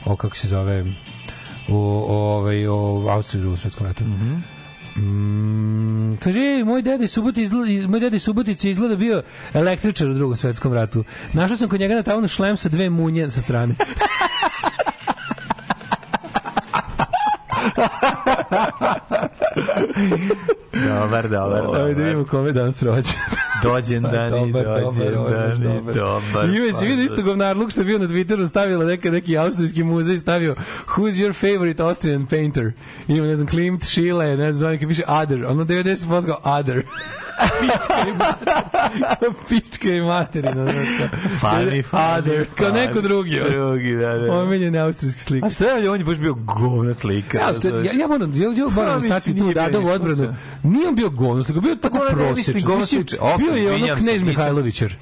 [0.05, 0.85] o kako se zove
[1.71, 1.77] o,
[2.09, 2.77] ovaj, o
[3.09, 4.05] Austriji u drugom svetskom ratu.
[4.97, 9.23] Mm, kaže, ej, moj deda iz Subotice izgleda, iz- moj deda iz Subotice izgleda bio
[9.55, 11.05] električar u drugom svetskom ratu.
[11.33, 13.75] Našao sam kod njega na tavanu šlem sa dve munje sa strane.
[20.75, 21.81] Dobar, dobar, dobar.
[21.81, 23.15] Ajde da vidimo kome danas rođen.
[23.63, 25.95] Dođendani, Dobar, dobar, dođendani, dobar.
[25.95, 26.45] dobar.
[26.45, 30.19] Ima se vidio isto govnarluk što je bio na Twitteru stavila neka, neki austrijski muzej
[30.19, 30.55] stavio
[30.97, 32.73] Who's your favorite Austrian painter?
[33.09, 35.45] Ima, ne znam, Klimt, Schiele, ne znam, neki piše Other.
[35.45, 36.83] Ono 90% kao Other.
[37.61, 39.17] Pička i materina.
[39.49, 40.53] Pička i materina.
[40.55, 41.09] znaš kao.
[41.43, 42.47] Funny, funny, Other.
[42.55, 43.41] Kao neko drugi.
[43.51, 44.33] Drugi, da, da.
[44.33, 45.47] Omiljene austrijski slike.
[45.47, 47.39] A šta je, on je baš bio govna slika.
[47.39, 50.35] Ja, što, ja, ja moram, ja, ja moram stati tu nije bio Dadovu ništa odbranu.
[50.63, 52.79] Nije on bio govno slika, bio je tako Pa, mislim, prosječan.
[52.79, 53.05] Mislim,
[53.39, 54.95] bio je ono knez nisam- Mihajlovićar.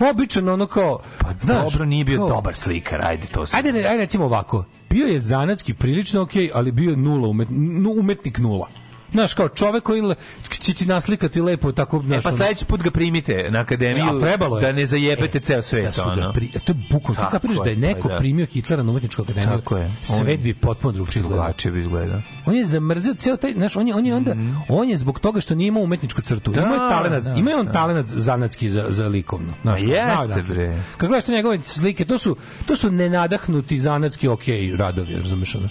[0.00, 0.98] Običan ono kao...
[1.18, 3.56] Pa znaš, dobro, nije bio kao- dobar slikar, ajde to se.
[3.56, 4.64] Ajde, ajde recimo ovako.
[4.90, 8.68] Bio je zanatski prilično okej, ali bio je nula, umet, nu- umetnik nula.
[9.12, 10.02] Znaš, kao čovek koji
[10.50, 14.04] će ti naslikati lepo tako, E, znaš, pa ono- sledeći put ga primite na akademiju
[14.04, 14.62] E, a trebalo je.
[14.62, 15.84] da ne zajebete E, ceo svet.
[15.84, 16.32] Da su ga ono.
[16.32, 18.18] pri, to je bukvalno, ti Tako kapiraš da je neko pa da.
[18.18, 19.90] primio Hitlera na umetničku akademiju, Tako je.
[20.02, 21.38] svet bi potpuno drugačije izgledao.
[21.38, 22.20] Drugačije bi izgledao.
[22.46, 24.34] On je zamrzio ceo taj, znaš, on je, on je onda,
[24.68, 26.52] on je zbog toga što nije imao umetničku crtu.
[26.52, 27.72] Da, imao je talenat, da, ima je on da.
[27.72, 29.52] talenat zanatski za, za likovno.
[29.62, 30.82] Znaš, je jeste, da bre.
[30.96, 35.68] Kad gledaš njegove slike, to su, to su nenadahnuti zanatski okej radovi, razumeš ono.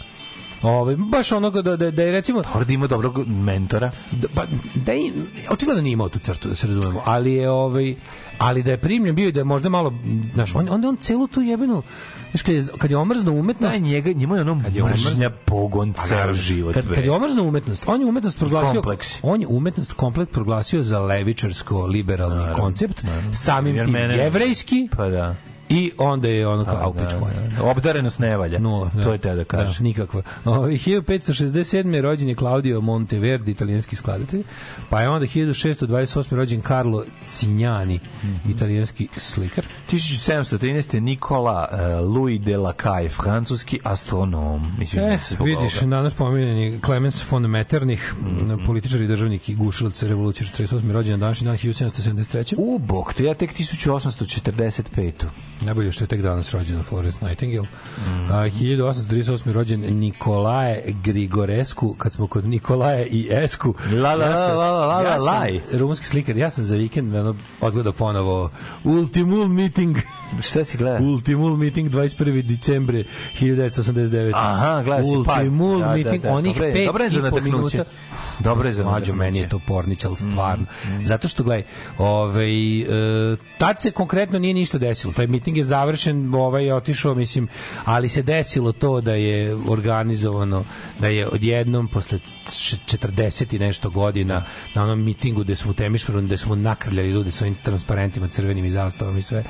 [0.62, 3.92] Ove, baš onoga da, da, da je recimo Mora da ima dobrog mentora.
[4.12, 4.46] da, pa,
[4.76, 5.12] da i,
[5.50, 7.96] očigledno nije imao tu crtu, da se razumemo, ali je ovaj,
[8.38, 9.94] ali da je primljen bio i da je možda malo,
[10.34, 11.84] znaš, on, onda on celu tu jebenu,
[12.32, 15.30] znaš, kad je, kad je omrzno umetnost, Daj njega, njemu je ono Kad je mržnja
[15.30, 16.42] pogon Pa ceo naravno.
[16.42, 16.74] život.
[16.74, 19.20] Kad, kad je omrzno umetnost, on je umetnost proglasio kompleksi.
[19.24, 25.36] on je umetnost komplet proglasio za levičarsko liberalni koncept, samim Jer tim jevrejski Pa da.
[25.70, 27.44] I onda je ono kao Da, pičku da, mater.
[27.50, 27.64] da.
[27.64, 28.60] Obdarenost ne valja.
[28.60, 28.92] Nula.
[29.04, 29.80] To je te da kažeš.
[29.80, 30.22] nikakva.
[30.46, 31.56] Ovaj 1567.
[32.02, 34.44] rođen je Claudio Monteverdi, italijanski skladatelj.
[34.90, 35.86] Pa je onda 1628.
[36.32, 38.52] rođen Carlo Cignani, Mhm.
[38.52, 39.66] italijanski slikar.
[39.90, 40.66] 1713.
[40.96, 41.80] Nikola uh,
[42.12, 44.72] Louis de Lacaille, francuski astronom.
[44.80, 45.90] Mislim, E, da se vidiš, ovoga.
[45.90, 48.66] danas pomenjeni Clemens von Metternich, Mhm.
[48.66, 50.66] političar i državnik i gušilac revolucije 48.
[50.92, 52.56] rođen na današnji dan 1773.
[52.58, 55.26] U, bok, to ja tek 1845.
[55.62, 57.68] Najbolje što je tek danas rođen Florence Nightingale.
[57.98, 58.32] Mhm.
[58.32, 59.52] A, 1838.
[59.52, 63.74] rođen Nikolaje Grigorescu, kad smo kod Nikolaje i Esku.
[63.92, 65.60] La, la, la, la, la, la, ja sam laj.
[65.74, 68.50] rumunski slikar, ja sam za vikend ono, odgledao ponovo
[68.84, 69.98] Ultimul Meeting.
[70.42, 71.00] Šta si gleda?
[71.02, 72.42] Ultimul Meeting 21.
[72.44, 73.04] decembre
[73.34, 74.32] 1989.
[74.36, 75.12] Aha, gledaš si.
[75.12, 77.84] Ultimul Da, da, Meeting, da, onih dobro je- pet za i po minuta.
[78.40, 79.14] Dobro je za nataknuće.
[79.14, 80.66] meni je to pornić, ali stvarno.
[80.90, 81.64] Mm, Zato što, gledaj,
[81.98, 82.86] ovaj, e,
[83.58, 85.14] tad se konkretno nije ništa desilo.
[85.14, 87.48] Taj miting je završen, ovaj je otišao, mislim,
[87.86, 90.64] ali se desilo to da je organizovano,
[91.00, 94.44] da je odjednom posle č- 40 i nešto godina
[94.76, 98.66] na onom mitingu gde smo u Temišvaru, gde smo nakrljali ljude sa ovim transparentima, crvenim
[98.66, 99.44] i zastavama i sve,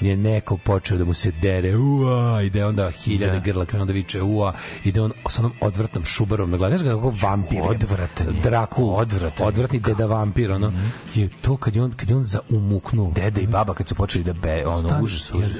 [0.00, 3.38] je neko počeo da mu se dere, ua, i da onda hiljade Da.
[3.40, 4.52] grla krenuo da viče, ua,
[4.84, 8.32] i da on sa onom odvrtnom šubarom, na glavi, znaš kako vampir, Odvratan je.
[8.42, 10.72] Drakul, Odvratan odvratni deda vampir, ono,
[11.14, 13.12] je to kad je on, kad je on zaumuknuo.
[13.12, 15.50] Deda i baba kad su počeli da be, ono, Stan- užas, užas.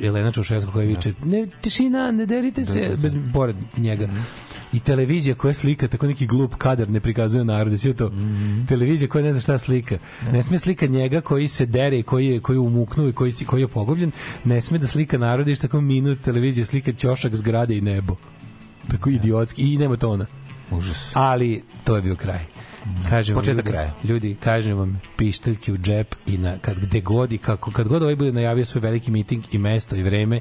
[0.00, 4.08] Jelena Čaušeska koja viče, ne, tišina, ne derite se, bez, pored njega.
[4.72, 8.12] I televizija koja slika, tako neki glup kadar ne prikazuje narode, sve to.
[8.68, 9.98] Televizija koja ne zna šta slika.
[10.32, 13.60] Ne sme slika njega koji se dere koji je, koji je umuknuo i koji, koji
[13.60, 14.12] je pogubljen.
[14.44, 18.16] Ne sme da slika narode i što tako minut televizije slika ćošak zgrade i nebo.
[18.90, 19.72] Tako idiotski.
[19.72, 20.26] I nema tona.
[20.70, 21.10] Užas.
[21.14, 22.40] Ali to je bio kraj.
[23.10, 23.92] Kažem vam, Početak ljudi, kraja.
[24.04, 28.02] ljudi, kažem vam, pišteljke u džep i na, kad, gde god i kako, kad god
[28.02, 30.40] ovaj bude najavio svoj veliki miting i mesto i vreme,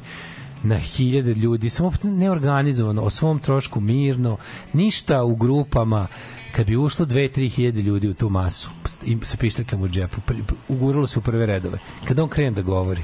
[0.63, 4.37] na hiljade ljudi, samo neorganizovano, o svom trošku, mirno,
[4.73, 6.07] ništa u grupama,
[6.51, 8.69] kad bi ušlo dve, tri hiljade ljudi u tu masu
[9.05, 10.21] i sa pišteljkama u džepu,
[10.67, 13.01] uguralo se u prve redove, kada on krene da govori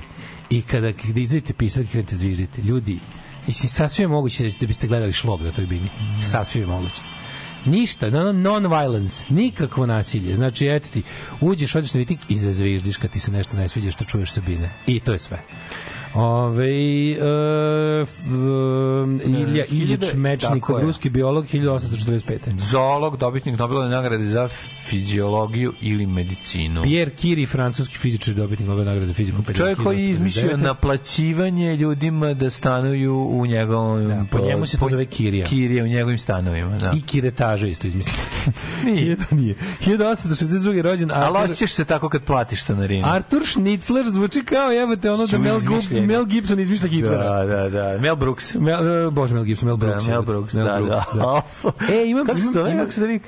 [0.49, 2.99] i kada, kada izvedite pišteljke, krenete zviždite, ljudi,
[3.47, 5.89] mislim, sasvim je moguće da biste gledali šlog na toj bini.
[6.21, 7.01] Sasvim je moguće.
[7.65, 10.35] Ništa, no, non-violence, nikakvo nasilje.
[10.35, 11.03] Znači, eto ti,
[11.41, 14.69] uđeš, odeš na miting i zazviždiš kad ti se nešto ne sviđa što čuješ Sabine.
[14.87, 15.43] I to je sve.
[16.13, 18.19] Ove, e, f-
[19.25, 20.81] e, Ilja Iljić je.
[20.81, 22.59] ruski biolog, 1845.
[22.59, 24.47] Zoolog, dobitnik Nobelove nagrade za
[24.85, 26.83] fiziologiju ili medicinu.
[26.83, 29.53] Pierre Curie, francuski fizičar, dobitnik Nobelove nagrade za fiziku.
[29.53, 30.63] Čovjek koji je izmišljio 1849.
[30.63, 34.07] naplaćivanje ljudima da stanuju u njegovom...
[34.07, 35.47] Da, po njemu se to zove kirija.
[35.47, 36.93] Kirija u njegovim stanovima, da.
[36.97, 38.21] I kiretaža isto izmislio.
[38.85, 39.15] Nije.
[39.15, 39.55] to nije.
[39.85, 40.81] 1862.
[40.81, 43.07] rođen Ali Arthur, osjećaš se tako kad platiš stanarinu.
[43.07, 46.00] Arthur Schnitzler zvuči kao jebate ono da Mel, izmišljeni.
[46.01, 47.45] Gib- Mel Gibson izmišlja Hitlera.
[47.45, 47.97] Da, da, da.
[48.01, 48.55] Mel Brooks.
[48.55, 50.05] Mel, e, bože, Mel Gibson, Mel Brooks.
[50.05, 50.31] Da, Mel jebote.
[50.31, 50.63] Brooks, da,
[51.13, 51.41] da.
[51.93, 52.77] E, imam, Kako se zove?
[52.77, 53.21] Kako se lik?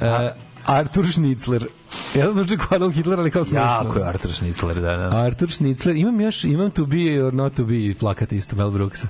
[0.00, 0.30] E,
[0.66, 1.66] Artur Schnitzler.
[2.14, 3.66] Ja zvuči kao Adolf Hitler, ali kao smešno.
[3.66, 5.10] Jako je Artur Schnitzler, da, da.
[5.18, 5.96] Artur Schnitzler.
[5.96, 9.06] Imam još, imam to be or not to be plakat isto Mel Brooksa.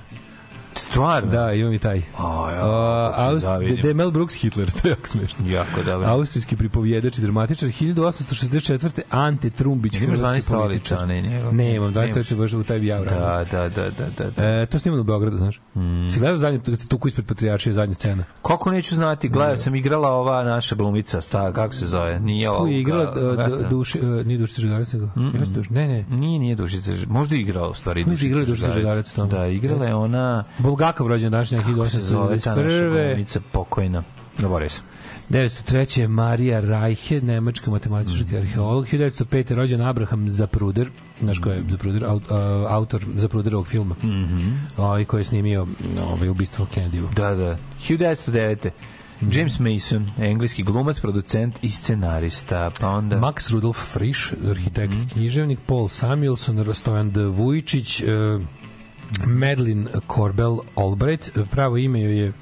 [0.77, 1.31] Stvarno?
[1.31, 1.97] Da, imam i taj.
[1.97, 3.75] Ja, A, kako ti Aus- zavidim.
[3.75, 5.47] da je Mel Brooks Hitler, to je jako smešno.
[5.47, 6.07] Jako dobro.
[6.07, 9.01] Austrijski pripovjedač i dramatičar 1864.
[9.11, 11.55] Ante Trumbić, Imaš 12 hrvatski stolica, ne njegov.
[11.55, 12.09] Ne, imam 12 Nemaš.
[12.11, 12.99] stolica baš u taj ja.
[12.99, 14.29] Da, da, da, da, da.
[14.31, 14.45] da.
[14.45, 15.59] E, to snimano u Beogradu, znaš.
[15.75, 16.09] Mm.
[16.09, 18.23] Si gledao zadnju, kad se tuku ispred Patrijaršije, zadnja scena?
[18.41, 22.19] Kako neću znati, gledao sam igrala ova naša glumica, sta, kako se zove?
[22.19, 22.59] Nije ova.
[22.59, 23.13] Tu je igrala
[23.53, 25.09] uh, duši, uh, nije Dušica Žegarac, nego...
[25.33, 26.05] Jeste Duš- Ne, ne.
[26.09, 29.27] Nije, nije Dušica, možda je igrala u stvari Možda igrala Dušica Žegarac tamo.
[29.27, 33.07] Da, igrala je ona, Bulgakov rođen se ta naša 1891.
[33.09, 34.03] glumica pokojna.
[34.37, 34.83] Zaboravio sam.
[35.29, 35.99] 1903.
[35.99, 38.35] je Marija Rajhe, nemačka matematička Mhm.
[38.35, 38.85] arheolog.
[38.85, 39.49] 1905.
[39.49, 40.89] je rođen Abraham Zapruder,
[41.21, 42.37] znaš ko je Zapruder, aut, uh,
[42.69, 45.05] autor Zapruderovog filma, mm -hmm.
[45.05, 45.67] koji je snimio
[46.03, 47.07] ovaj, ubistvo Kennedy-u.
[47.15, 47.57] Da, da.
[47.79, 48.69] 1909.
[49.31, 53.15] James Mason, engleski glumac, producent i scenarista, pa onda...
[53.17, 55.07] Max Rudolf Frisch, arhitekt, Mhm.
[55.07, 57.21] književnik, Paul Samuelson, Rostojan D.
[57.21, 58.07] Vujičić, uh,
[59.25, 62.33] Madeline Korbel Albright, pravo ime joj je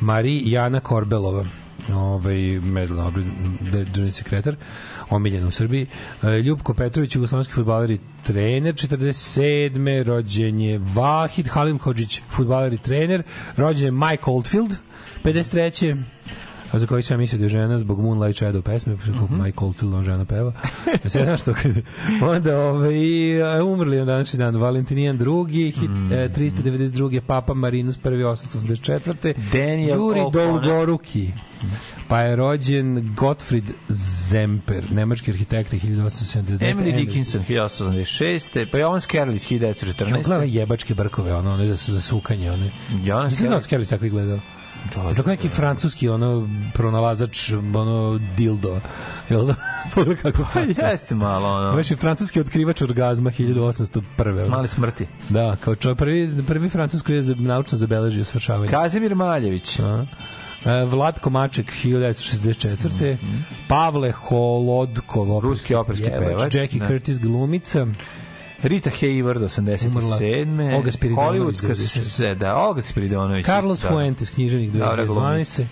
[0.00, 1.46] Marie Jana Korbelova
[1.90, 3.30] ovaj Madeline Albright,
[3.92, 4.56] državni sekretar,
[5.10, 5.86] omiljen u Srbiji.
[6.22, 10.04] E, Ljubko Petrović, jugoslovenski fudbaler i trener, 47.
[10.04, 13.22] rođen je Vahid Halimhodžić, fudbaler i trener,
[13.56, 14.74] rođen je Mike Oldfield,
[15.24, 16.02] 53
[16.72, 19.24] a za koji sam mislio da je žena zbog Moonlight Shadow pesme, mm Mhm.
[19.24, 19.44] -hmm.
[19.44, 20.52] Mike Oldfield on žena peva.
[21.04, 21.72] Ja se znaš što kad,
[22.22, 22.94] onda ovaj,
[23.62, 26.12] umrli na današnji dan Valentinijan drugi, hit, Mhm.
[26.12, 27.20] e, 392.
[27.20, 29.34] Papa Marinus prvi 884.
[29.52, 30.20] Daniel Juri.
[30.32, 31.30] Dolgoruki.
[32.08, 33.64] Pa je rođen Gottfried
[34.28, 36.74] Zemper, nemački arhitekta 1879.
[36.74, 38.66] Emily Dickinson, 1886.
[38.66, 40.22] Pa Jovan Skerlis, Ja 1914.
[40.24, 42.70] gledam jebačke brkove, ono, ono za, za sukanje, one.
[43.04, 43.60] Jovan Nisi znao.
[43.60, 44.38] Skerlis tako izgledao?
[45.12, 48.80] Znači neki francuski ono pronalazač ono dildo.
[49.28, 49.54] Jel da?
[50.22, 50.86] Kako Pa faca.
[50.86, 51.76] jeste malo, ono.
[51.76, 54.00] Baš je francuski otkrivač orgazma 1801.
[54.18, 54.48] ono.
[54.48, 55.06] Mali smrti.
[55.28, 58.70] Da, kao čo, prvi, prvi francuski je naučno zabeležio svršavanje.
[58.70, 59.78] Kazimir Maljević.
[59.80, 60.04] A?
[60.88, 63.16] Vlatko Maček 1964.
[63.68, 66.86] Pavle Holodkov Ruski operski pevač, Jackie da.
[66.86, 67.86] Curtis glumica
[68.62, 70.74] Rita Hayward, 87.
[70.74, 72.04] Olga Spiridonović, Hollywoodska 97.
[72.04, 73.46] se, da, Olga Spiridonović.
[73.46, 73.88] Carlos isto.
[73.88, 75.66] Fuentes, književnik Dobra 2012.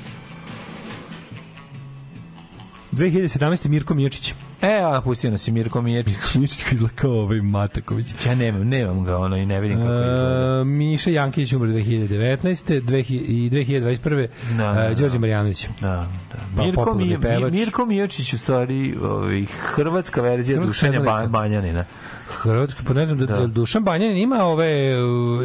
[2.92, 3.68] 2017.
[3.68, 4.34] Mirko Mijačić.
[4.62, 6.16] E, a pustio nas je Mirko Miječić.
[6.34, 8.06] Mijačić koji izgleda kao ovaj Mataković.
[8.26, 10.60] Ja nemam, nemam ga, ono, i ne vidim kako izgleda.
[10.60, 12.80] E, Miša Jankić umre 2019.
[12.80, 14.28] 2000 i 2021.
[14.56, 14.94] Da, da, Da.
[14.94, 15.68] Đorđe Marjanović.
[15.80, 16.38] Da, da.
[16.56, 17.52] Pa, Mirko, popularni Mi, pevač.
[17.52, 21.26] Mirko Mijočić u stvari ovaj, hrvatska verzija Hrvatska Dušanja ba.
[21.26, 21.84] Banjanina.
[22.28, 23.46] Hrvatski, pa ne znam, da, Da.
[23.46, 24.94] Dušan Banjanin ima ove,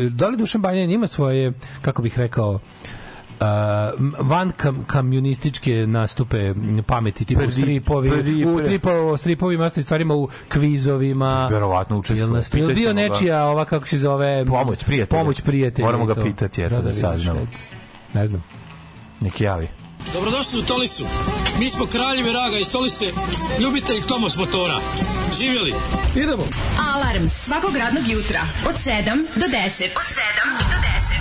[0.09, 2.59] da li Dušan Banjanin ima svoje, kako bih rekao, Uh,
[4.19, 6.53] van kam, kamionističke nastupe
[6.83, 12.19] pameti tipa u Pri- stripovi pri- u tripo, stripovima ostalim stvarima u kvizovima Verovatno učestvuje.
[12.19, 12.93] Jel nas jel bio ga.
[12.93, 15.19] nečija ova kako se zove Pomoć prijatelja.
[15.19, 16.23] pomoć prijatelja Moramo ga to.
[16.23, 17.39] pitati, eto, da vidiš, saznamo.
[17.41, 17.57] eto.
[18.13, 18.43] ne znam
[19.19, 19.67] Nek javi.
[20.13, 21.05] Dobrodošli u Tolisu.
[21.59, 23.05] Mi smo kraljevi raga iz Tolise,
[23.59, 24.77] ljubitelj Tomos motora.
[25.33, 25.73] Živjeli!
[26.15, 26.43] idemo
[26.95, 28.91] Alarm svakog radnog jutra od 7
[29.35, 29.85] do 10.
[29.85, 30.23] Od 7
[30.61, 31.14] do 10.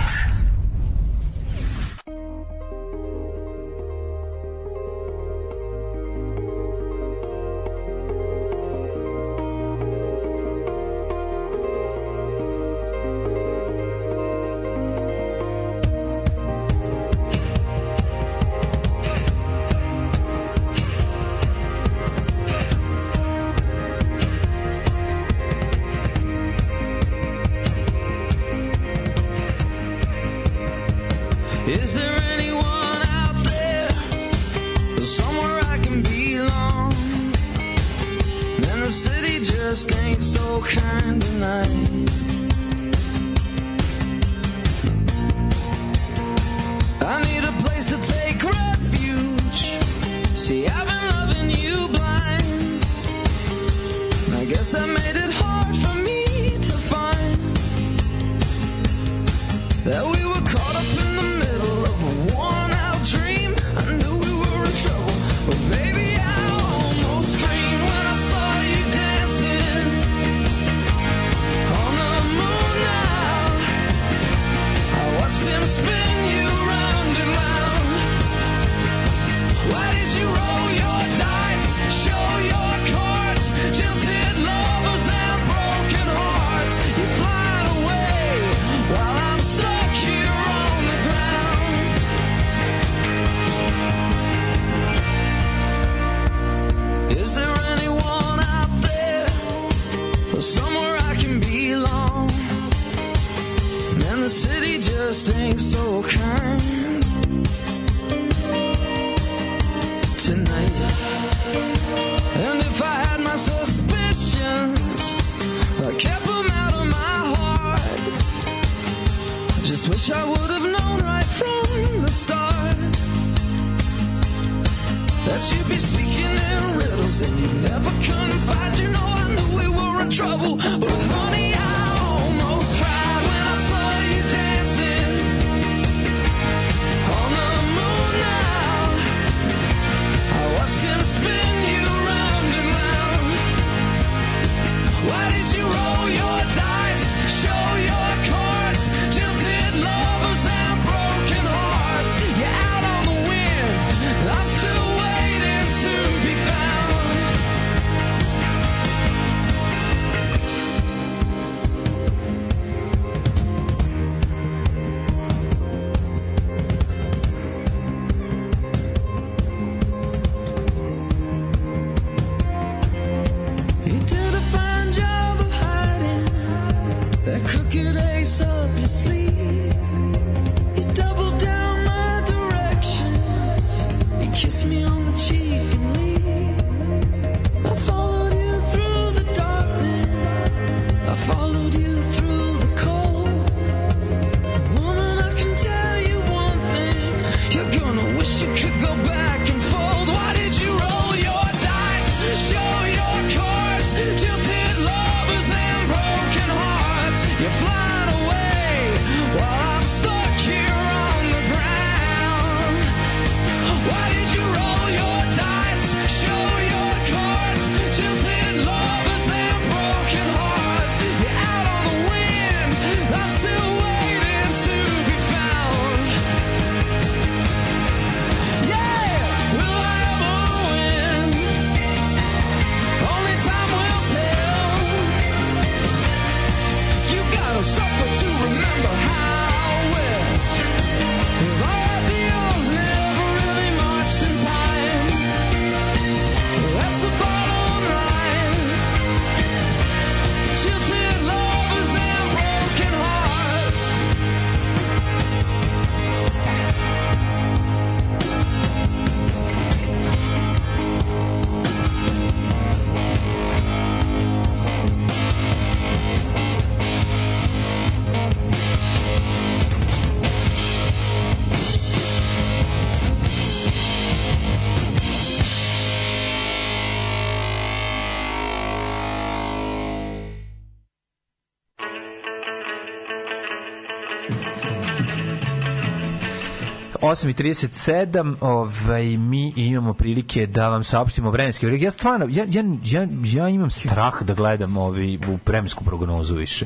[287.15, 291.85] 8.37, ovaj, mi imamo prilike da vam saopštimo vremenske prilike.
[291.85, 296.65] Ja stvarno, ja, ja, ja, ja imam strah da gledam ovi, u vremensku prognozu više.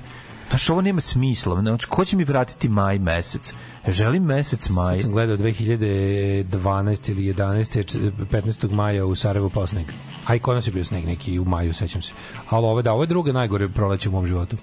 [0.50, 1.62] Znaš, ovo nema smisla.
[1.62, 3.54] Znači, ko će mi vratiti maj mesec?
[3.88, 4.96] Želim mesec maj.
[4.96, 8.12] Sad sam gledao 2012 ili 11.
[8.32, 8.72] 15.
[8.72, 9.86] maja u Sarajevu pao sneg.
[10.26, 12.14] A i kod nas je bio sneg neki u maju, sećam se.
[12.50, 14.58] Ali ovo, da, ovo je druga najgore proleće u mom životu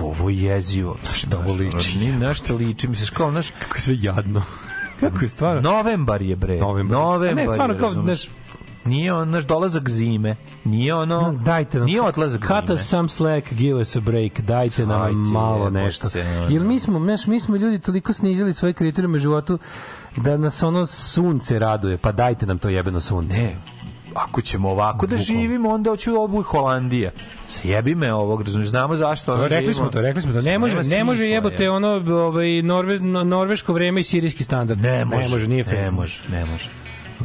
[0.00, 0.96] ovo je jezivo.
[1.14, 1.98] Šta ovo liči?
[1.98, 3.50] Ni nešto liči, misliš kao, znaš...
[3.58, 4.42] Kako je sve jadno.
[5.10, 5.60] Kako je stvarno?
[5.70, 6.58] novembar je bre.
[6.58, 6.98] Novembar.
[6.98, 8.28] Novembar A ne, stvarno je, kao, znaš,
[8.84, 10.36] Nije on naš dolazak zime.
[10.64, 11.32] Nije ono...
[11.44, 12.74] dajte nam Nije odlazak cut zime.
[12.74, 16.08] us some slack, give us a break, dajte nam Dajte, malo jebote, nešto.
[16.38, 16.46] ono.
[16.48, 19.58] Jer mi smo, znaš, mi smo ljudi toliko snizili svoje kriterijume u životu
[20.16, 23.36] da nas ono sunce raduje, pa dajte nam to jebeno sunce.
[23.36, 23.56] Ne,
[24.14, 27.10] ako ćemo ovako da živimo, onda hoću obu Holandija.
[27.48, 29.36] Se jebi me ovog, razumiješ, znamo zašto.
[29.36, 29.74] To, rekli živimo.
[29.74, 30.40] smo to, rekli smo to.
[30.40, 31.70] Ne može, ne može jebote je.
[31.70, 31.88] ono
[32.26, 34.80] ovaj norve, no- norveško vreme i sirijski standard.
[34.80, 35.78] Ne može, ne može nije fair.
[35.78, 36.70] Ne može, ne može.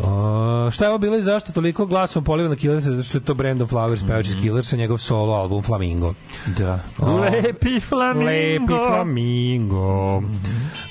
[0.03, 2.89] O, šta je ovo bilo i zašto toliko glasom poliva na Killersa?
[2.89, 6.13] Zato što je to Brandon Flowers, pevač iz Killersa, njegov solo album Flamingo.
[6.57, 6.79] Da.
[6.97, 8.25] O, Lepi flamingo.
[8.25, 10.21] Lepi Flamingo.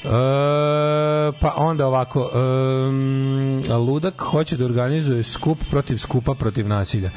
[0.05, 0.09] E,
[1.41, 2.31] pa onda ovako,
[2.89, 7.11] um, Ludak hoće da organizuje skup protiv skupa protiv nasilja.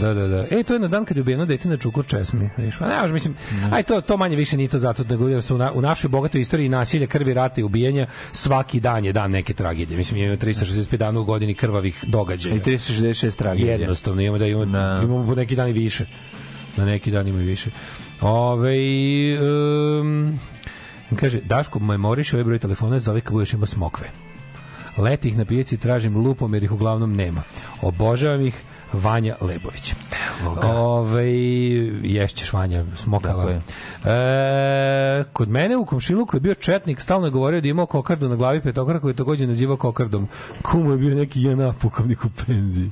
[0.00, 0.46] Da, da, da.
[0.50, 2.50] E, to je na dan kad je ubijeno dete na čukur česmi.
[2.56, 3.34] Viš, ne, može, mislim,
[3.72, 6.40] aj to, to manje više nije to zato nego su u, na, u našoj bogatoj
[6.40, 9.98] istoriji nasilja, krvi, rata i ubijanja svaki dan je dan neke tragedije.
[9.98, 10.36] Mislim, imamo
[10.70, 12.54] 365 dana u godini krvavih događaja.
[12.54, 13.74] I 366 tragedija.
[13.74, 15.00] Jednostavno, imamo da imamo, Da.
[15.04, 16.06] imamo po neki dan i više.
[16.76, 17.70] Na neki dan ima i više.
[18.20, 18.76] Ove,
[20.00, 20.38] um,
[21.16, 24.10] kaže, Daško, memoriš ovaj broj telefona, zove kad budeš imao smokve.
[24.96, 27.42] Leti ih na pijaci, tražim lupom jer ih uglavnom nema.
[27.82, 28.54] Obožavam ih,
[28.92, 29.94] Vanja Lebović.
[30.62, 31.32] Ove,
[32.02, 33.60] ješćeš Vanja, smokava.
[34.04, 38.28] E, kod mene u komšiluku je bio četnik, stalno je govorio da je imao kokardu
[38.28, 40.28] na glavi petokra koji je takođe nazivao kokardom.
[40.62, 42.90] Kumu je bio neki JNA pukovnik u penziji.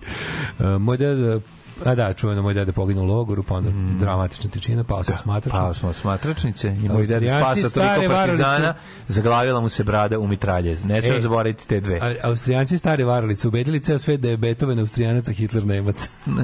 [0.59, 1.41] E, moj deda
[1.85, 5.59] A da, čuveno moj deda poginuo u logoru, pa onda dramatična tičina, pao sam smatračnicu.
[5.59, 8.75] Pao smo smatračnice i moj Austrijanci, spasa toliko partizana,
[9.09, 10.85] zaglavila mu se brada u mitraljez.
[10.85, 11.21] Ne smijemo E.
[11.21, 11.99] zaboraviti te dve.
[12.03, 16.09] A, Austrijanci stare varalice ubedili ceo svet da je Beethoven Austrijanac, a Hitler Nemac.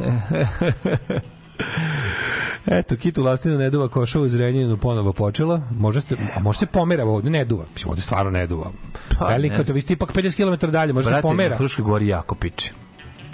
[2.66, 5.60] Eto, Kitu Lastinu ne duva koša u Zrenjaninu ponovo počela.
[5.70, 7.64] Može, ste, a može se pomera ovde, ne duva.
[7.74, 8.70] Mislim, ovde stvarno ne duva.
[9.18, 11.50] Pa, Veliko, ne to vi ste ipak 50 km dalje, može se Brate, pomera.
[11.50, 12.72] na Fruškoj gori jako piče.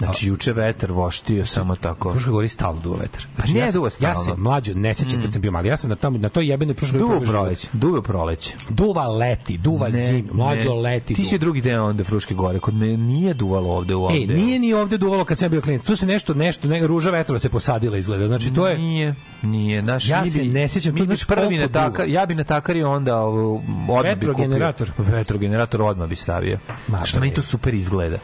[0.05, 2.11] Znači, juče vetar voštio samo tako.
[2.11, 3.21] Fruškoj gori stalno duva vetar.
[3.35, 4.15] Znači, Pa ne ja, duva Ja stalno.
[4.15, 5.67] se mlađo ne sećam kad sam bio mali.
[5.67, 7.67] Ja sam na, tamo, na toj jebenoj u gori prvi proleće.
[7.73, 8.53] Duva proleće.
[8.69, 11.13] Duva leti, duva zim, mlađo leti.
[11.13, 12.59] Ti si drugi deo onda Fruške gore.
[12.59, 14.17] Kod me nije duvalo ovde u ovde.
[14.17, 15.85] Ej, nije ni ovde duvalo kad sam ja bio klinac.
[15.85, 18.27] Tu se nešto, nešto, ne, ruža vetrova se posadila izgleda.
[18.27, 18.77] Znači, to je...
[18.77, 19.81] Nije, nije.
[19.81, 22.19] Naš, Ja se ne sećam, mi to bi znaš prvi natakar, duva.
[22.19, 23.55] ja bi natakario onda ovu,
[23.89, 24.91] odmah bi Vetrogenerator?
[24.91, 25.15] kupio.
[25.15, 26.59] Vetrogenerator odmah bi stavio.
[26.87, 28.17] Ma, Što meni to super izgleda.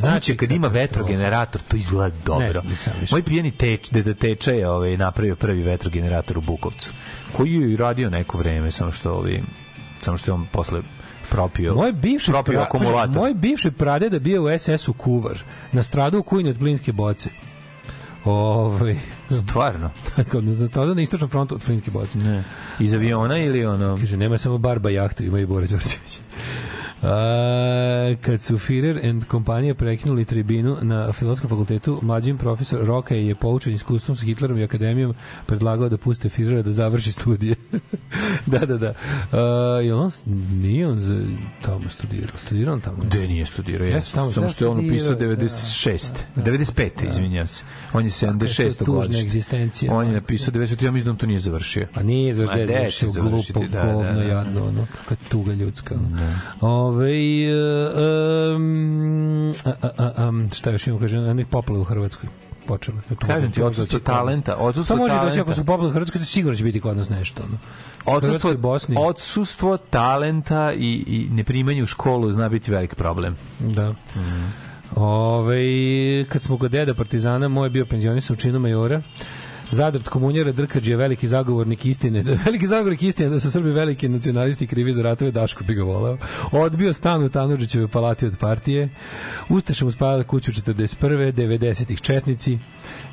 [0.00, 0.80] Znači, Znači, kad ima katastrofa.
[0.80, 2.62] vetrogenerator, to izgleda dobro.
[3.12, 6.90] Moj pijeni teč, deda teča je ovaj, napravio prvi vetrogenerator u Bukovcu,
[7.32, 9.40] koji je radio neko vreme, samo što, ovaj,
[10.00, 10.82] samo što je on posle
[11.30, 13.14] propio, Moj bivši propio pra- akumulator.
[13.14, 15.42] Moj bivši pradeda bio u SS-u kuvar.
[15.72, 17.30] Nastradao u kujni od plinske boce.
[18.24, 18.96] Ovaj
[19.48, 19.90] Stvarno?
[20.16, 22.18] Tako, nastradao na istočnom frontu od plinske boce.
[22.18, 22.44] Ne.
[22.78, 23.96] Iz aviona ili ono...
[23.96, 26.20] Kaže, nema samo Barba jahtu, ima i Bora Đorđević.
[27.02, 33.34] A, kad su Führer and kompanija prekinuli tribinu na filozofskom fakultetu, mlađim profesor Roka je
[33.34, 35.14] poučen iskustvom sa Hitlerom i akademijom
[35.46, 37.54] predlagao da puste Führera da završi studije.
[38.46, 38.94] da, da, da.
[39.32, 40.10] A, je on,
[40.52, 41.20] nije on za,
[41.62, 42.36] tamo studirao?
[42.36, 42.96] Studirao on tamo?
[43.02, 44.00] Gde nije studirao?
[44.14, 45.44] Tamo samo da što je on upisao studirao, da.
[45.44, 46.10] 96.
[46.36, 47.08] 95.
[47.08, 47.64] izvinjavam se.
[47.92, 48.84] On je 76.
[48.84, 49.68] tužna godište.
[49.90, 50.84] On je napisao 90.
[50.84, 51.86] Ja mislim da on to nije završio.
[51.94, 54.22] Pa nije završio, gde završio će završiti, glupo, da, da, govno, da.
[54.22, 55.94] jadno, ono, kakva tuga ljudska.
[56.90, 57.46] Ove,
[58.54, 62.28] um, a, a, a, šta još imamo, kaže, onih poplava u Hrvatskoj
[62.66, 63.00] počelo.
[63.26, 65.42] Kažem ti, odsustvo talenta, odsustvo To može doći talenta.
[65.42, 67.42] ako su poplave u Hrvatskoj, da sigurno će biti kod nas nešto.
[67.42, 67.58] Ono.
[68.16, 68.96] Odsustvo, Bosni.
[68.98, 73.36] odsustvo talenta i, i neprimanje u školu zna biti velik problem.
[73.58, 73.94] Da.
[74.96, 79.02] Ove, kad smo kod deda Partizana, moj je bio penzionisan u činu majora.
[79.70, 82.22] Zadrt komunjera Drkađ je veliki zagovornik istine.
[82.46, 86.18] veliki zagovornik istine da su Srbi veliki nacionalisti krivi za ratove, Daško bi ga voleo.
[86.52, 88.88] Odbio stan u Tanuđićevoj palati od partije.
[89.48, 91.32] Ustaša mu spavali kuću 41.
[91.32, 92.58] 90-ih četnici.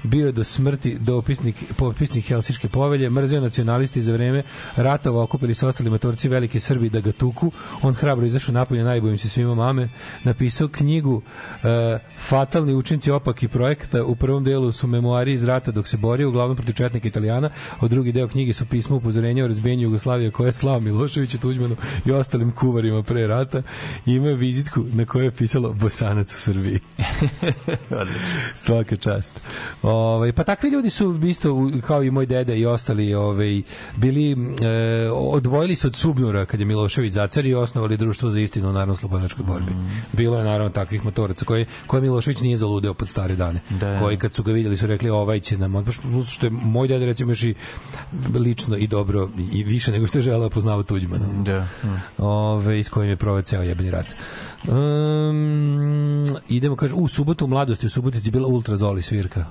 [0.03, 3.09] Bio je do smrti dopisnik, popisnik Helsiške povelje.
[3.09, 4.43] Mrzio nacionalisti za vreme
[4.75, 7.51] ratova okupili se ostali matorci velike Srbi da ga tuku.
[7.81, 9.89] On hrabro izašao napolje, najbojim se svima mame.
[10.23, 11.21] Napisao knjigu
[11.63, 14.03] e, Fatalni učinci opaki projekta.
[14.03, 17.49] U prvom delu su memoari iz rata dok se borio, uglavnom protiv četnika Italijana.
[17.79, 21.75] A drugi deo knjige su pismo upozorenja o razbijenju Jugoslavije koje je slao Miloševiću, Tuđmanu
[22.05, 23.61] i ostalim kuvarima pre rata.
[24.05, 26.79] I je vizitku na kojoj je pisalo Bosanac u Srbiji.
[28.55, 29.39] Svaka čast.
[29.81, 33.61] Ovaj pa takvi ljudi su isto kao i moj deda i ostali ovaj
[33.95, 34.35] bili e,
[35.11, 38.95] odvojili se od Subnura kad je Milošević zacario i osnovali društvo za istinu u narodno
[38.95, 39.71] slobodačkoj borbi.
[40.13, 43.59] Bilo je naravno takvih motoraca koje koje Milošević nije zaludeo pod stare dane.
[43.69, 43.99] Da.
[43.99, 45.99] Koji kad su ga videli su rekli ovaj će nam baš
[46.37, 47.55] što je moj deda recimo još i
[48.33, 51.25] lično i dobro i više nego što je želeo poznava Tuđmana.
[51.43, 51.67] Da.
[52.17, 54.05] Ove, s kojim je proveo ceo jebeni rat.
[54.67, 59.45] Um, idemo, kaže, u subotu u mladosti u Subotici bila ultrazoli svirka.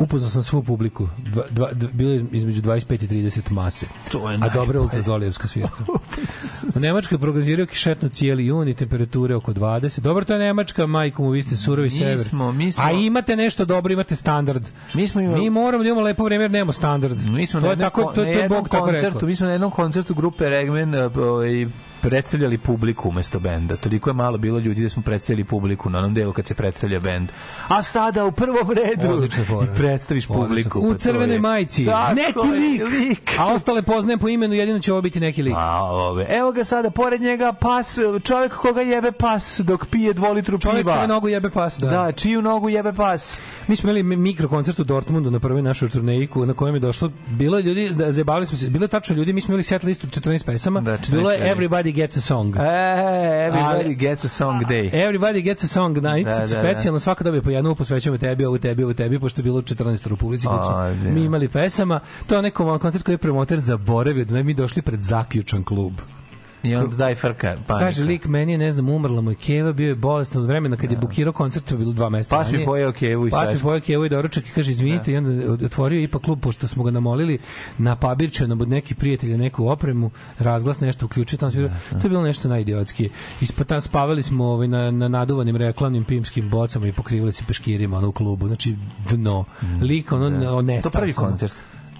[0.00, 1.08] Upoznao sam svu publiku.
[1.18, 3.86] Dva, dva, bilo je između 25 i 30 mase.
[4.12, 4.80] To je A dobra najbolje.
[4.80, 5.84] ultrazolijevska svirka.
[6.76, 10.00] U Nemačkoj prognoziraju kišetnu cijeli jun i temperature oko 20.
[10.00, 12.18] Dobro, to je Nemačka, majko mu, vi ste surovi Mi sever.
[12.20, 14.62] smo- mi smo- A imate nešto dobro, imate standard.
[14.94, 17.24] Mi smo imali- Mi moramo da imamo lepo vreme jer nemamo standard.
[17.24, 19.20] Mi smo to je tako, ko- to, to je Bog tako rekao.
[19.22, 21.66] mi smo na jednom koncertu grupe Regmen eh, ovaj,
[22.00, 23.76] predstavljali publiku umesto benda.
[23.76, 27.00] Toliko je malo bilo ljudi da smo predstavili publiku na onom delu kad se predstavlja
[27.00, 27.28] bend.
[27.68, 30.78] A sada u prvom redu i predstaviš publiku.
[30.80, 31.84] U pa crvenoj majici.
[31.84, 32.82] Tako neki lik.
[32.90, 33.34] lik.
[33.38, 35.54] A ostale poznajem po imenu, jedino će ovo biti neki lik.
[35.56, 40.58] A, ove, evo ga sada, pored njega pas, čovjek koga jebe pas dok pije dvolitru
[40.58, 40.96] Čovjek piva.
[40.96, 41.88] koji nogu jebe pas, da.
[41.88, 43.40] Da, čiju nogu jebe pas.
[43.68, 47.10] Mi smo imali mi- mikrokoncert u Dortmundu na prvoj našoj turnejiku na kojem je došlo
[47.28, 49.82] bilo je ljudi da zabavili smo se bilo je tačno ljudi mi smo imali set
[49.82, 51.50] listu 14 pesama Da, 14 bilo je ljudi.
[51.90, 52.60] Everybody Gets a Song E,
[53.48, 54.90] everybody Ali- gets a song day.
[54.92, 56.46] Everybody Gets a Song Night Da, da, da.
[56.46, 60.12] specijalno svaka dobije po jednu posvećujemo tebi ovu tebi ovu tebi pošto je bilo 14
[60.12, 61.10] u publici kog su A, da.
[61.10, 65.00] mi imali pesama to je neko koncert koji je promoter zaboravio da mi došli pred
[65.00, 65.92] zaključan klub
[66.62, 67.86] I onda daj frka, panika.
[67.86, 70.76] Kaže lik, meni je, ne znam, umrla mu je keva, bio je bolestan od vremena
[70.76, 72.36] kad je bukirao koncert, to je bilo dva meseca.
[72.36, 73.62] Pas mi pojeo kevu i Pas mi sve.
[73.62, 76.90] pojeo kevu i doručak i kaže, izvinite, i onda otvorio ipak klub, pošto smo ga
[76.90, 77.38] namolili
[77.78, 82.22] na pabirčanom od nekih prijatelja neku opremu, razglas nešto uključio, tamo sve, to je bilo
[82.22, 83.10] nešto najidiotskije.
[83.40, 87.98] Ispa tam spavali smo ovaj, na, na naduvanim reklamnim pimskim bocama i pokrivali se peškirima
[87.98, 88.76] ono, u klubu, znači
[89.10, 89.44] dno.
[89.82, 90.82] Lik, ono, da.
[90.82, 91.52] To prvi koncert.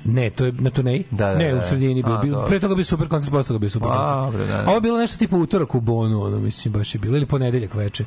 [0.05, 1.05] Ne, to je na turneji.
[1.10, 1.62] Da, da, ne, da, u da.
[1.62, 2.14] sredini bio.
[2.14, 4.16] A, bio pre toga bio super koncert, posle toga bio super A, koncert.
[4.16, 4.60] dobro, da.
[4.62, 7.27] A Ovo je bilo nešto tipa utorak u Bonu, ono, mislim, baš je bilo, ili
[7.27, 8.05] ponedeljak veče.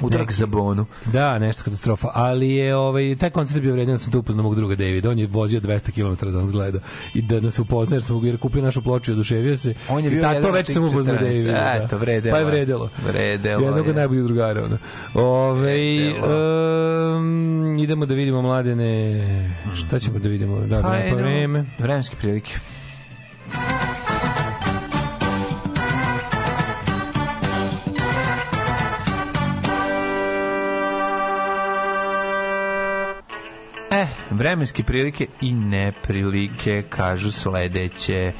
[0.00, 0.86] Utorak Neki- za bonu.
[1.06, 4.42] Da, nešto katastrofa, ali je ovaj taj koncert je bio vredan da sam tu upoznao
[4.42, 5.10] mog druga Davida.
[5.10, 6.78] On je vozio 200 km da nas gleda
[7.14, 9.74] i da nas upozna jer smo jer kupio našu ploču i oduševio se.
[9.88, 11.20] On je I bio ta, jedan to već sam upoznao 14.
[11.20, 11.72] Davida.
[11.76, 11.96] Eto, da.
[11.96, 12.88] vredelo Pa je vredelo.
[13.06, 13.94] Vredelo Jednog je.
[13.94, 14.78] najboljih drugara.
[15.14, 17.16] Ove, Vredelo.
[17.16, 19.56] um, idemo da vidimo mladene.
[19.76, 20.60] Šta ćemo da vidimo?
[20.60, 21.64] Da, Pa, pa, vreme.
[21.78, 22.54] Vremenske prilike.
[34.30, 38.32] Vremenske prilike i neprilike kažu sledeće.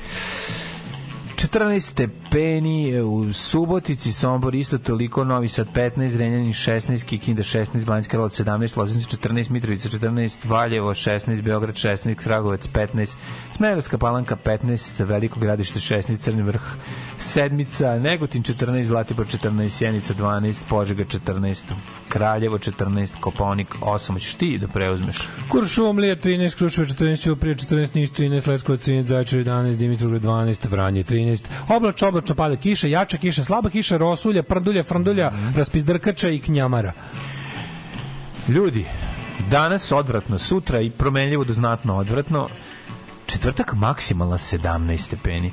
[1.38, 8.10] 14 stepeni u Subotici, Sombor isto toliko, Novi Sad 15, Renjanin 16, Kikinda 16, Banjska
[8.10, 13.16] Karlovac 17, Loznica 14, Mitrovica 14, Valjevo 16, Beograd 16, Kragovec 15,
[13.56, 16.62] Smederska Palanka 15, Veliko gradište 16, Crni vrh
[17.18, 21.64] Sedmica, Negotin 14, Zlatibor 14, Sjenica 12, Požega 14,
[22.08, 24.12] Kraljevo 14, Koponik 8.
[24.12, 25.16] Hoćeš ti da preuzmeš?
[25.48, 31.04] Kuršumlija 13, Kruševac 14, Ćuprije 14, Niš 13, Leskovac 13, Zaječar 11, Dimitrovgrad 12, Vranje
[31.04, 31.44] 13.
[31.68, 36.92] Oblač, oblačno pada kiša, jača kiša, slaba kiša, rosulja, prndulja, frndulja, raspizdrkača i knjamara.
[38.48, 38.86] Ljudi,
[39.50, 42.48] danas odvratno, sutra i promenljivo do znatno odvratno.
[43.26, 45.52] Četvrtak maksimalna 17 stepeni.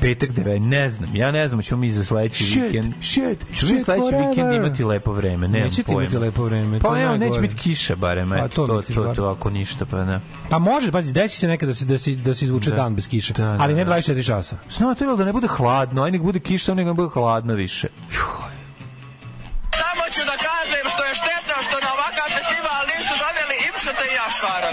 [0.00, 2.94] Petak 9, ne znam, ja ne znam, ćemo mi za sledeći Shit, vikend.
[2.94, 4.28] shit, ćemo mi shit sledeći forever.
[4.28, 6.02] vikend imati lepo vreme, nemam Nećete pojma.
[6.02, 9.14] imati lepo vreme, to Pa evo, neće biti kiša barem, Pa, eto, to to, to,
[9.14, 10.20] to, ako ništa, pa ne.
[10.50, 12.76] Pa može, pazi, desi se nekada da se, da se, da se izvuče Da.
[12.76, 13.92] dan bez kiše, Da, da, ali ne da.
[13.92, 14.56] 24 časa.
[14.70, 17.54] Znate li da ne bude hladno, aj nek bude kiša, samo nek ne bude hladno
[17.54, 17.88] više.
[19.72, 24.14] Samo ću da kažem što je štetno što na ovakav festival nisu doveli Imšeta i
[24.14, 24.70] Jašvara.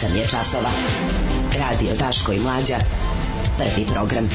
[0.00, 0.70] 8 je časova.
[1.58, 2.76] Radio Daško i Mlađa.
[3.58, 4.28] Prvi program.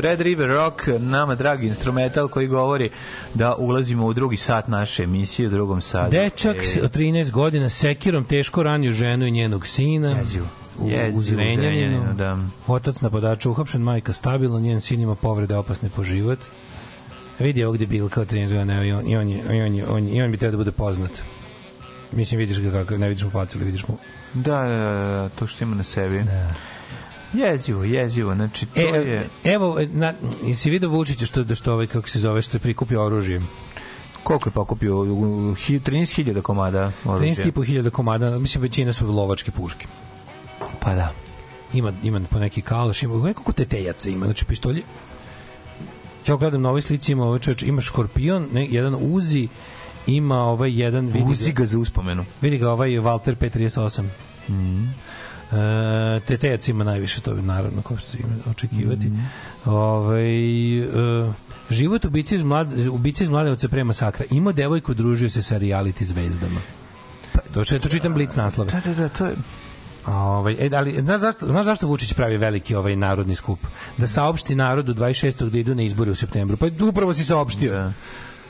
[0.00, 2.90] Red River Rock, nama dragi instrumental koji govori
[3.34, 6.10] da ulazimo u drugi sat naše emisije, u drugom satu.
[6.10, 10.08] Dečak E, od 13 godina sekirom teško ranio ženu i njenog sina.
[10.08, 10.46] Jezivo.
[10.78, 12.14] U, Jezivo, u Zrenjaninu.
[12.14, 12.38] Da.
[12.66, 16.38] Otac napadača uhapšen, majka stabilno, njen sin ima povrede opasne po život.
[17.38, 20.08] Vidi ovog debilka od 13 godina, i on, i on, je, i on, je, on,
[20.08, 21.10] i on bi trebao da bude poznat.
[22.12, 23.96] Mislim, vidiš ga kako, ne vidiš mu facu, ali vidiš mu.
[24.34, 26.18] Da, da, da, to što ima na sebi.
[26.22, 26.54] Da.
[27.34, 29.28] Jezivo, jezivo, znači to E, je...
[29.44, 30.14] evo, na,
[30.44, 33.42] jesi vidio Vučića što, da što ovaj, kako se zove, što je prikupio oružje?
[34.22, 34.96] Koliko je pokupio?
[34.96, 37.44] U- u- hi- 13.000 komada oružja.
[37.44, 39.86] 13.500 komada, mislim većina su lovačke puške.
[40.88, 41.12] Pa da.
[41.72, 44.82] Ima, ima po neki kalaš, ima nekoliko tetejaca ima, znači pištolje.
[46.26, 49.48] Ja gledam na ovoj slici ima ovaj čovječ, ima škorpion, ne, jedan uzi,
[50.06, 52.24] ima ovaj jedan vidi Uzi ga za uspomenu.
[52.40, 54.02] Vidi ga ovaj Walter P38.
[54.48, 54.94] Mm.
[55.56, 59.06] E, tetejac ima najviše, to je naravno kao što ima očekivati.
[59.06, 59.20] Mhm.
[59.64, 61.32] Ovaj, e,
[61.70, 64.24] život ubice iz, mlad, ubice iz Mladenovca pre masakra.
[64.30, 66.60] Imao devojku, družio se sa reality zvezdama.
[67.54, 68.70] To što to čitam blic naslove.
[68.72, 69.36] Da, da, da, to je...
[70.06, 73.58] Ovaj, e, ali, znaš zašto, znaš zašto Vučić pravi veliki ovaj narodni skup?
[73.96, 75.50] Da saopšti narodu 26.
[75.50, 76.56] da idu na izbore u septembru.
[76.56, 77.72] Pa upravo si saopštio.
[77.72, 77.92] Da.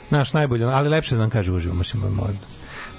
[0.09, 2.37] Naš najbolje, ali lepše da nam kaže uživo, mislim, moj.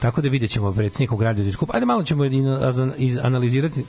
[0.00, 1.70] Tako da vidjet ćemo predsjednikov radio skup.
[1.72, 3.84] Ajde malo ćemo i na- iz- analizirati.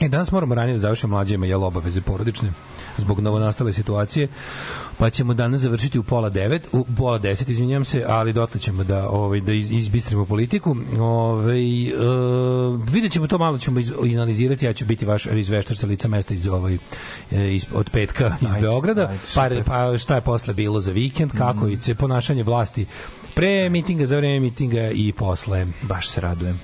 [0.00, 2.52] E, danas moramo ranije da završimo mlađima jel obaveze porodične
[2.96, 4.28] zbog novonastale situacije.
[4.98, 8.84] Pa ćemo danas završiti u pola devet, u pola deset, izvinjam se, ali dotle ćemo
[8.84, 10.76] da ovaj da iz- izbistrimo politiku.
[10.98, 11.92] Ovaj e,
[12.84, 16.34] vidjet ćemo to malo ćemo iz, analizirati, ja ću biti vaš izveštar sa lica mesta
[16.34, 16.78] iz ovaj
[17.30, 19.12] e, iz, od petka iz Ajde, Beograda.
[19.34, 21.68] ajde, pa, pa šta je posle bilo za vikend, kako Mhm.
[21.68, 22.86] i se ponašanje vlasti
[23.34, 25.66] pre mitinga, za vreme mitinga i posle.
[25.82, 26.60] Baš se radujem.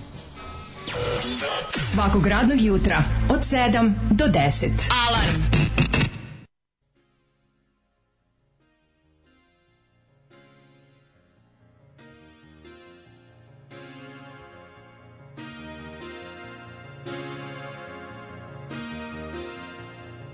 [1.70, 4.68] Svakog radnog jutra od 7 do 10.
[5.08, 5.42] Alarm.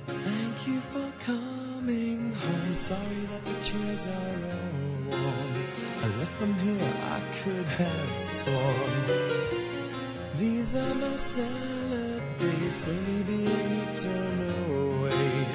[0.06, 2.74] Thank you for coming home.
[2.74, 5.76] Sorry that the chairs are all warm.
[6.36, 8.92] I left them here, I could have sworn.
[10.36, 15.46] These are my salad days, slowly being eaten away.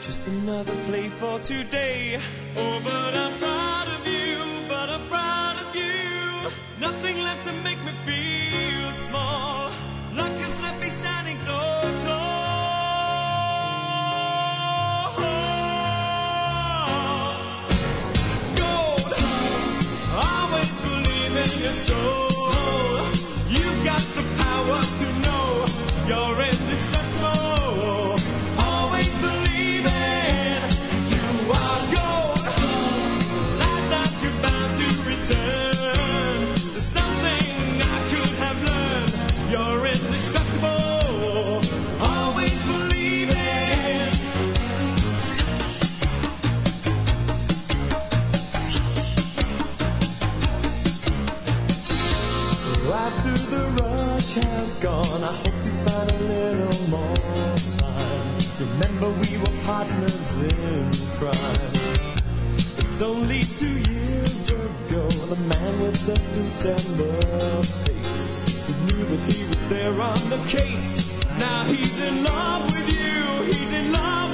[0.00, 2.20] Just another play for today.
[2.56, 6.50] Oh, but I'm proud of you, but I'm proud of you.
[6.80, 8.53] Nothing left to make me feel
[55.82, 57.16] Find a little more
[57.82, 58.38] time.
[58.60, 61.72] Remember, we were partners in crime.
[62.80, 67.12] It's only two years ago, the man with the suit and the
[67.84, 71.12] face who knew that he was there on the case.
[71.38, 74.33] Now he's in love with you, he's in love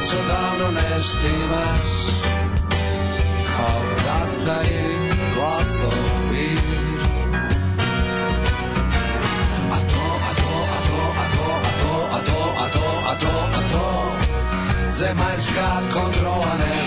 [0.00, 0.70] Već odavno
[5.34, 6.56] glasovi.
[9.70, 13.62] A to, a to, a to, a to, a to, a to, a to, a
[13.72, 14.12] to.
[14.90, 16.79] Zemaljska kontrola ne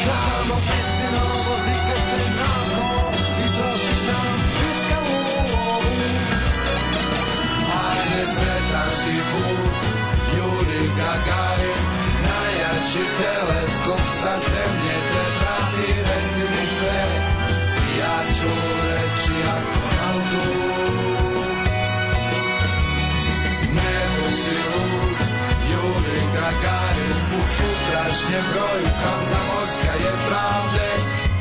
[28.33, 30.87] sutrašnjem broju Kamzamorska je pravde,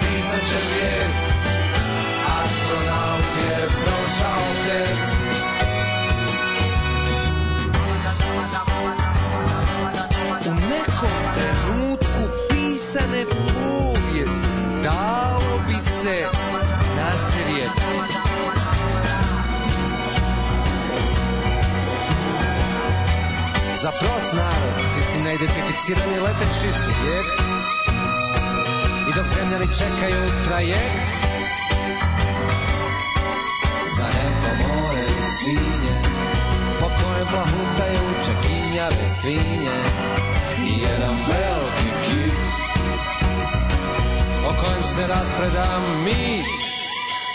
[0.01, 1.27] pisat će vijest,
[2.43, 5.13] astronaut je prošao test.
[10.47, 14.49] U nekom trenutku pisane povijest
[14.83, 16.27] dalo bi se.
[23.83, 24.72] Za prost narod
[25.33, 27.39] neidentificirani leteći subjekt.
[29.09, 31.19] I dok zemljani čekaju trajekt
[33.97, 35.07] za neko more
[35.39, 35.97] svinje
[36.81, 39.79] po kojem plahutaju čekinjave svinje.
[40.67, 42.53] I jedan veliki kit
[44.47, 46.73] o kojem se raspreda mić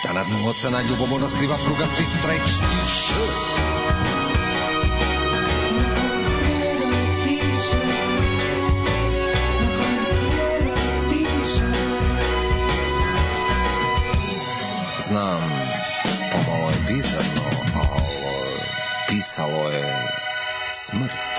[0.03, 3.13] da nad mu ocena ljubomorno skriva prugasti strečki š
[19.38, 19.85] pisalo je
[20.68, 21.38] smrt.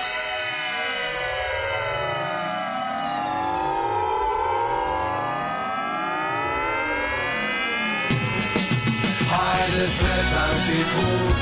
[9.29, 11.39] Hajde sretan ti put,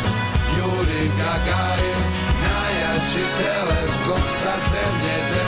[0.57, 2.01] Juri Gagarin,
[2.41, 5.46] najjači teleskop sa zemlje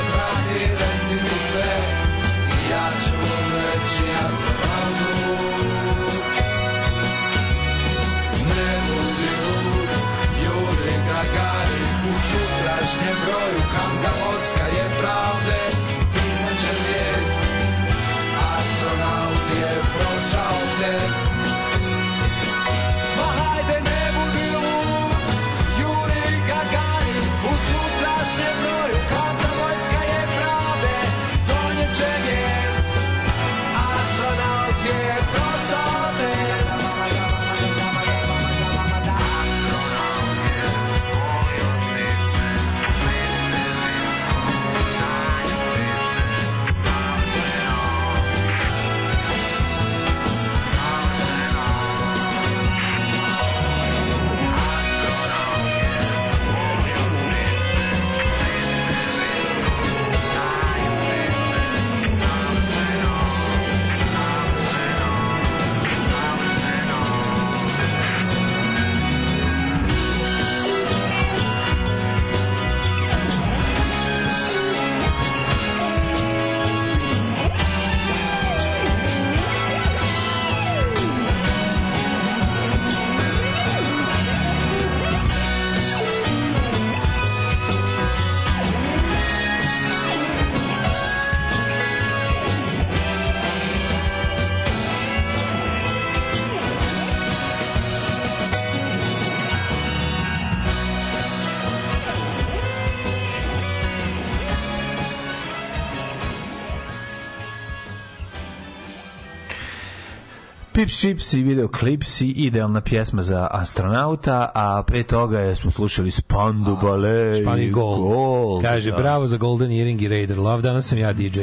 [110.79, 116.11] Pips Chips i video Clips i idealna pjesma za astronauta, a pre toga smo slušali
[116.11, 117.41] Spandu Ballet.
[117.41, 118.01] Špani Gold.
[118.01, 118.97] Gold, Kaže, da.
[118.97, 120.61] bravo za Golden Earring i Raider Love.
[120.61, 121.39] Danas sam ja DJ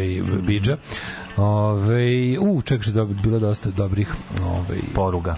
[0.46, 0.76] Bidža.
[1.36, 4.14] Ove, u, čekaj, što je bilo dosta dobrih
[4.44, 5.36] ove, Poruga.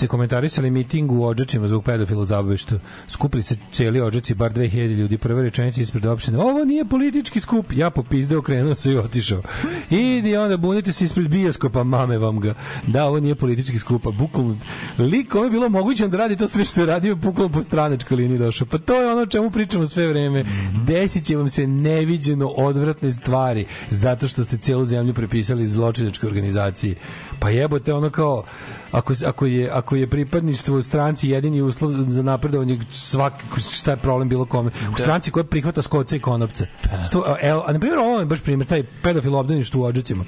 [0.00, 2.78] Jeste komentarisali miting u Odžačima zbog pedofila u zabavištu.
[3.08, 5.18] Skupili se cijeli Odžaci, bar 2000 ljudi.
[5.18, 6.38] Prva rečenica ispred opštine.
[6.38, 7.72] Ovo nije politički skup.
[7.72, 9.42] Ja popizdeo, okrenuo se i otišao.
[9.90, 12.54] Idi onda bunite se ispred bioskopa, mame vam ga.
[12.86, 14.06] Da, ovo nije politički skup.
[14.06, 14.56] A bukvalno,
[14.98, 18.38] lik, je bilo moguće da radi to sve što je radio, bukvalno po stranačkoj liniji
[18.38, 18.66] došao.
[18.66, 20.44] Pa to je ono čemu pričamo sve vreme.
[20.86, 26.26] Desit će vam se neviđeno odvratne stvari zato što ste cijelu zemlju prepisali iz zločinačke
[26.26, 26.94] organizacije.
[27.40, 28.44] Pa jebote, ono kao,
[28.92, 33.32] ako, ako je ako je pripadništvo stranci jedini uslov za napredovanje svak
[33.72, 34.70] šta je problem bilo kome?
[34.92, 36.66] U stranci koja prihvata skoce i konopce.
[37.06, 40.24] Sto, a, a na primjer ovo je baš primjer taj pedofil obdaništvo u Odžacima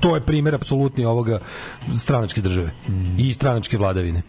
[0.00, 1.38] to je primjer apsolutni ovoga
[1.98, 2.70] stranačke države
[3.18, 4.22] i stranačke vladavine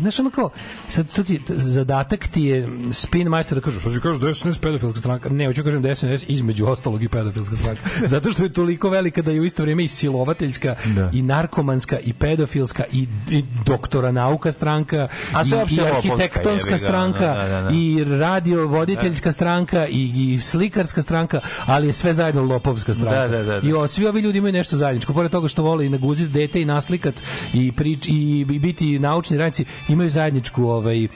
[0.00, 0.50] znaš, ono kao,
[0.88, 4.58] sad to ti, zadatak ti je spin majstor da kažeš, ti kažeš da je SNS
[4.58, 8.42] pedofilska stranka, ne, hoću kažem da je SNS između ostalog i pedofilska stranka, zato što
[8.42, 11.10] je toliko velika da je u isto vrijeme i silovateljska, Da.
[11.12, 17.48] i narkomanska, i pedofilska, i, i doktora nauka stranka, A i, i arhitektonska stranka, da,
[17.48, 17.70] da, da.
[17.74, 23.20] i radiovoditeljska stranka, i, i slikarska stranka, ali je sve zajedno lopovska stranka.
[23.20, 23.68] Da, da, da, da.
[23.68, 25.12] I o, svi ovi ljudi imaju nešto zajedničko.
[25.12, 27.14] Pored toga što vole i naguziti dete i naslikat
[27.54, 31.10] i, prič, i, i biti naučni radnici, imaju zajedničku ovaj, uh,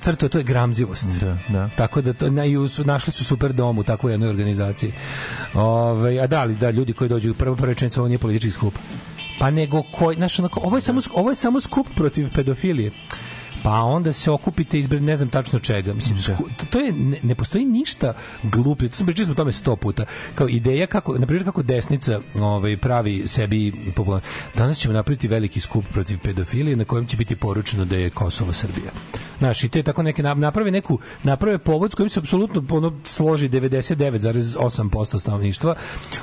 [0.00, 1.06] crtu, to je gramzivost.
[1.20, 1.70] Da, da.
[1.76, 4.92] Tako da to, na, su, našli su super dom u takvoj jednoj organizaciji.
[5.54, 8.74] Ovaj, a da li, da, ljudi koji dođu, prva prva rečenica, ovo nije politički skup.
[9.38, 12.90] Pa nego koji, znaš, onako, ovo je samo, ovo je samo skup protiv pedofilije
[13.62, 15.94] pa onda se okupite izbred ne znam tačno čega.
[15.94, 16.32] Mislim, sku-
[16.70, 18.12] to je, ne, ne postoji ništa
[18.42, 18.88] gluplje.
[18.88, 20.04] To smo pričali smo o tome sto puta.
[20.34, 23.62] Kao ideja kako, na primjer, kako desnica ovaj, pravi sebi
[23.96, 24.26] popularno.
[24.54, 28.52] Danas ćemo napraviti veliki skup protiv pedofilije na kojem će biti poručeno da je Kosovo
[28.52, 28.90] Srbija.
[29.38, 32.92] Znaš, i te tako neke na- naprave neku, naprave povod s kojim se apsolutno ono
[33.04, 35.74] složi 99,8% stanovništva.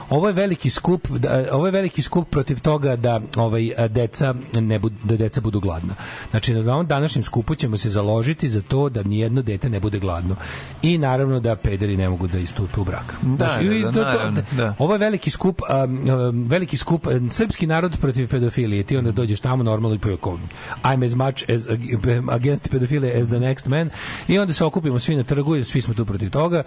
[0.09, 3.59] Ovo je veliki skup, da, ovo je veliki skup protiv toga da ovaj
[3.89, 5.93] deca ne budu, da deca budu gladna.
[6.29, 9.99] Znači na ovom današnjem skupu ćemo se založiti za to da nijedno dete ne bude
[9.99, 10.35] gladno.
[10.81, 13.13] I naravno da pederi ne mogu da istupe u brak.
[13.21, 14.75] Da, Znaš, i- da, da, to- to- da.
[14.77, 18.83] Ovo je veliki skup, um, um, veliki skup um, srpski narod protiv pedofilije.
[18.83, 20.39] Ti onda dođeš tamo normalno i pojako
[20.83, 21.61] I'm as much as
[22.29, 23.89] against pedofile as the next man
[24.27, 26.63] i onda se okupimo svi na trgu i svi smo tu protiv toga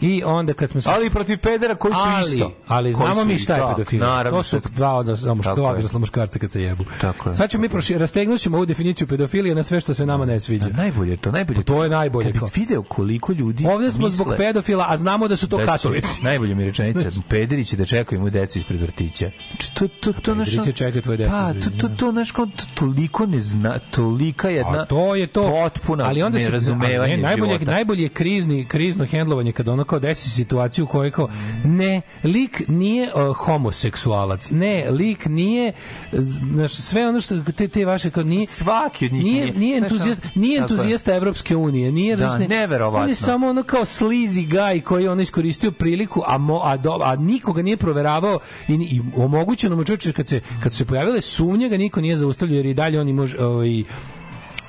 [0.00, 2.52] i onda kad smo se Ali protiv pedera koji su ali, isto.
[2.68, 4.08] Ali znamo mi šta je da, pedofilija.
[4.08, 6.84] naravno, to su dva Tako dva odrasla muškarca kad se jebu.
[7.00, 7.34] Tako je.
[7.34, 10.40] Sad ćemo mi proši, rastegnuti ćemo ovu definiciju pedofilije na sve što se nama ne
[10.40, 10.68] sviđa.
[10.68, 11.62] Najbolje je to, najbolje.
[11.62, 12.32] To je najbolje.
[12.32, 15.58] Kad bi video koliko ljudi Ovde smo zbog misle pedofila, a znamo da su to
[15.58, 16.22] da katolici.
[16.28, 19.30] Najbolje mi je rečenica, pederi će da čekaju mu decu ispred vrtića.
[19.50, 23.26] Znači, To, to, to, znaš, će čekati tvoje decu Pa, to, to, to, to, toliko
[23.26, 25.50] ne zna, tolika jedna A to je to.
[25.50, 29.98] potpuna ali onda se nerazumevanje ne, najbolje najbolje je krizni krizno hendlovanje kada ono kao
[29.98, 31.28] desi se situaciju u kojoj kao
[31.64, 34.50] ne lik nije uh, homoseksualac.
[34.50, 35.72] Ne, lik nije
[36.12, 39.58] znaš, sve ono što te te vaše kao nije svaki od njih nije nije.
[39.58, 43.02] nije entuzijast nije entuzijasta Evropske unije, nije Da, ne, neverovatno.
[43.02, 46.76] On je samo ono kao slizi gaj koji je ono iskoristio priliku, a mo, a,
[46.76, 48.38] do, a nikoga nije proveravao
[48.68, 52.16] i, i omogućeno mu čoveče kad se kad su se pojavile sumnje ga niko nije
[52.16, 53.82] zaustavljao jer i dalje oni može ovaj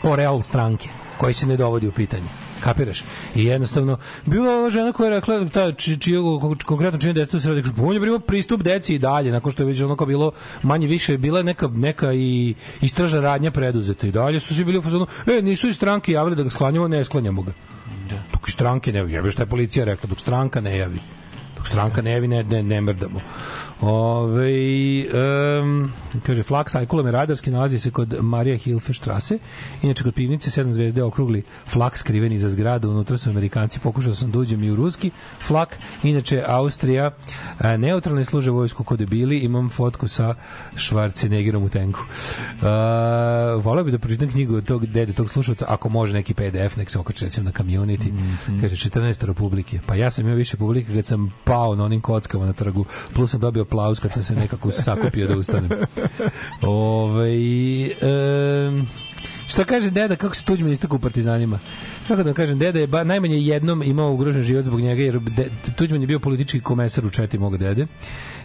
[0.04, 2.45] oreal stranke koji se ne dovodi u pitanje.
[2.66, 3.04] Kapiraš?
[3.36, 6.20] I jednostavno, bila ova žena koja je rekla, ta či, čije
[6.66, 9.68] konkretno čini detetu se radi, on je primao pristup deci i dalje, nakon što je
[9.68, 10.32] već ono kao bilo
[10.64, 14.82] manje više, bila neka, neka i istražna radnja preduzeta i dalje su svi bili u
[14.82, 17.52] fazonu, e, nisu iz stranke javili da ga sklanjamo, ne sklanjamo ga.
[18.32, 21.00] Dok iz stranke ne javi, šta je policija rekla, dok stranka ne javi.
[21.58, 23.22] Dok stranka ne javi, ne, ne, ne mrdamo.
[23.82, 25.06] Ove,
[25.62, 25.92] um,
[26.26, 29.38] kaže, flak sajkulom je radarski, nalazi se kod Marija Hilfe štrase.
[29.82, 32.90] Inače, kod pivnice 7 zvezde okrugli flak skriven iza zgrada.
[32.90, 35.12] Unutra su amerikanci, pokušao sam da uđem i u ruski
[35.48, 35.78] flak.
[36.04, 37.12] Inače, Austrija
[37.60, 39.40] a, neutralne služe vojsku kod je bili.
[39.40, 40.36] Imam fotku sa
[40.76, 42.00] Schwarzeneggerom u tenku.
[42.00, 42.66] Uh,
[43.64, 46.90] voleo bi da pročitam knjigu od tog dede, tog slušalca, ako može neki PDF, nek
[46.90, 48.12] se okače recimo na community.
[48.62, 49.80] Kaže, 14 republike.
[49.86, 53.32] Pa ja sam imao više publike kad sam pao na onim kockama na trgu, plus
[53.32, 55.70] sam dobio aplauz kad sam se nekako sakupio da ustanem.
[56.62, 57.30] Ove,
[58.02, 58.88] um,
[59.48, 61.60] šta kaže deda, kako se Tuđman istakao u partizanima?
[62.08, 65.50] Kako da kažem, deda je ba, najmanje jednom imao ugrožen život zbog njega, jer de,
[65.76, 67.88] Tuđman je bio politički komesar u četi mog dede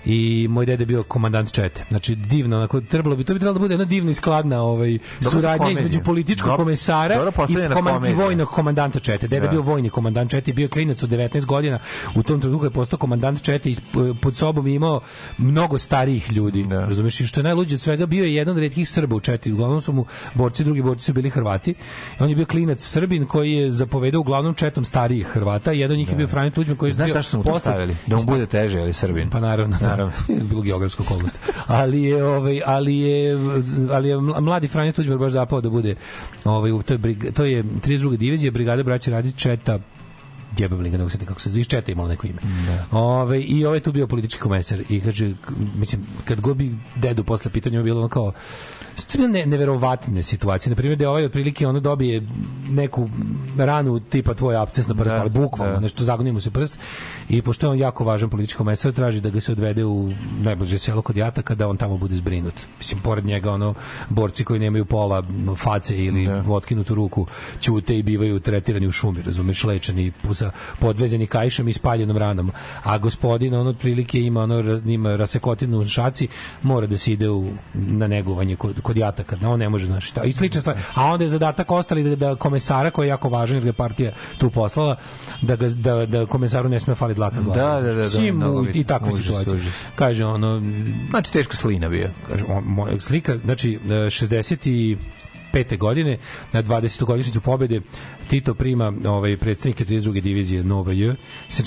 [0.04, 1.84] i moj dede je bio komandant čete.
[1.88, 4.98] Znači, divno, onako, trebalo bi, to bi trebalo da bude jedna divna i skladna ovaj,
[5.20, 9.28] Dobro suradnja između političkog Dobro- komesara dobro i, postavljena koman- i vojnog komandanta čete.
[9.28, 9.48] Deda je Da.
[9.48, 11.78] bio vojni komandant čete, bio klinac od 19 godina,
[12.14, 13.76] u tom trenutku je postao komandant čete i
[14.20, 15.00] pod sobom je imao
[15.38, 16.66] mnogo starijih ljudi.
[16.70, 17.20] Razumeš?
[17.20, 19.52] I što je najluđe od svega, bio je jedan od retkih Srba u četi.
[19.52, 20.04] Uglavnom su mu
[20.34, 21.74] borci, drugi borci su bili Hrvati.
[22.18, 25.72] On je bio klinac Srbin koji je zapovedao uglavnom četom starijih Hrvata.
[25.72, 27.96] Jedan od njih je bio Franjo Tuđman koji je Znaš mu to poslat- stavili?
[28.06, 29.30] Da mu bude teže, ali Srbin.
[29.30, 30.12] Pa naravno, naravno.
[30.50, 31.38] bilo geografska okolnost.
[31.66, 33.38] Ali je ovaj ali je
[33.90, 35.94] ali je mla- mladi Franjo Tuđman baš zapao da bude
[36.44, 38.16] ovaj u toj brig, to je 32.
[38.16, 39.78] divizija brigade braće Radić Četa
[40.58, 42.42] jebem li ga, nego se kako se zove, iz Četa imalo neko ime.
[42.90, 45.34] Ove, I ovaj je tu bio politički komesar i kaže,
[45.74, 48.32] mislim, kad god bi dedu posle pitanja je bilo ono kao,
[48.96, 50.70] stvarno ne, neverovatne situacije.
[50.70, 52.22] Na primjer, da je ovaj otprilike ono dobije
[52.68, 53.08] neku
[53.58, 55.80] ranu tipa tvoj absces na prst, Da, ali bukvalno, da.
[55.80, 56.78] nešto zagoni mu se prst
[57.28, 60.12] i pošto je on jako važan politički komesar, traži da ga se odvede u
[60.42, 62.54] najbliže selo kod Jataka da on tamo bude zbrinut.
[62.78, 63.74] Mislim, pored njega ono,
[64.08, 65.22] borci koji nemaju pola
[65.56, 67.26] face ili otkinutu ruku
[67.60, 70.50] ćute i bivaju tretirani u šumi, razumeš, lečeni sa
[70.80, 72.50] podvezeni kajšom i spaljenom ranom.
[72.82, 76.28] A gospodin, on otprilike ima, ono, ima rasekotinu u šaci,
[76.62, 79.36] mora da se ide u, na negovanje kod, kod Jataka.
[79.44, 80.24] On ne može, znaš, šta.
[80.24, 80.76] I slična stvar.
[80.94, 84.12] A onda je zadatak ostali da, da komesara, koji je jako važan, jer ga partija
[84.38, 84.96] tu poslala,
[85.42, 87.60] da, ga, da, da komesaru ne sme faliti dlaka s glave.
[87.60, 88.80] Da, da, da, da, u- bitno.
[88.80, 89.60] I takve situacije.
[89.94, 90.62] Kaže ono...
[91.10, 92.10] Znači, teška slina bio.
[92.28, 94.96] Kaže, on, moja slika, znači, e, 60 i
[95.52, 96.18] pete godine
[96.52, 97.04] na 20.
[97.04, 97.80] godišnjicu pobede
[98.28, 100.20] Tito prima ovaj predsednika 32.
[100.20, 101.14] divizije Nova J
[101.48, 101.62] sa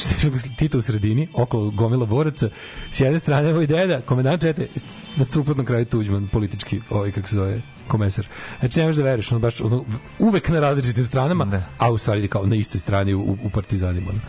[0.57, 2.49] Tito u sredini okolo gomila boraca
[2.91, 4.67] s jedne strane ovaj deda komandant čete
[5.15, 8.27] na suprotnom kraju Tuđman politički ovaj kako se zove komesar
[8.59, 9.85] znači ne možeš da veruješ on baš ono,
[10.19, 14.19] uvek na različitim stranama a u stvari kao na istoj strani u, u partizanima ono.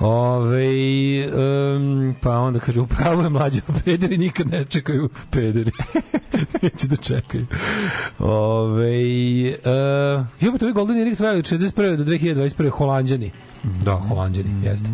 [0.00, 0.68] Ove,
[1.28, 5.70] um, pa onda kaže, upravo je mlađe, pederi nikad ne čekaju pederi.
[6.62, 7.46] Neće da čekaju.
[8.18, 8.98] Ove,
[9.48, 11.96] uh, jebate, ovi Golden Erik trajali od 61.
[11.96, 12.70] do 2021.
[12.70, 13.30] Holandjani.
[13.84, 14.88] Da, Holandjani, jeste.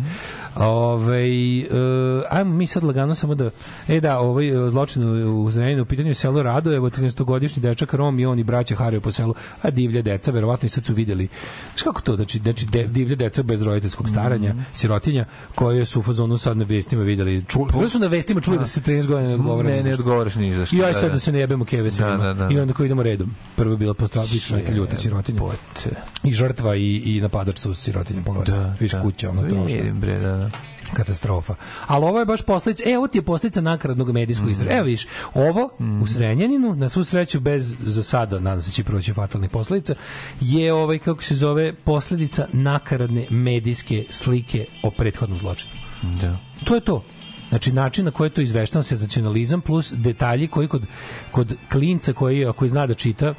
[0.55, 3.49] Ove, uh, ajmo mi sad lagano samo da...
[3.87, 8.39] E da, ovaj zločin u, Zrenjaninu u pitanju selo Radojevo, 13-godišnji dečak Rom i on
[8.39, 11.27] i braća haraju po selu, a divlje deca, verovatno i sad su videli.
[11.71, 12.15] Znaš kako to?
[12.15, 15.25] Znači, znači de, divlje deca bez roditeljskog staranja, sirotinja,
[15.55, 17.43] koje su u fazonu sad na vestima videli.
[17.47, 19.69] Čuli, su na vestima čuli da se 13 godina ne odgovara.
[19.69, 20.75] Ne, ne odgovaraš ni za šta.
[20.75, 21.13] I aj da, sad da.
[21.13, 22.17] da se ne jebemo keve svima.
[22.17, 22.53] Da, da, da.
[22.53, 23.35] I onda koji idemo redom.
[23.55, 25.41] Prvo je bila postraviš neka ljuta sirotinja.
[26.23, 28.21] I žrtva i, i napadač su sirotinja.
[28.25, 28.62] Pogledaj.
[28.63, 29.01] Da, Viš da.
[29.01, 30.49] kuća, ono trošno bre, da, da.
[30.93, 31.55] katastrofa.
[31.87, 34.69] Ali ovo je baš posljedica, e, ovo ti je posljedica nakaradnog medijskog mm.
[34.69, 35.69] Evo viš, ovo
[36.01, 39.95] u Zrenjaninu, na svu sreću bez, za sada, nadam se će proći fatalnih posljedica,
[40.41, 45.71] je ovaj, kako se zove, posljedica nakaradne medijske slike o prethodnom zločinu.
[46.21, 46.37] Da.
[46.63, 47.03] To je to.
[47.49, 50.85] Znači način na koji je to izveštan senzacionalizam plus detalji koji kod,
[51.31, 53.33] kod klinca koji ako zna da čita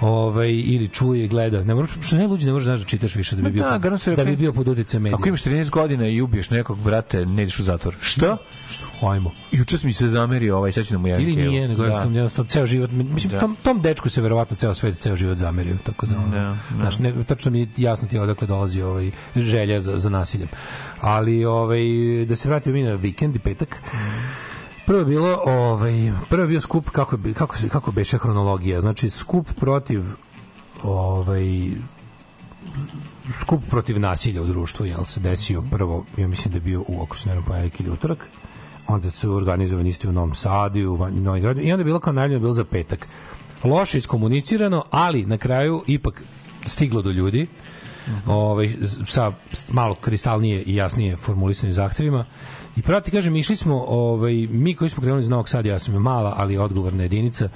[0.00, 3.14] ovaj ili čuje i gleda ne možeš što ne luđi ne možeš znaš da čitaš
[3.14, 5.16] više da bi bio da, pod- se da bi bio pod uticajem medija.
[5.16, 7.94] Ako imaš 13 godina i ubiješ nekog, brate, ne ideš u zatvor.
[8.00, 8.36] Što?
[8.68, 9.06] Što?
[9.08, 9.32] Ajmo.
[9.52, 11.86] Juče mi se zamerio ovaj, da mu javim Ili nije, nego Da.
[11.86, 13.40] jednostavno, jednostavno ceo život, mislim, Da.
[13.40, 16.56] tom, tom dečku se verovatno ceo svet, ceo život zamerio, tako da, ono, Da, da.
[16.76, 20.48] znaš, ne, tačno mi je jasno ti je odakle dolazi ovaj, želja za, za nasiljem.
[21.00, 21.80] Ali, ovaj,
[22.28, 23.82] da se vratimo mi na vikend i petak,
[24.90, 28.80] Prvo bilo, ovaj, prvo bio skup kako bi kako se kako beše hronologija.
[28.80, 30.02] Znači skup protiv
[30.82, 31.44] ovaj
[33.40, 37.02] skup protiv nasilja u društvu, jel se desio prvo, ja mislim da je bio u
[37.02, 38.28] ako se ne varam, ponedjeljak ili utorak,
[38.86, 42.12] onda su organizovani isti u Novom Sadu u Novom Gradu i onda je bilo kao
[42.12, 43.08] najavljeno bilo za petak.
[43.64, 46.22] Loše iskomunicirano, ali na kraju ipak
[46.66, 47.46] stiglo do ljudi
[48.26, 48.70] ovaj,
[49.06, 49.32] sa
[49.68, 52.26] malo kristalnije i jasnije formulisanim zahtevima.
[52.76, 55.78] I pravo ti kažem, išli smo, ovaj, mi koji smo krenuli iz Novog Sada, ja
[55.78, 57.48] sam je mala, ali odgovorna jedinica,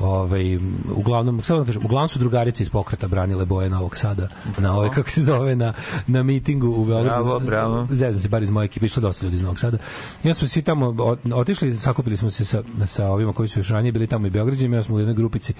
[0.00, 0.58] ovaj,
[0.94, 4.28] uglavnom, samo da kažem, uglavnom su drugarice iz pokreta branile boje Novog Sada,
[4.58, 5.72] na ovaj, kako se zove, na,
[6.06, 7.24] na mitingu u Beogradu.
[7.24, 7.86] Bravo, bravo.
[7.90, 9.76] Zezam se, bar iz moje ekipe, išlo dosta ljudi iz Novog Sada.
[10.24, 13.68] I onda smo svi tamo otišli, sakupili smo se sa, sa ovima koji su još
[13.68, 15.54] ranije bili tamo i Beograđanima, ja smo u jednoj grupici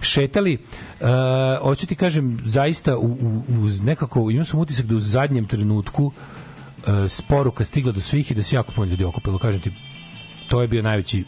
[0.00, 0.58] šetali.
[1.00, 1.08] Uh,
[1.62, 6.12] hoću ti kažem, zaista u, u, uz nekako, imam sam utisak da u zadnjem trenutku
[6.12, 6.39] e,
[7.08, 9.38] sporuka stigla do svih i da se jako puno ljudi okupilo.
[9.38, 9.72] Kažem ti,
[10.48, 11.24] to je bio najveći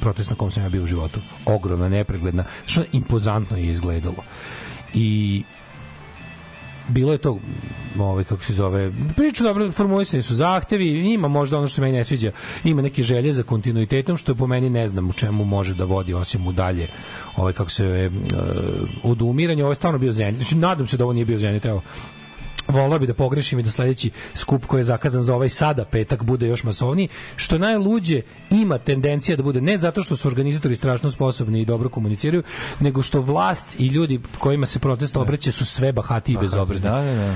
[0.00, 1.20] protest na kom sam ja bio u životu.
[1.44, 2.44] Ogromna, nepregledna.
[2.66, 4.24] Što impozantno je izgledalo.
[4.94, 5.42] I
[6.88, 7.38] bilo je to
[7.98, 12.04] ovaj kako se zove priča dobro formulisani su zahtevi ima možda ono što meni ne
[12.04, 12.30] sviđa
[12.64, 16.14] ima neke želje za kontinuitetom što po meni ne znam u čemu može da vodi
[16.14, 16.88] osim u dalje
[17.36, 18.12] ovaj kako se zove uh,
[19.02, 21.82] odumiranje ovo je stvarno bio zenit znači nadam se da ovo nije bio zenit evo
[22.68, 26.22] volao bi da pogrešim i da sledeći skup koji je zakazan za ovaj sada petak
[26.22, 31.10] bude još masovniji, što najluđe ima tendencija da bude ne zato što su organizatori strašno
[31.10, 32.42] sposobni i dobro komuniciraju,
[32.80, 36.90] nego što vlast i ljudi kojima se protest obraća su sve bahati i bezobrazni.
[36.90, 37.34] Da, da, da.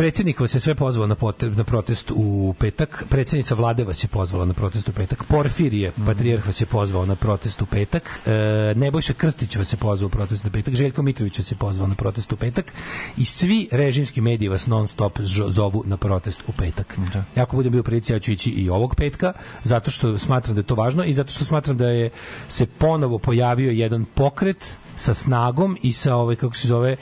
[0.00, 4.08] Predsjednik vas je sve pozvao na, pote- na protest u petak, predsjednica vlade vas je
[4.08, 8.74] pozvala na protest u petak, Porfirije, patrijarh vas je pozvao na protest u petak, e,
[8.76, 11.94] Nebojša Krstić vas je pozvao na protest u petak, Željko Mitrović vas je pozvao na
[11.94, 12.72] protest u petak
[13.16, 15.18] i svi režimski mediji vas non stop
[15.48, 16.98] zovu na protest u petak.
[17.36, 19.32] Ja ako budem bio prilici, ja ću ići i ovog petka,
[19.64, 22.10] zato što smatram da je to važno i zato što smatram da je
[22.48, 26.96] se ponovo pojavio jedan pokret sa snagom i sa ovaj kako se zove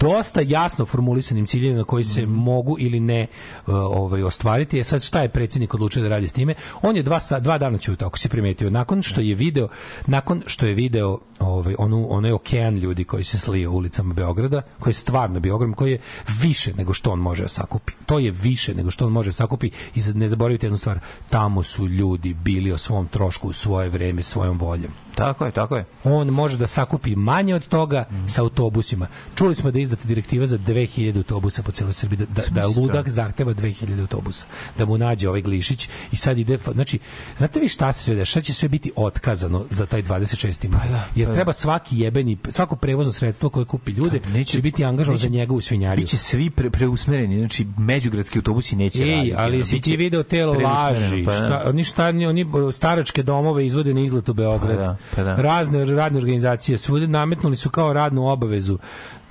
[0.00, 3.28] dosta jasno formulisanim ciljevima na koji se mogu ili ne e,
[3.72, 4.78] ovaj ostvariti.
[4.78, 6.54] E sad šta je predsjednik odlučio da radi s time?
[6.82, 8.70] On je dva sa, dva dana ćutao, ako si primetio.
[8.70, 9.68] Nakon što je video,
[10.06, 14.90] nakon što je video ovaj onu onaj okean ljudi koji se slio ulicama Beograda, koji
[14.90, 16.00] je stvarno bio ogrom, koji je
[16.42, 17.92] više nego što on može da sakupi.
[18.06, 20.98] To je više nego što on može da sakupi i ne zaboravite jednu stvar,
[21.30, 24.92] tamo su ljudi bili o svom trošku u svoje vreme, svojom voljom.
[25.14, 25.84] Tako je, tako je.
[26.04, 29.06] On može da sakupi manje od toga sa autobusima.
[29.34, 32.66] Čuli smo da je izdata direktiva za 2000 autobusa po celoj Srbiji, da, da, da
[32.66, 34.46] ludak zahteva 2000 autobusa,
[34.78, 36.98] da mu nađe ovaj Glišić i sad ide, znači,
[37.38, 38.24] znate vi šta se sve dešava?
[38.24, 40.68] Šta će sve biti otkazano za taj 26.
[40.68, 40.88] maj?
[41.14, 41.34] Jer pa da.
[41.34, 45.60] treba svaki jebeni, svako prevozno sredstvo koje kupi ljude, će biti angažovano za neće- njegovu
[45.60, 46.02] svinjariju.
[46.04, 49.34] Biće svi pre, preusmereni, znači međugradski autobusi neće Ej, raditi.
[49.36, 51.24] ali si ti video te laži.
[51.24, 51.36] pa da.
[51.36, 54.76] šta, oni šta oni staračke domove izvode na izlet u Beograd.
[54.76, 55.34] Pa da, pa da.
[55.34, 58.78] Razne radne organizacije svude nametnuli su kao radnu obavezu.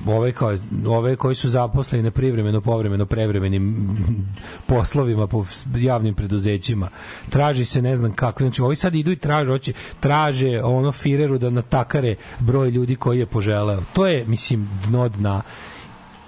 [0.06, 0.56] Ove kao
[0.88, 3.98] ove koji su zaposleni na privremeno povremeno prevremenim
[4.68, 6.90] poslovima po javnim preduzećima.
[7.30, 11.38] Traži se ne znam kakve znači ovi sad idu i traže hoće traže ono fireru
[11.38, 13.84] da natakare broj ljudi koji je poželeo.
[13.94, 15.42] To je mislim dno dna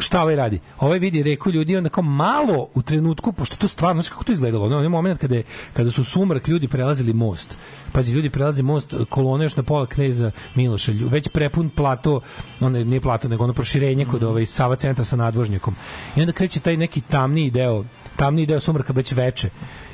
[0.02, 0.60] šta ovaj radi?
[0.80, 4.32] Ovaj vidi reku ljudi onda kao malo u trenutku, pošto to stvarno, znaš kako to
[4.32, 7.57] izgledalo, ono, onaj moment kada, je, kada su sumrak ljudi prelazili most,
[7.91, 12.22] pazi, ljudi prelaze most, kolona još na pola kneza Miloša, već prepun plato,
[12.61, 15.76] ono, nije plato, nego ono proširenje kod ovaj Sava centra sa nadvožnjakom.
[16.15, 17.84] I onda kreće taj neki tamniji deo,
[18.15, 19.49] tamniji deo sumraka već veče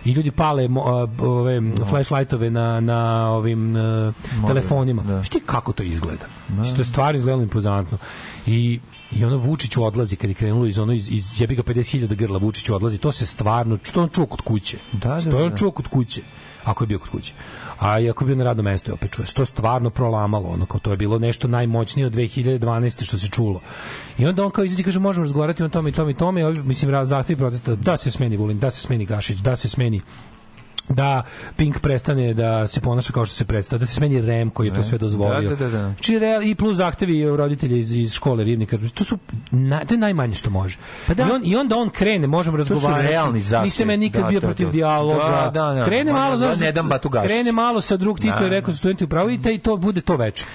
[0.06, 0.82] i ljudi pale mo,
[1.20, 4.12] ove flashlightove na, na ovim a,
[4.48, 5.02] telefonima.
[5.02, 5.24] Da.
[5.24, 6.26] Šti kako to izgleda?
[6.48, 6.64] Da.
[6.64, 7.98] To je stvarno izgledalo impozantno.
[8.46, 8.80] I
[9.12, 12.38] I ono Vučić odlazi kad je krenulo iz ono iz, iz jebi ga 50.000 grla
[12.38, 14.78] Vučić odlazi, to se stvarno što on čuo kod kuće.
[14.92, 15.58] Da, da, to je on da.
[15.58, 16.22] čuo kod kuće.
[16.64, 17.34] Ako je bio kod kuće.
[17.80, 19.26] A i ako je bio na radnom mestu, je opet čuje.
[19.26, 23.04] To stvarno prolamalo, ono, kao to je bilo nešto najmoćnije od 2012.
[23.04, 23.62] što se čulo.
[24.18, 26.44] I onda on kao izađe kaže, možemo razgovarati o tome i tome i tome, i
[26.44, 29.70] ovi, mislim, raz- zahtevi protesta, da se smeni Vulin, da se smeni Gašić, da se
[29.70, 30.02] smeni
[30.90, 31.24] da
[31.56, 34.74] Pink prestane da se ponaša kao što se predstavlja, da se smeni REM koji je
[34.74, 35.50] to sve dozvolio.
[35.50, 35.94] Da, da, da, da.
[36.00, 38.78] Či real, i plus zahtevi roditelja iz, iz škole Rivnika.
[38.94, 39.18] To su
[39.52, 40.78] na, to je najmanje što može.
[41.08, 41.24] Pa da.
[41.24, 43.08] I, on, I onda on krene, možemo su razgovarati.
[43.08, 43.66] realni zahtevi.
[43.66, 44.72] Nisam ja nikad Da, bio to je protiv to.
[44.72, 45.24] dijaloga.
[45.46, 45.86] Da, da, da.
[45.86, 47.28] Krene Ma, malo, da, ne dam Batu Gašić.
[47.28, 48.74] krene malo sa drug Tito Da, i rekao da.
[48.74, 50.46] su studenti u pravu i, taj, to bude to veče.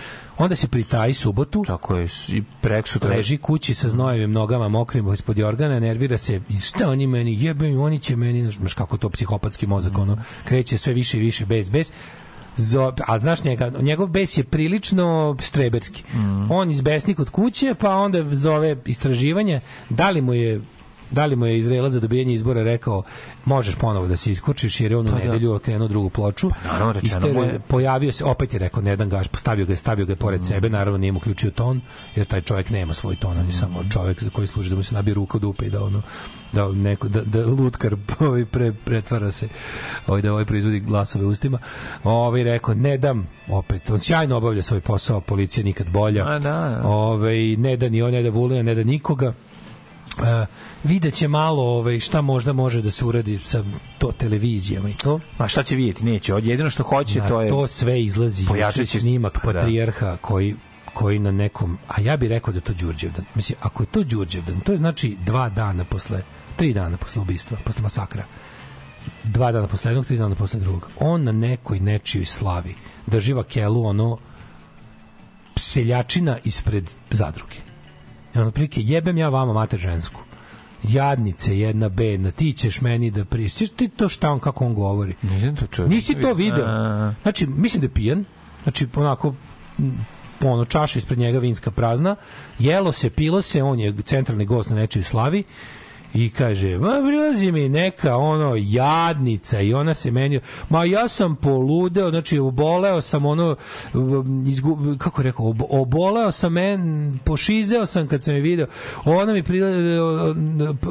[0.43, 3.11] Onda se pritaji subotu, Tako je, i prek sutra.
[3.11, 7.99] leži kući sa znojevim nogama mokrim ispod jorgana, nervira se, šta oni meni, jebe oni
[7.99, 11.93] će meni, znaš kako to psihopatski mozak, ono, kreće sve više i više, bez, bez,
[12.57, 16.05] Zo, a znaš njega, njegov bes je prilično streberski.
[16.51, 19.61] On izbesni kod kuće, pa onda zove istraživanje,
[19.91, 20.61] da li mu je
[21.13, 23.03] da li mu je Izraelac za dobijanje izbora rekao
[23.45, 25.25] možeš ponovo da se iskučiš jer je on u Pa da.
[25.25, 26.51] nedelju okrenuo drugu ploču?
[26.65, 30.07] Naravno, rečeno Istere- pojavio se, opet je rekao ne dam gaš, postavio ga je, stavio
[30.07, 31.81] ga je pored sebe, naravno nije mu uključio ton,
[32.17, 34.83] jer taj čovjek nema svoj ton, on je samo čovjek za koji služi da mu
[34.83, 36.03] se nabije ruka u dupe i da ono
[36.53, 39.49] da neko da, da lutkar ovaj pre, pretvara se
[40.07, 41.59] ovaj da ovaj proizvodi glasove ustima.
[42.05, 43.29] Ovaj rekao ne dam.
[43.49, 46.27] Opet on sjajno obavlja svoj posao policija nikad bolja.
[46.27, 46.81] A, da, da.
[46.85, 49.33] ovaj ne da ni on ne da Vulina ne da nikoga.
[50.19, 50.25] Uh,
[50.85, 53.65] vidjet će malo ovaj, šta možda može da se uradi sa
[53.99, 55.21] to televizijama i to.
[55.39, 56.05] Ma šta će vidjeti?
[56.05, 56.35] Neće.
[56.35, 57.49] Od jedino što hoće, Na to je...
[57.49, 59.53] to sve izlazi Pojačat juče će- snimak da.
[59.53, 60.57] patrijarha koji
[60.95, 63.25] koji na nekom, a ja bih rekao da to Đurđevdan.
[63.35, 66.23] Mislim, ako je to Đurđevdan, to je znači dva dana posle,
[66.57, 68.25] tri dana posle ubistva, posle masakra.
[69.25, 70.89] Dva dana posle jednog, tri dana posle drugog.
[70.99, 72.75] On na nekoj nečijoj slavi
[73.07, 74.19] drži vakelu ono
[75.57, 77.57] seljačina ispred zadruge.
[78.35, 80.21] I on otprilike, jebem ja vama mater žensku.
[80.83, 83.71] Jadnice jedna bedna, ti ćeš meni da pristiš.
[83.71, 85.15] Ti to šta on, kako on govori?
[85.23, 85.87] Nisam to čuo.
[85.87, 86.67] Nisi to video.
[87.23, 88.25] Znači, mislim da je pijan.
[88.63, 89.35] Znači, onako,
[90.41, 92.17] ono, čaša ispred njega vinska prazna.
[92.59, 95.45] Jelo se, pilo se, on je centralni gost na nečoj slavi
[96.15, 99.61] I kaže, ma prilazi mi neka ono jadnica.
[99.61, 103.57] I ona se meni, ma ja sam poludeo, znači oboleo sam ono,
[104.47, 108.67] izgu, kako rekao, ob- oboleo sam men, pošizeo sam kad sam je video,
[109.05, 109.69] ona mi prila,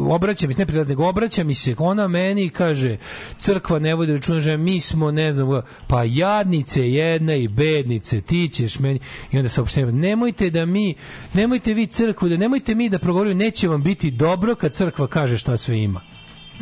[0.09, 2.97] obraća mi, se, ne prilazi, nego obraća mi se, ona meni kaže,
[3.37, 8.49] crkva ne vodi računa, že mi smo, ne znam, pa jadnice jedna i bednice, ti
[8.49, 8.99] ćeš meni,
[9.31, 10.95] i onda saopštenje, nemojte da mi,
[11.33, 15.37] nemojte vi crkvu, da nemojte mi da progovorimo, neće vam biti dobro kad crkva kaže
[15.37, 16.01] šta sve ima.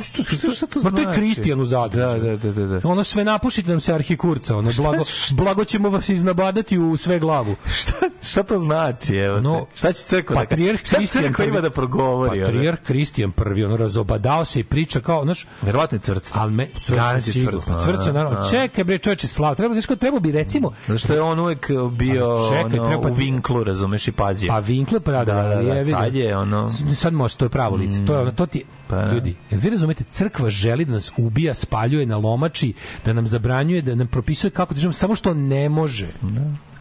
[0.01, 1.19] Što, što, šta to Ma to je znači?
[1.19, 2.19] Kristijan u zadruzi.
[2.19, 2.79] Da, da, da, da, da.
[2.83, 7.55] Ono sve napušite nam se arhikurca, ono blago, blago ćemo vas iznabadati u sve glavu.
[7.73, 9.65] šta, šta to znači, evo No?
[9.75, 12.41] Šta će crkva da Patrijarh Šta Kristijan crkva ima prvi- da progovori?
[12.41, 16.29] Patrijarh Kristijan prvi, ono razobadao se i priča kao, znaš, Verovatno je crc.
[16.33, 17.59] Al me je sigurno.
[17.59, 18.39] cvrca, Cvrca a, naravno.
[18.39, 18.43] a.
[18.43, 19.55] Čekaj bre, čoveče, slav.
[19.55, 23.09] Treba znači treba bi recimo Zato što je on uvek bio Ali čekaj, ono, treba-
[23.09, 24.47] u vinklu, razumeš, i pazio.
[24.49, 27.45] Pa Winkler, pa da, da, Da, da, ali da, sad je ono- Sad može, to
[27.45, 28.05] je pravo lice.
[28.05, 28.63] To je ono, to ti...
[28.87, 29.11] Pa da.
[29.13, 32.73] Ljudi, jel vi razumete, crkva želi da nas ubija, spaljuje na lomači,
[33.05, 36.07] da nam zabranjuje, da nam propisuje kako da živimo, samo što ne može.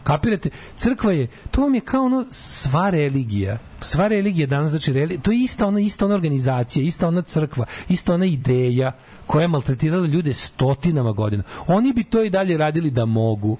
[0.03, 0.49] Kapirate?
[0.77, 3.57] Crkva je, to vam je kao ono sva religija.
[3.79, 7.65] Sva religija danas, znači, reli, to je ista ona, ista ona organizacija, ista ona crkva,
[7.89, 8.91] ista ona ideja
[9.25, 11.43] koja je maltretirala ljude stotinama godina.
[11.67, 13.57] Oni bi to i dalje radili da mogu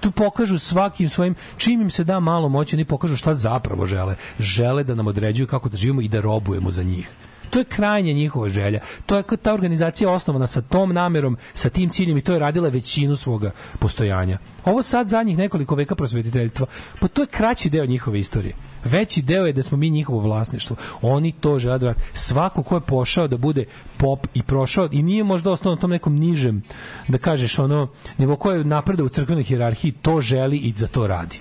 [0.00, 4.16] tu pokažu svakim svojim čim im se da malo moći oni pokažu šta zapravo žele
[4.38, 7.10] žele da nam određuju kako da živimo i da robujemo za njih
[7.50, 8.80] to je krajnje njihova želja.
[9.06, 12.68] To je ta organizacija osnovana sa tom namerom, sa tim ciljem i to je radila
[12.68, 14.38] većinu svoga postojanja.
[14.64, 16.66] Ovo sad zadnjih nekoliko veka prosvetiteljstva,
[17.00, 18.54] pa to je kraći deo njihove istorije.
[18.84, 20.76] Veći deo je da smo mi njihovo vlasništvo.
[21.02, 21.94] Oni to žele da.
[22.12, 23.64] Svako ko je pošao da bude
[23.96, 26.62] pop i prošao i nije možda ostao na tom nekom nižem,
[27.08, 31.06] da kažeš ono, nego ko je napredao u crkvenoj hijerarhiji, to želi i da to
[31.06, 31.40] radi.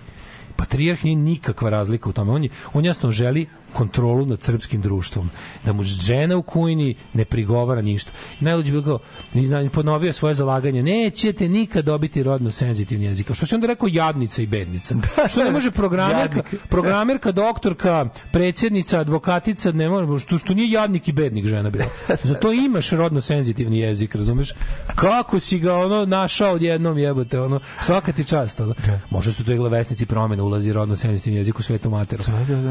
[0.56, 2.32] Patrijarh nije nikakva razlika u tome.
[2.32, 5.30] On, je, on jasno želi kontrolu nad srpskim društvom.
[5.66, 8.12] Da mu žena u kujni ne prigovara ništa.
[8.42, 9.00] I najluđe bilo kao,
[9.70, 13.34] ponovio svoje zalaganje, nećete nikad dobiti rodno senzitivni jezik.
[13.34, 14.96] Što se onda rekao jadnica i bednica?
[15.32, 21.12] što ne može programerka, programerka, doktorka, predsjednica, advokatica, ne može, što, što nije jadnik i
[21.12, 21.86] bednik žena bila.
[22.24, 24.54] Zato imaš rodno senzitivni jezik, razumeš?
[24.96, 28.74] Kako si ga ono našao odjednom jebote, ono, svaka ti čast, ono.
[29.10, 32.24] Može su to i glavesnici promena ulazi rodno senzitivni jezik u svetu materu.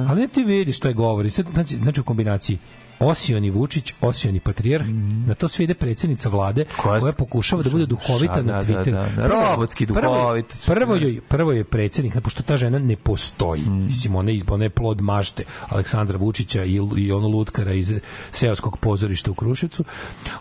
[0.08, 1.28] Ali ne ti vidiš šta je govori.
[1.28, 2.58] Znači, znači u kombinaciji
[3.00, 4.84] Osioni Vučić, Osioni Patrijarh,
[5.26, 8.91] na to sve ide predsjednica vlade koja, pokušava da bude duhovita Šta, na da, Twitteru.
[8.92, 9.23] da, da.
[9.23, 10.57] Prvo je- Robotski prvo duhovit.
[10.66, 13.60] Prvo joj, prvo je predsjednik, pošto ta žena ne postoji.
[13.62, 13.84] Mm.
[13.84, 17.92] Mislim, ona je, ona je plod mašte Aleksandra Vučića i, i ono lutkara iz
[18.31, 19.84] seoskog pozorišta u Kruševcu.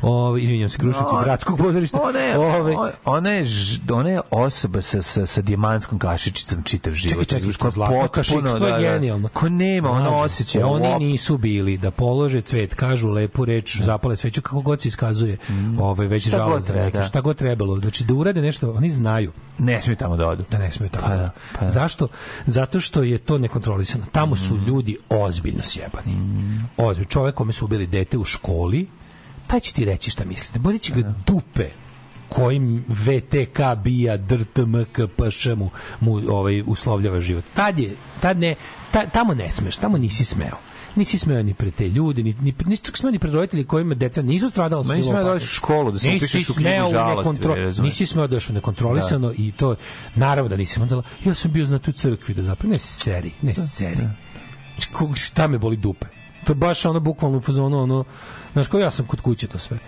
[0.01, 1.99] O, izvinjam se, Kruševcu, No, gradskog pozorišta.
[1.99, 2.75] Ona je, Ove-
[3.05, 3.45] ona je,
[3.89, 7.27] ona je osoba sa, sa, sa dijamantskom kašičicom čitav život.
[7.27, 8.83] Čekaj, čekaj, koja zlatno potpuno, kašikstvo je da, da.
[8.83, 9.27] genijalno.
[9.27, 10.67] Ko nema, ona osjeća.
[10.67, 15.37] Oni nisu bili da polože cvet, kažu lepu reč, zapale sveću, kako god se iskazuje.
[15.79, 16.29] Ovaj, već Mm.
[16.29, 16.97] Šta za neke.
[16.97, 17.03] da.
[17.03, 17.79] Šta god trebalo.
[17.79, 20.43] Znači, da urade nešto, oni znaju Ne smiju tamo da odu.
[20.51, 21.07] da ne smiju tamo.
[21.07, 21.69] Pa da, pa da.
[21.69, 22.07] Zašto?
[22.45, 24.05] Zato što je to nekontrolisano.
[24.11, 24.63] Tamo su Mm.
[24.63, 26.15] ljudi ozbiljno sjebani.
[26.77, 27.09] Ozbiljno.
[27.09, 28.87] Čovek kome su ubili dete u školi,
[29.47, 30.59] taj će ti reći šta misli.
[30.59, 31.69] Bolje će ga dupe
[32.29, 37.43] kojim VTK bija DRTMK PŠ mu, mu ovaj, uslovljava život.
[37.53, 38.55] Tad je, tad ne,
[38.91, 40.57] ta, tamo ne smeš, tamo nisi smeo.
[40.95, 43.95] Nisi smeo ni pred te ljude, ni, ni, nisi čak smeo ni pred roditelji kojima
[43.95, 44.83] deca nisu stradala.
[44.83, 47.29] Nisi smeo da u školu, da se upišeš u knjigu u žalosti?
[47.81, 49.75] Nisi smeo da nekontrolisano i to
[50.15, 53.55] naravno da nisam onda ja sam bio na tu crkvi da zapravo ne seri ne
[53.55, 54.07] seri.
[54.75, 56.05] Znači, ko- šta me boli dupe?
[56.43, 58.03] To je baš ono bukvalno u fazonu ono
[58.53, 59.79] znaš kao ja sam kod kuće to sve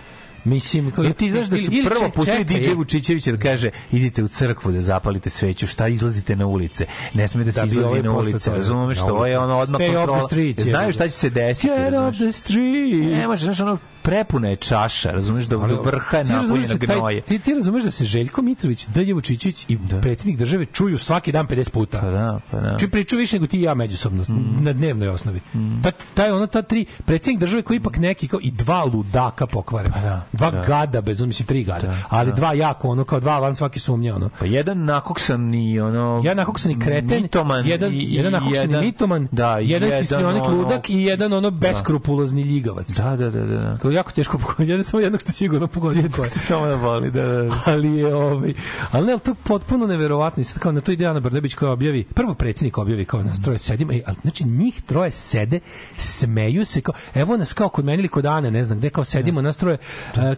[0.44, 4.22] Mislim, kao, Ja ti znaš da su ili- prvo pustili DJ Vučićevića da kaže idite
[4.22, 6.86] u crkvu da zapalite sveću, šta izlazite na ulice.
[7.14, 9.80] Ne sme da se Da izlazi ovaj na ulice, razumeš što ovo je ono odmah
[9.80, 10.28] kontrola.
[10.56, 11.66] Znaju šta će se desiti.
[11.68, 12.08] Get razumeš?
[12.08, 13.12] off the street.
[13.12, 17.20] Ne možeš, znaš, ono prepuna je čaša, razumeš, do, do vrha je napunjena da gnoje.
[17.20, 21.46] Ti, ti razumeš da se Željko Mitrović, Dalje Vučićević i predsjednik države čuju svaki dan
[21.46, 22.00] 50 puta.
[22.00, 22.76] Pa da, pa da.
[22.78, 24.24] Či priču više nego ti i ja međusobno
[24.60, 25.40] na dnevnoj osnovi.
[25.82, 29.90] Ta, taj ono ta tri predsjednik države koji ipak neki kao i dva ludaka pokvare.
[30.32, 30.62] dva da.
[30.62, 34.30] gada bez mislim tri gada, ali dva jako ono kao dva van svake sumnje ono.
[34.38, 36.20] Pa jedan nakoksan i ono...
[36.24, 40.00] Jedan nakoksani kreten, mitoman jedan, i- i jedan nakoksani jedan- mitoman, da, i jedan jedan
[40.00, 42.90] histrionik ono- ludak i jedan ono beskrupulozni ljigavac.
[42.90, 43.78] Da, da, da, da.
[43.78, 46.02] Kao jako teško pogodio, jedan samo jednog što sigurno pogodio.
[46.16, 46.26] ko je.
[46.30, 47.62] Samo da boli, da, da, da.
[47.72, 48.54] ali je ovaj
[48.90, 50.40] ali ne, ali to je potpuno neverovatno.
[50.40, 53.42] I sad kao na to ide Ana Brnabić koja objavi prvo predsjednik objavi kao nas
[53.42, 55.60] troje sedimo ej, ali znači njih troje sede
[55.96, 59.04] smeju se kao evo nas kao kod mene ili kod Ane ne znam gde kao
[59.04, 59.78] sedimo nas troje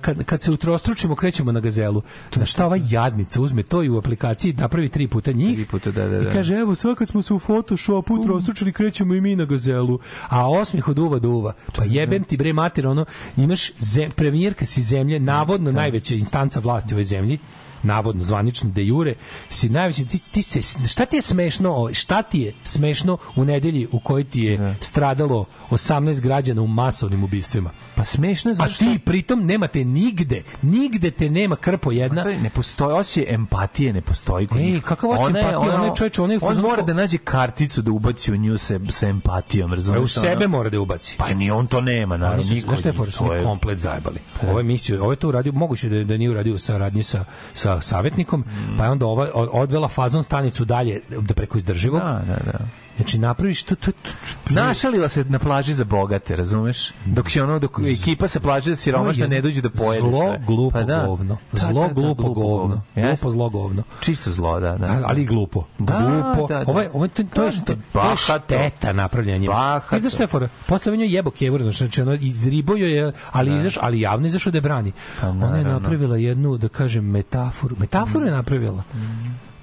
[0.01, 2.03] kad, kad se utrostručimo krećemo na gazelu.
[2.37, 5.91] Na šta ova jadnica uzme to i u aplikaciji napravi tri puta njih Tri puta,
[5.91, 6.31] da, da, da.
[6.31, 9.99] i kaže evo sad kad smo se u Photoshopu utrostručili krećemo i mi na gazelu.
[10.29, 11.53] A osmih od uva do uva.
[11.77, 13.05] Pa jebem ti bre mater ono
[13.51, 17.39] imaš zem, premijerka si zemlje navodno najveća instanca vlasti u ovoj zemlji
[17.83, 19.15] navodno zvanično de jure
[19.49, 23.89] si najveći ti, ti se šta ti je smešno šta ti je smešno u nedelji
[23.93, 28.85] u kojoj ti je stradalo 18 građana u masovnim ubistvima Pa smešno je a zašto...
[28.85, 34.01] ti pritom nemate nigde nigde te nema krpo jedna je- ne postoji osjećaj empatije ne
[34.01, 35.59] postoji kod Ej, kakav osjećaj Ona je- empatije?
[35.65, 38.59] ona- Ona je, čoveče, ona on fazonu mora da nađe karticu da ubaci u nju
[38.59, 40.05] se, sa empatijom, razumiješ?
[40.07, 42.77] u sebe mora da ubaci Pa ni on to nema, naravno, niko.
[42.77, 42.95] šta je
[43.33, 44.19] je- komplet zajebali.
[44.43, 47.25] Ovo je mislio, ovo je to uradio, moguće da, da nije uradio u saradnji sa,
[47.55, 48.45] sa savjetnikom,
[48.79, 52.01] pa je onda ova, od- odvela fazon stanicu dalje da preko izdrživog.
[52.01, 52.59] Da, da, da.
[53.01, 54.11] Znači napraviš to, to, to
[54.51, 56.93] Našalila se na plaži za bogate, razumeš?
[57.05, 60.43] Dok je ono, dok ekipa sa plaže za siromašne ne dođe da pojede Zlo, sve.
[60.47, 61.05] glupo Pa da.
[61.07, 61.37] govno.
[61.53, 62.83] Da, Zlo, da, da, glupo govno.
[62.95, 63.83] Glupo, zlo govno.
[64.01, 64.87] Čisto zlo, da, da.
[64.87, 65.65] Da, ali i glupo.
[65.79, 66.47] Da, glupo.
[66.49, 66.71] da, da.
[66.71, 69.81] Ovo je, ovo je, to, to je, Da, što, to je šteta napravljanja njima.
[69.91, 70.49] Ti znaš šta je fora?
[70.67, 74.51] Posle on je jebo kevor, znači ono izribo joj je, ali izaš, ali javno izašao
[74.51, 74.93] da je brani.
[75.23, 77.77] Ona je Pa napravila jednu, da kažem, metaforu.
[77.79, 78.83] Metaforu je napravila.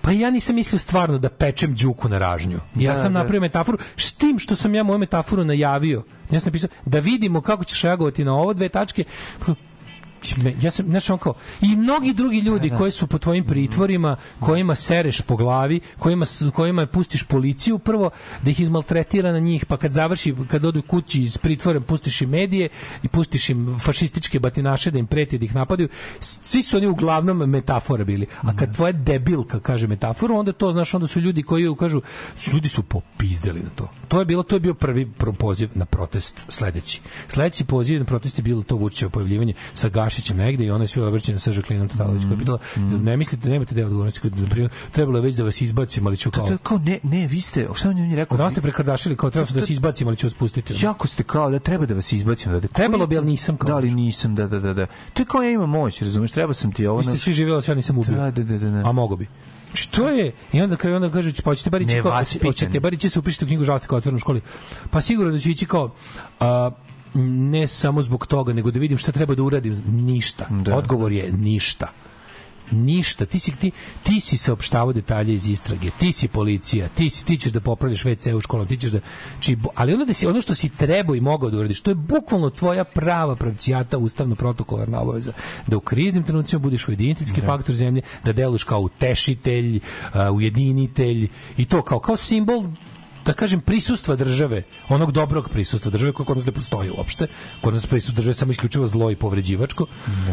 [0.07, 2.59] Pa ja nisam mislio stvarno da pečem đuku na ražnju.
[2.75, 3.19] Ja Da, sam da.
[3.19, 6.03] napravio metaforu s tim što sam ja moju metaforu najavio.
[6.31, 9.03] Ja sam napisao da vidimo kako ćeš reagovati na ovo dve tačke.
[10.61, 14.75] Ja sam znaš on kao i mnogi drugi ljudi koji su po tvojim pritvorima kojima
[14.75, 18.09] sereš po glavi kojima kojima pustiš policiju prvo
[18.43, 22.29] da ih izmaltretira na njih pa kad završi kad odu kući iz pritvora pustiš im
[22.29, 22.69] medije
[23.03, 25.89] i pustiš im fašističke batinaše da im preti da ih napadaju.
[26.19, 28.25] Svi su oni uglavnom metafora bili.
[28.41, 32.01] A kad tvoja debilka kaže metaforu onda to znaš onda su ljudi koji kažu
[32.53, 33.89] ljudi su popizdeli na to.
[34.07, 37.01] To je bilo to je bio prvi poziv na protest sledeći.
[37.27, 40.87] Sledeći poziv na protest je bilo to Vučićevo pojavljivanje sa Gašićem negde i ona je
[40.87, 42.59] svi obraćena sa Žaklinom Todorović koja je pitala
[43.01, 44.21] ne mislite nemate deo odgovornosti
[44.91, 47.41] trebalo je već da vas izbacim ali ću kao To je kao, ne, ne, vi
[47.41, 48.37] ste, šta on je rekao?
[48.37, 51.49] Nas ste prekardašili kao trebalo da se izbacim ali ću vas pustiti Jako ste kao
[51.49, 52.51] da treba da vas izbacim.
[52.51, 53.67] Da, da, Trebalo bi, ali nisam kao.
[53.67, 54.73] Da, ali nisam, da, da, da.
[54.73, 54.87] da.
[55.13, 56.97] To je kao ja imam moć, razumeš, treba sam ti ovo.
[56.97, 58.15] Vi ste svi živjeli, ja nisam ubio.
[58.15, 58.89] Da, da, da, da, da.
[58.89, 59.27] A mogo bi.
[59.73, 60.31] Što je?
[60.53, 63.45] I onda kad onda kaže pa hoćete bar ići kao hoćete bar ići se upišite
[63.45, 64.41] u knjigu žalosти kao otvorenu školi.
[64.89, 65.93] Pa sigurno da ću ići kao
[66.39, 66.71] a,
[67.17, 69.83] ne samo zbog toga, nego da vidim šta treba da uradim.
[69.87, 70.47] Ništa.
[70.73, 71.87] Odgovor je ništa.
[72.71, 73.25] Ništa.
[73.25, 73.71] Ti si, ti,
[74.03, 75.89] ti si saopštavao detalje iz istrage.
[75.99, 76.87] Ti si policija.
[76.87, 78.69] Ti, si, ti ćeš da popravljaš WC u školama.
[78.69, 78.99] Ti ćeš da,
[79.39, 81.95] či, ali ono, da si, ono što si trebao i mogao da uradiš, to je
[81.95, 85.33] bukvalno tvoja prava pravcijata ustavno protokolarna obaveza.
[85.67, 89.79] Da u kriznim trenucima budeš ujediniteljski faktor zemlje, da deluješ kao utešitelj,
[90.13, 92.63] a, ujedinitelj i to kao, kao simbol
[93.27, 97.27] da kažem prisustva države, onog dobrog prisustva države koje kod nas ne postoji uopšte.
[97.61, 99.85] Kod nas prisustvo države samo isključivo zlo i povređivačko.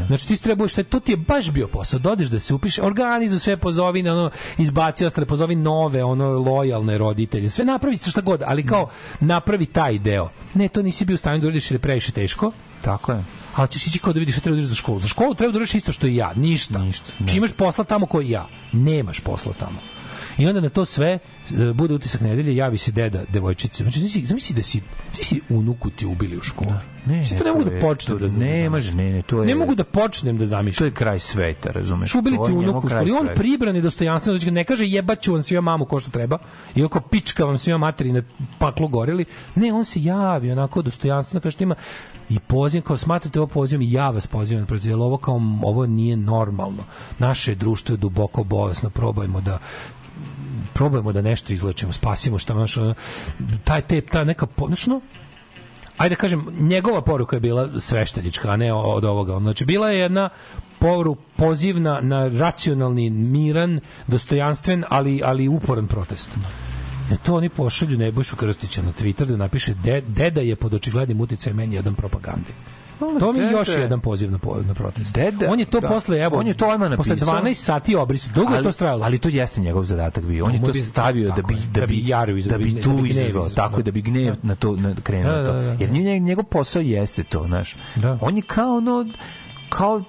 [0.07, 1.99] Znači ti trebuješ šta to ti je baš bio posao.
[1.99, 6.99] Dodeš da se upiše, organizuj sve pozovi na ono izbaci ostale pozovi nove, ono lojalne
[6.99, 7.51] roditelje.
[7.51, 8.89] Sve napravi se šta god, ali kao
[9.21, 10.29] napravi taj deo.
[10.55, 12.53] Ne, to nisi bio u stanju da uradiš je previše teško.
[12.83, 13.25] Tako je.
[13.55, 15.01] Ali ćeš ići kao da vidiš šta treba da za školu.
[15.01, 16.79] Za školu treba da isto što i ja, ništa.
[16.79, 17.13] Ništa.
[17.27, 18.49] Či imaš posla tamo koji ja.
[18.73, 19.94] Nemaš posla tamo.
[20.39, 21.19] I onda na to sve e,
[21.75, 23.83] bude utisak nedelje, javi se deda devojčice.
[23.85, 24.81] Znači, zamisli, zamisli da si,
[25.13, 26.71] zamisli unuku ti ubili u školi.
[27.07, 29.55] Ne, Znači, to ne mogu da počnem da, ne može, ne, ne, to je- Ne
[29.55, 30.79] mogu da počnem da zamišljam.
[30.79, 32.11] To je kraj sveta, razumeš?
[32.11, 33.13] Znači, ubili ti unuku u školi.
[33.13, 36.39] On pribran i dostojanstveno, znači ne kaže jebaću vam svima mamu ko što treba,
[36.75, 38.23] i oko pička vam svima materi na
[38.59, 39.25] paklu gorili.
[39.55, 41.75] Ne, on se javi onako dostojanstveno, kaže što ima
[42.31, 46.17] i poziv, kao smatrate ovo pozivom i ja vas pozivam, protiv, ovo kao, ovo nije
[46.17, 46.83] normalno.
[47.19, 49.59] Naše društvo je duboko bolesno, probajmo da
[50.75, 52.77] probajmo da nešto izlečimo, spasimo šta naš
[53.65, 55.01] taj te ta neka po- znaš, ono,
[55.97, 59.39] ajde da kažem, njegova poruka je bila sveštenička, a ne od ovoga.
[59.39, 60.29] Znači, bila je jedna
[60.79, 66.31] poru pozivna na racionalni, miran, dostojanstven, ali, ali uporan protest.
[67.13, 71.21] E to oni pošalju Nebojšu Krstića na Twitter da napiše de, deda je pod očiglednim
[71.21, 72.53] uticajem meni jedan propagande.
[73.21, 75.15] To mi je još je- jedan poziv na, po- na protest.
[75.15, 75.89] Deda, on je to da.
[75.89, 77.35] posle, evo, On je to odmah posle napisao.
[77.35, 78.27] 12 sati obris.
[78.27, 79.05] Dugo je Ali- to strajalo.
[79.05, 80.45] Ali to jeste njegov zadatak bio.
[80.45, 82.83] On je to bi- stavio da bi je, da da bi iz- da bi da
[82.83, 83.83] tu izazvao, tako da.
[83.83, 85.53] da bi gnev na to na krenuo Da, da, to.
[85.53, 85.71] da, da.
[85.75, 87.77] Jer njegov, njegov posao jeste to, znaš.
[88.21, 89.07] On je kao ono
[89.69, 90.03] kao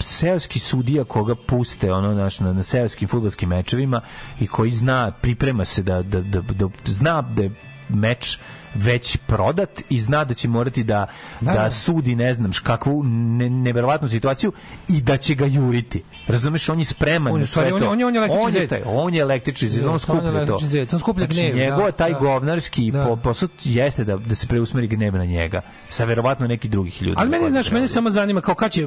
[0.00, 4.00] seoski sudija koga puste ono naš na, na seoskim fudbalskim mečevima
[4.40, 7.50] i koji zna priprema se da da da, da zna da je
[7.88, 8.38] meč
[8.74, 11.06] već prodat i zna da će morati da,
[11.40, 11.70] da, Da, da.
[11.70, 14.52] sudi ne znam kakvu ne, neverovatnu situaciju
[14.88, 16.02] i da će ga juriti.
[16.26, 17.88] Razumeš, on je spreman On je sve on to.
[17.88, 18.70] on je- on je električni on je, zec.
[18.70, 20.58] taj, on je električni zec, on skuplja to.
[20.58, 22.18] zec, on skuplja znači, gnev, da, njegov taj da.
[22.18, 23.04] govnarski Da.
[23.04, 25.60] po, posao jeste da, da se preusmeri gnev na njega.
[25.88, 27.14] Sa verovatno nekih drugih ljudi.
[27.16, 28.86] Ali mene, koji znaš, mene samo zanima kao kad će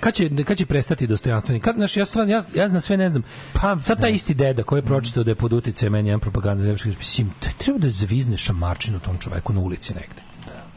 [0.00, 1.60] kad će, kad će prestati dostojanstveni?
[1.60, 3.22] Kad, znaš, ja, stvarno, ja, ja na sve ne znam.
[3.52, 6.64] Pa, Sad taj isti deda koji je pročitao da je pod uticajem meni jedan propaganda,
[6.64, 10.22] nemački, mislim, te- treba da zvizne šamarčinu tom čoveku na ulici negde.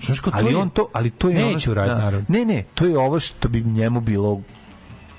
[0.02, 2.04] Znaš, kao, to ali je- on to, ali to je ono što- uraditi, da.
[2.04, 2.26] naravno.
[2.30, 4.42] Ne, ne, to je ovo što bi njemu bilo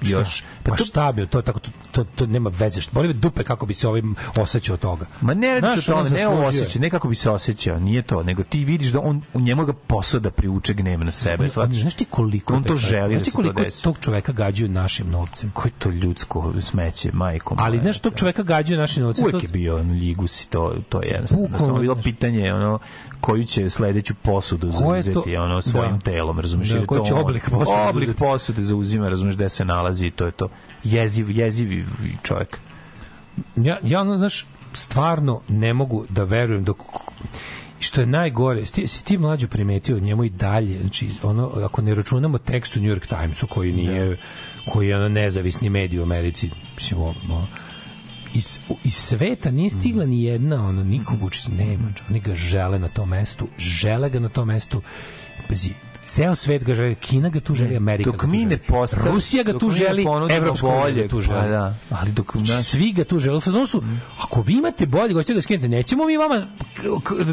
[0.07, 0.45] još.
[0.63, 2.81] Pa, šta bi, to, tako, to, to, to nema veze.
[2.81, 5.07] Što, boli dupe kako bi se ovim osjećao toga.
[5.21, 8.03] Ma ne radi se o Znaš, ono, ne osjećaj, ne kako bi se osjećao, nije
[8.03, 11.45] to, nego ti vidiš da on u njemu ga posao da privuče gnev na sebe.
[11.45, 11.75] On- shvataš?
[11.77, 13.83] Znaš ti koliko on to želi da se to koliko desi.
[13.83, 15.51] tog čoveka gađaju našim novcem?
[15.55, 17.57] Koji to ljudsko smeće, majkom.
[17.61, 19.25] Ali znaš tog čoveka gađaju našim novcem?
[19.25, 21.59] Uvijek to- je bio on ljigus i to, to je jednostavno.
[21.59, 22.79] Samo bilo pitanje ono,
[23.21, 26.01] koju će sledeću posudu to- zauzeti ono, svojim Da.
[26.01, 26.69] telom, razumiješ?
[26.71, 30.11] Da, koji to će on- oblik posude Oblik posude zauzima, razumiješ gde se nalazi i
[30.11, 30.49] to je to.
[30.85, 31.87] Jeziv, jezivi
[32.23, 32.59] čovjek.
[33.57, 36.83] ja, ja ono, znaš, stvarno ne mogu da verujem dok
[37.81, 41.95] što je najgore, si, si ti mlađo primetio njemu i dalje, znači ono, ako ne
[41.95, 44.17] računamo tekst u New York Timesu koji nije,
[44.69, 47.47] koji je ono nezavisni medij u Americi, mislim, ono,
[48.35, 52.89] iz, iz sveta nije stigla ni jedna, ono, niko Vučić nema, oni ga žele na
[52.89, 54.83] tom mestu, žele ga na tom mestu,
[55.49, 55.71] pazi,
[56.07, 59.11] ceo svet ga želi, Kina ga tu želi, Amerika Dok ga tu mi ne postavimo-
[59.11, 61.35] Rusija ga tu želi, Evropska unija ga tu želi.
[61.35, 63.37] pa da, ali dok Znači, naš- svi ga tu žele.
[63.37, 63.83] U fazonu su,
[64.19, 66.43] ako vi imate bolje, hoćete ga skinete, nećemo mi vama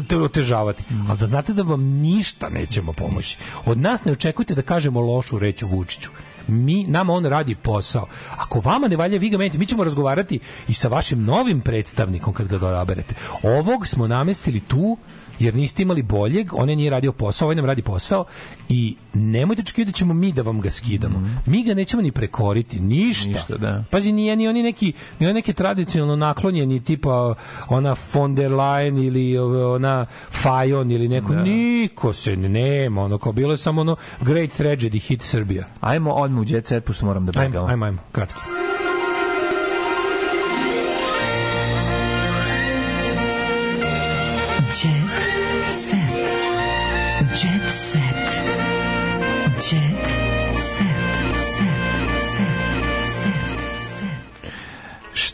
[0.02, 0.82] te otežavati.
[1.08, 3.36] Ali da znate da vam ništa nećemo pomoći.
[3.64, 6.10] Od nas ne očekujte da kažemo lošu reč o Vučiću.
[6.48, 8.06] Mi, nama on radi posao.
[8.32, 9.58] Ako vama ne valja, vi ga menite.
[9.58, 13.14] Mi ćemo razgovarati i sa vašim novim predstavnikom kad ga odaberete.
[13.42, 14.96] Ovog smo namestili tu
[15.42, 18.24] jer niste imali boljeg, on je nije radio posao, ovaj nam radi posao
[18.68, 21.22] i nemojte očekivati da ćemo mi da vam ga skidamo.
[21.46, 23.28] Mi ga nećemo ni prekoriti, ništa.
[23.28, 23.84] Ništa, da.
[23.90, 27.34] Pazi, nije ni oni neki, ni oni neki tradicionalno naklonjeni tipa
[27.68, 33.32] ona von der Leyen ili ona Fajon ili neko, niko se ne- nema, ono kao
[33.32, 35.64] bilo je samo ono Great Tragedy hit Srbija.
[35.80, 37.66] Ajmo odmah u jet set, pošto moram da Ajmo, begamo.
[37.66, 38.40] ajmo, ajmo, kratki.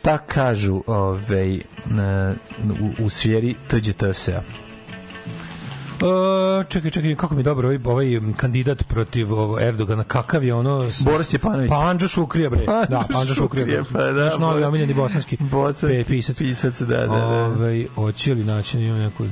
[0.09, 1.61] Šta kažu ovaj,
[2.99, 4.33] u, u sferi TGTS-a?
[4.33, 4.43] E,
[6.69, 8.07] čekaj, čekaj, kako mi je dobro ovaj, ovaj
[8.37, 9.29] kandidat protiv
[9.61, 10.91] Erdogana, kakav je ono...
[10.91, 11.69] s- Boris Stjepanović.
[11.71, 12.65] Panđa Šukrija, bre.
[12.67, 13.67] Da, Panđa Šukrija.
[13.67, 16.39] Šukrija, pa da, Naš novi omiljeni bosanski, Bosanski pisac.
[16.39, 17.15] pisac, da, da, da.
[17.17, 19.25] Ovaj, hoće li naći ima neku...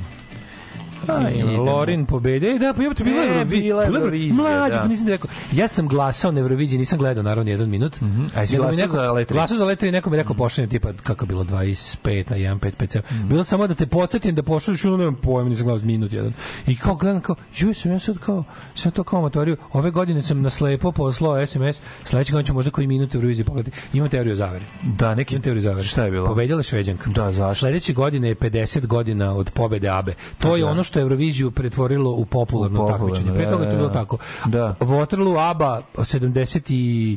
[1.08, 1.62] A, idemo.
[1.62, 2.50] Lorin pobede.
[2.50, 4.80] E, da, pa jebote, bila je E, Eurovizija, Mlađe, da.
[4.82, 5.30] pa nisam rekao.
[5.52, 7.96] Ja sam glasao na Euroviziji, nisam gledao naravno jedan minut.
[8.34, 9.34] A jesi Nego mi glasao za Letri?
[9.34, 11.96] Glasao za letri, neko mi rekao pošaljem tipa kako bilo 25
[12.30, 13.28] na 1 5 5 7.
[13.28, 16.32] Bilo samo da te podsjetim da pošalješ ono nemam pojma, nisam gledao minut jedan.
[16.66, 18.44] I kao gledam kao, ju sam ja sad kao,
[18.74, 19.56] sam to kao amatoriju.
[19.72, 23.76] Ove godine sam na slepo poslao SMS, sledeće godine ću možda koji minut Eurovizije pogledati.
[23.92, 24.64] Imam teoriju zavere.
[24.98, 25.34] Da, neki...
[25.34, 25.84] Imam teoriju zavere.
[25.84, 26.26] Šta je bilo?
[26.26, 27.10] Pobedila Šveđanka.
[27.10, 27.58] Da, zašto?
[27.60, 30.14] Sledeće godine je 50 godina od pobede Abe.
[30.38, 30.68] To je Da.
[30.70, 33.34] ono što je Euroviziju pretvorilo u popularno U popularno, takmičenje.
[33.34, 33.94] Pre da, toga je to da, bilo da.
[33.94, 34.18] tako.
[34.44, 34.74] Da.
[34.80, 37.16] Waterloo ABBA 70 i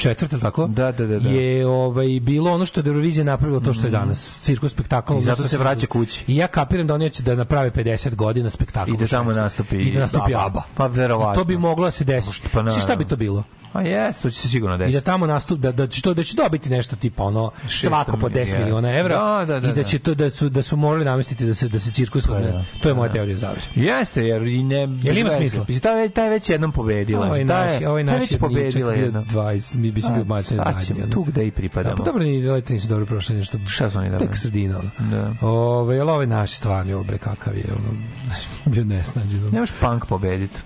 [0.00, 1.28] četvrta tako Da, da, da, da.
[1.30, 5.22] je ovaj bilo ono što je Eurovizija napravila to što je danas cirkus spektakl I
[5.22, 6.24] zato se vraća kući.
[6.26, 9.76] i ja kapiram da oni će da naprave 50 godina spektakl I da tamo nastupi
[9.76, 10.46] i da nastupi ABBA.
[10.46, 11.32] ABBA Pa, verovatno.
[11.32, 12.60] I to bi moglo da se desi Pa.
[12.62, 15.04] Znaš šta bi to bilo A jes, to će se sigurno i da desiti.
[15.04, 18.58] tamo nastup da da će to da će dobiti nešto tipa ono svako po 10
[18.58, 18.90] miliona.
[18.90, 19.82] evra Da, da, da, i da da.
[19.82, 22.64] će to da su da su morali namestiti da se da se cirkus Pa, da.
[22.82, 23.12] to je moja Pa, da.
[23.12, 24.76] teorija zavere Jeste, jer i ne...
[24.76, 25.60] Jel ima smisla?
[25.60, 27.26] Mislim, taj, taj već jednom pobedila.
[27.26, 29.24] Ovaj Ta naš, je- ovaj ta naš je pobedila bio jednom.
[29.24, 31.10] 20, mi bi se bio sad zadnji.
[31.10, 31.94] tu gde i pripadamo.
[31.94, 33.58] Da, pa dobro, ni letri nisu dobro prošli nešto.
[33.68, 34.28] Šta su oni dobili?
[34.28, 34.90] Tek sredina, ono.
[35.10, 35.34] Da.
[35.40, 37.98] Ove, jel ovaj naš stvarni, bre, kakav je, ono,
[38.74, 39.40] bio nesnađen.
[39.40, 39.50] ono.
[39.50, 40.56] Nemaš punk pobediti.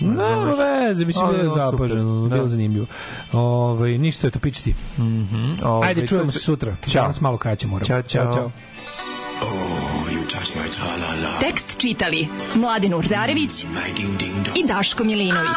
[0.00, 1.62] Nema veze, mislim Ali, da je super.
[1.62, 2.34] zapaženo, Da.
[2.34, 2.86] bilo zanimljivo.
[3.32, 4.74] Ove, ništa je to, piči ti.
[4.98, 5.52] Mhm.
[5.62, 6.76] Ovaj, Ajde, čujemo se sutra.
[6.88, 7.02] Ćao.
[7.02, 7.84] Danas malo kraće moramo.
[7.84, 8.50] Ćao, ćao.
[11.40, 13.64] Tekst čitali Mladin Urdarević
[14.56, 15.56] i Daško Milinović.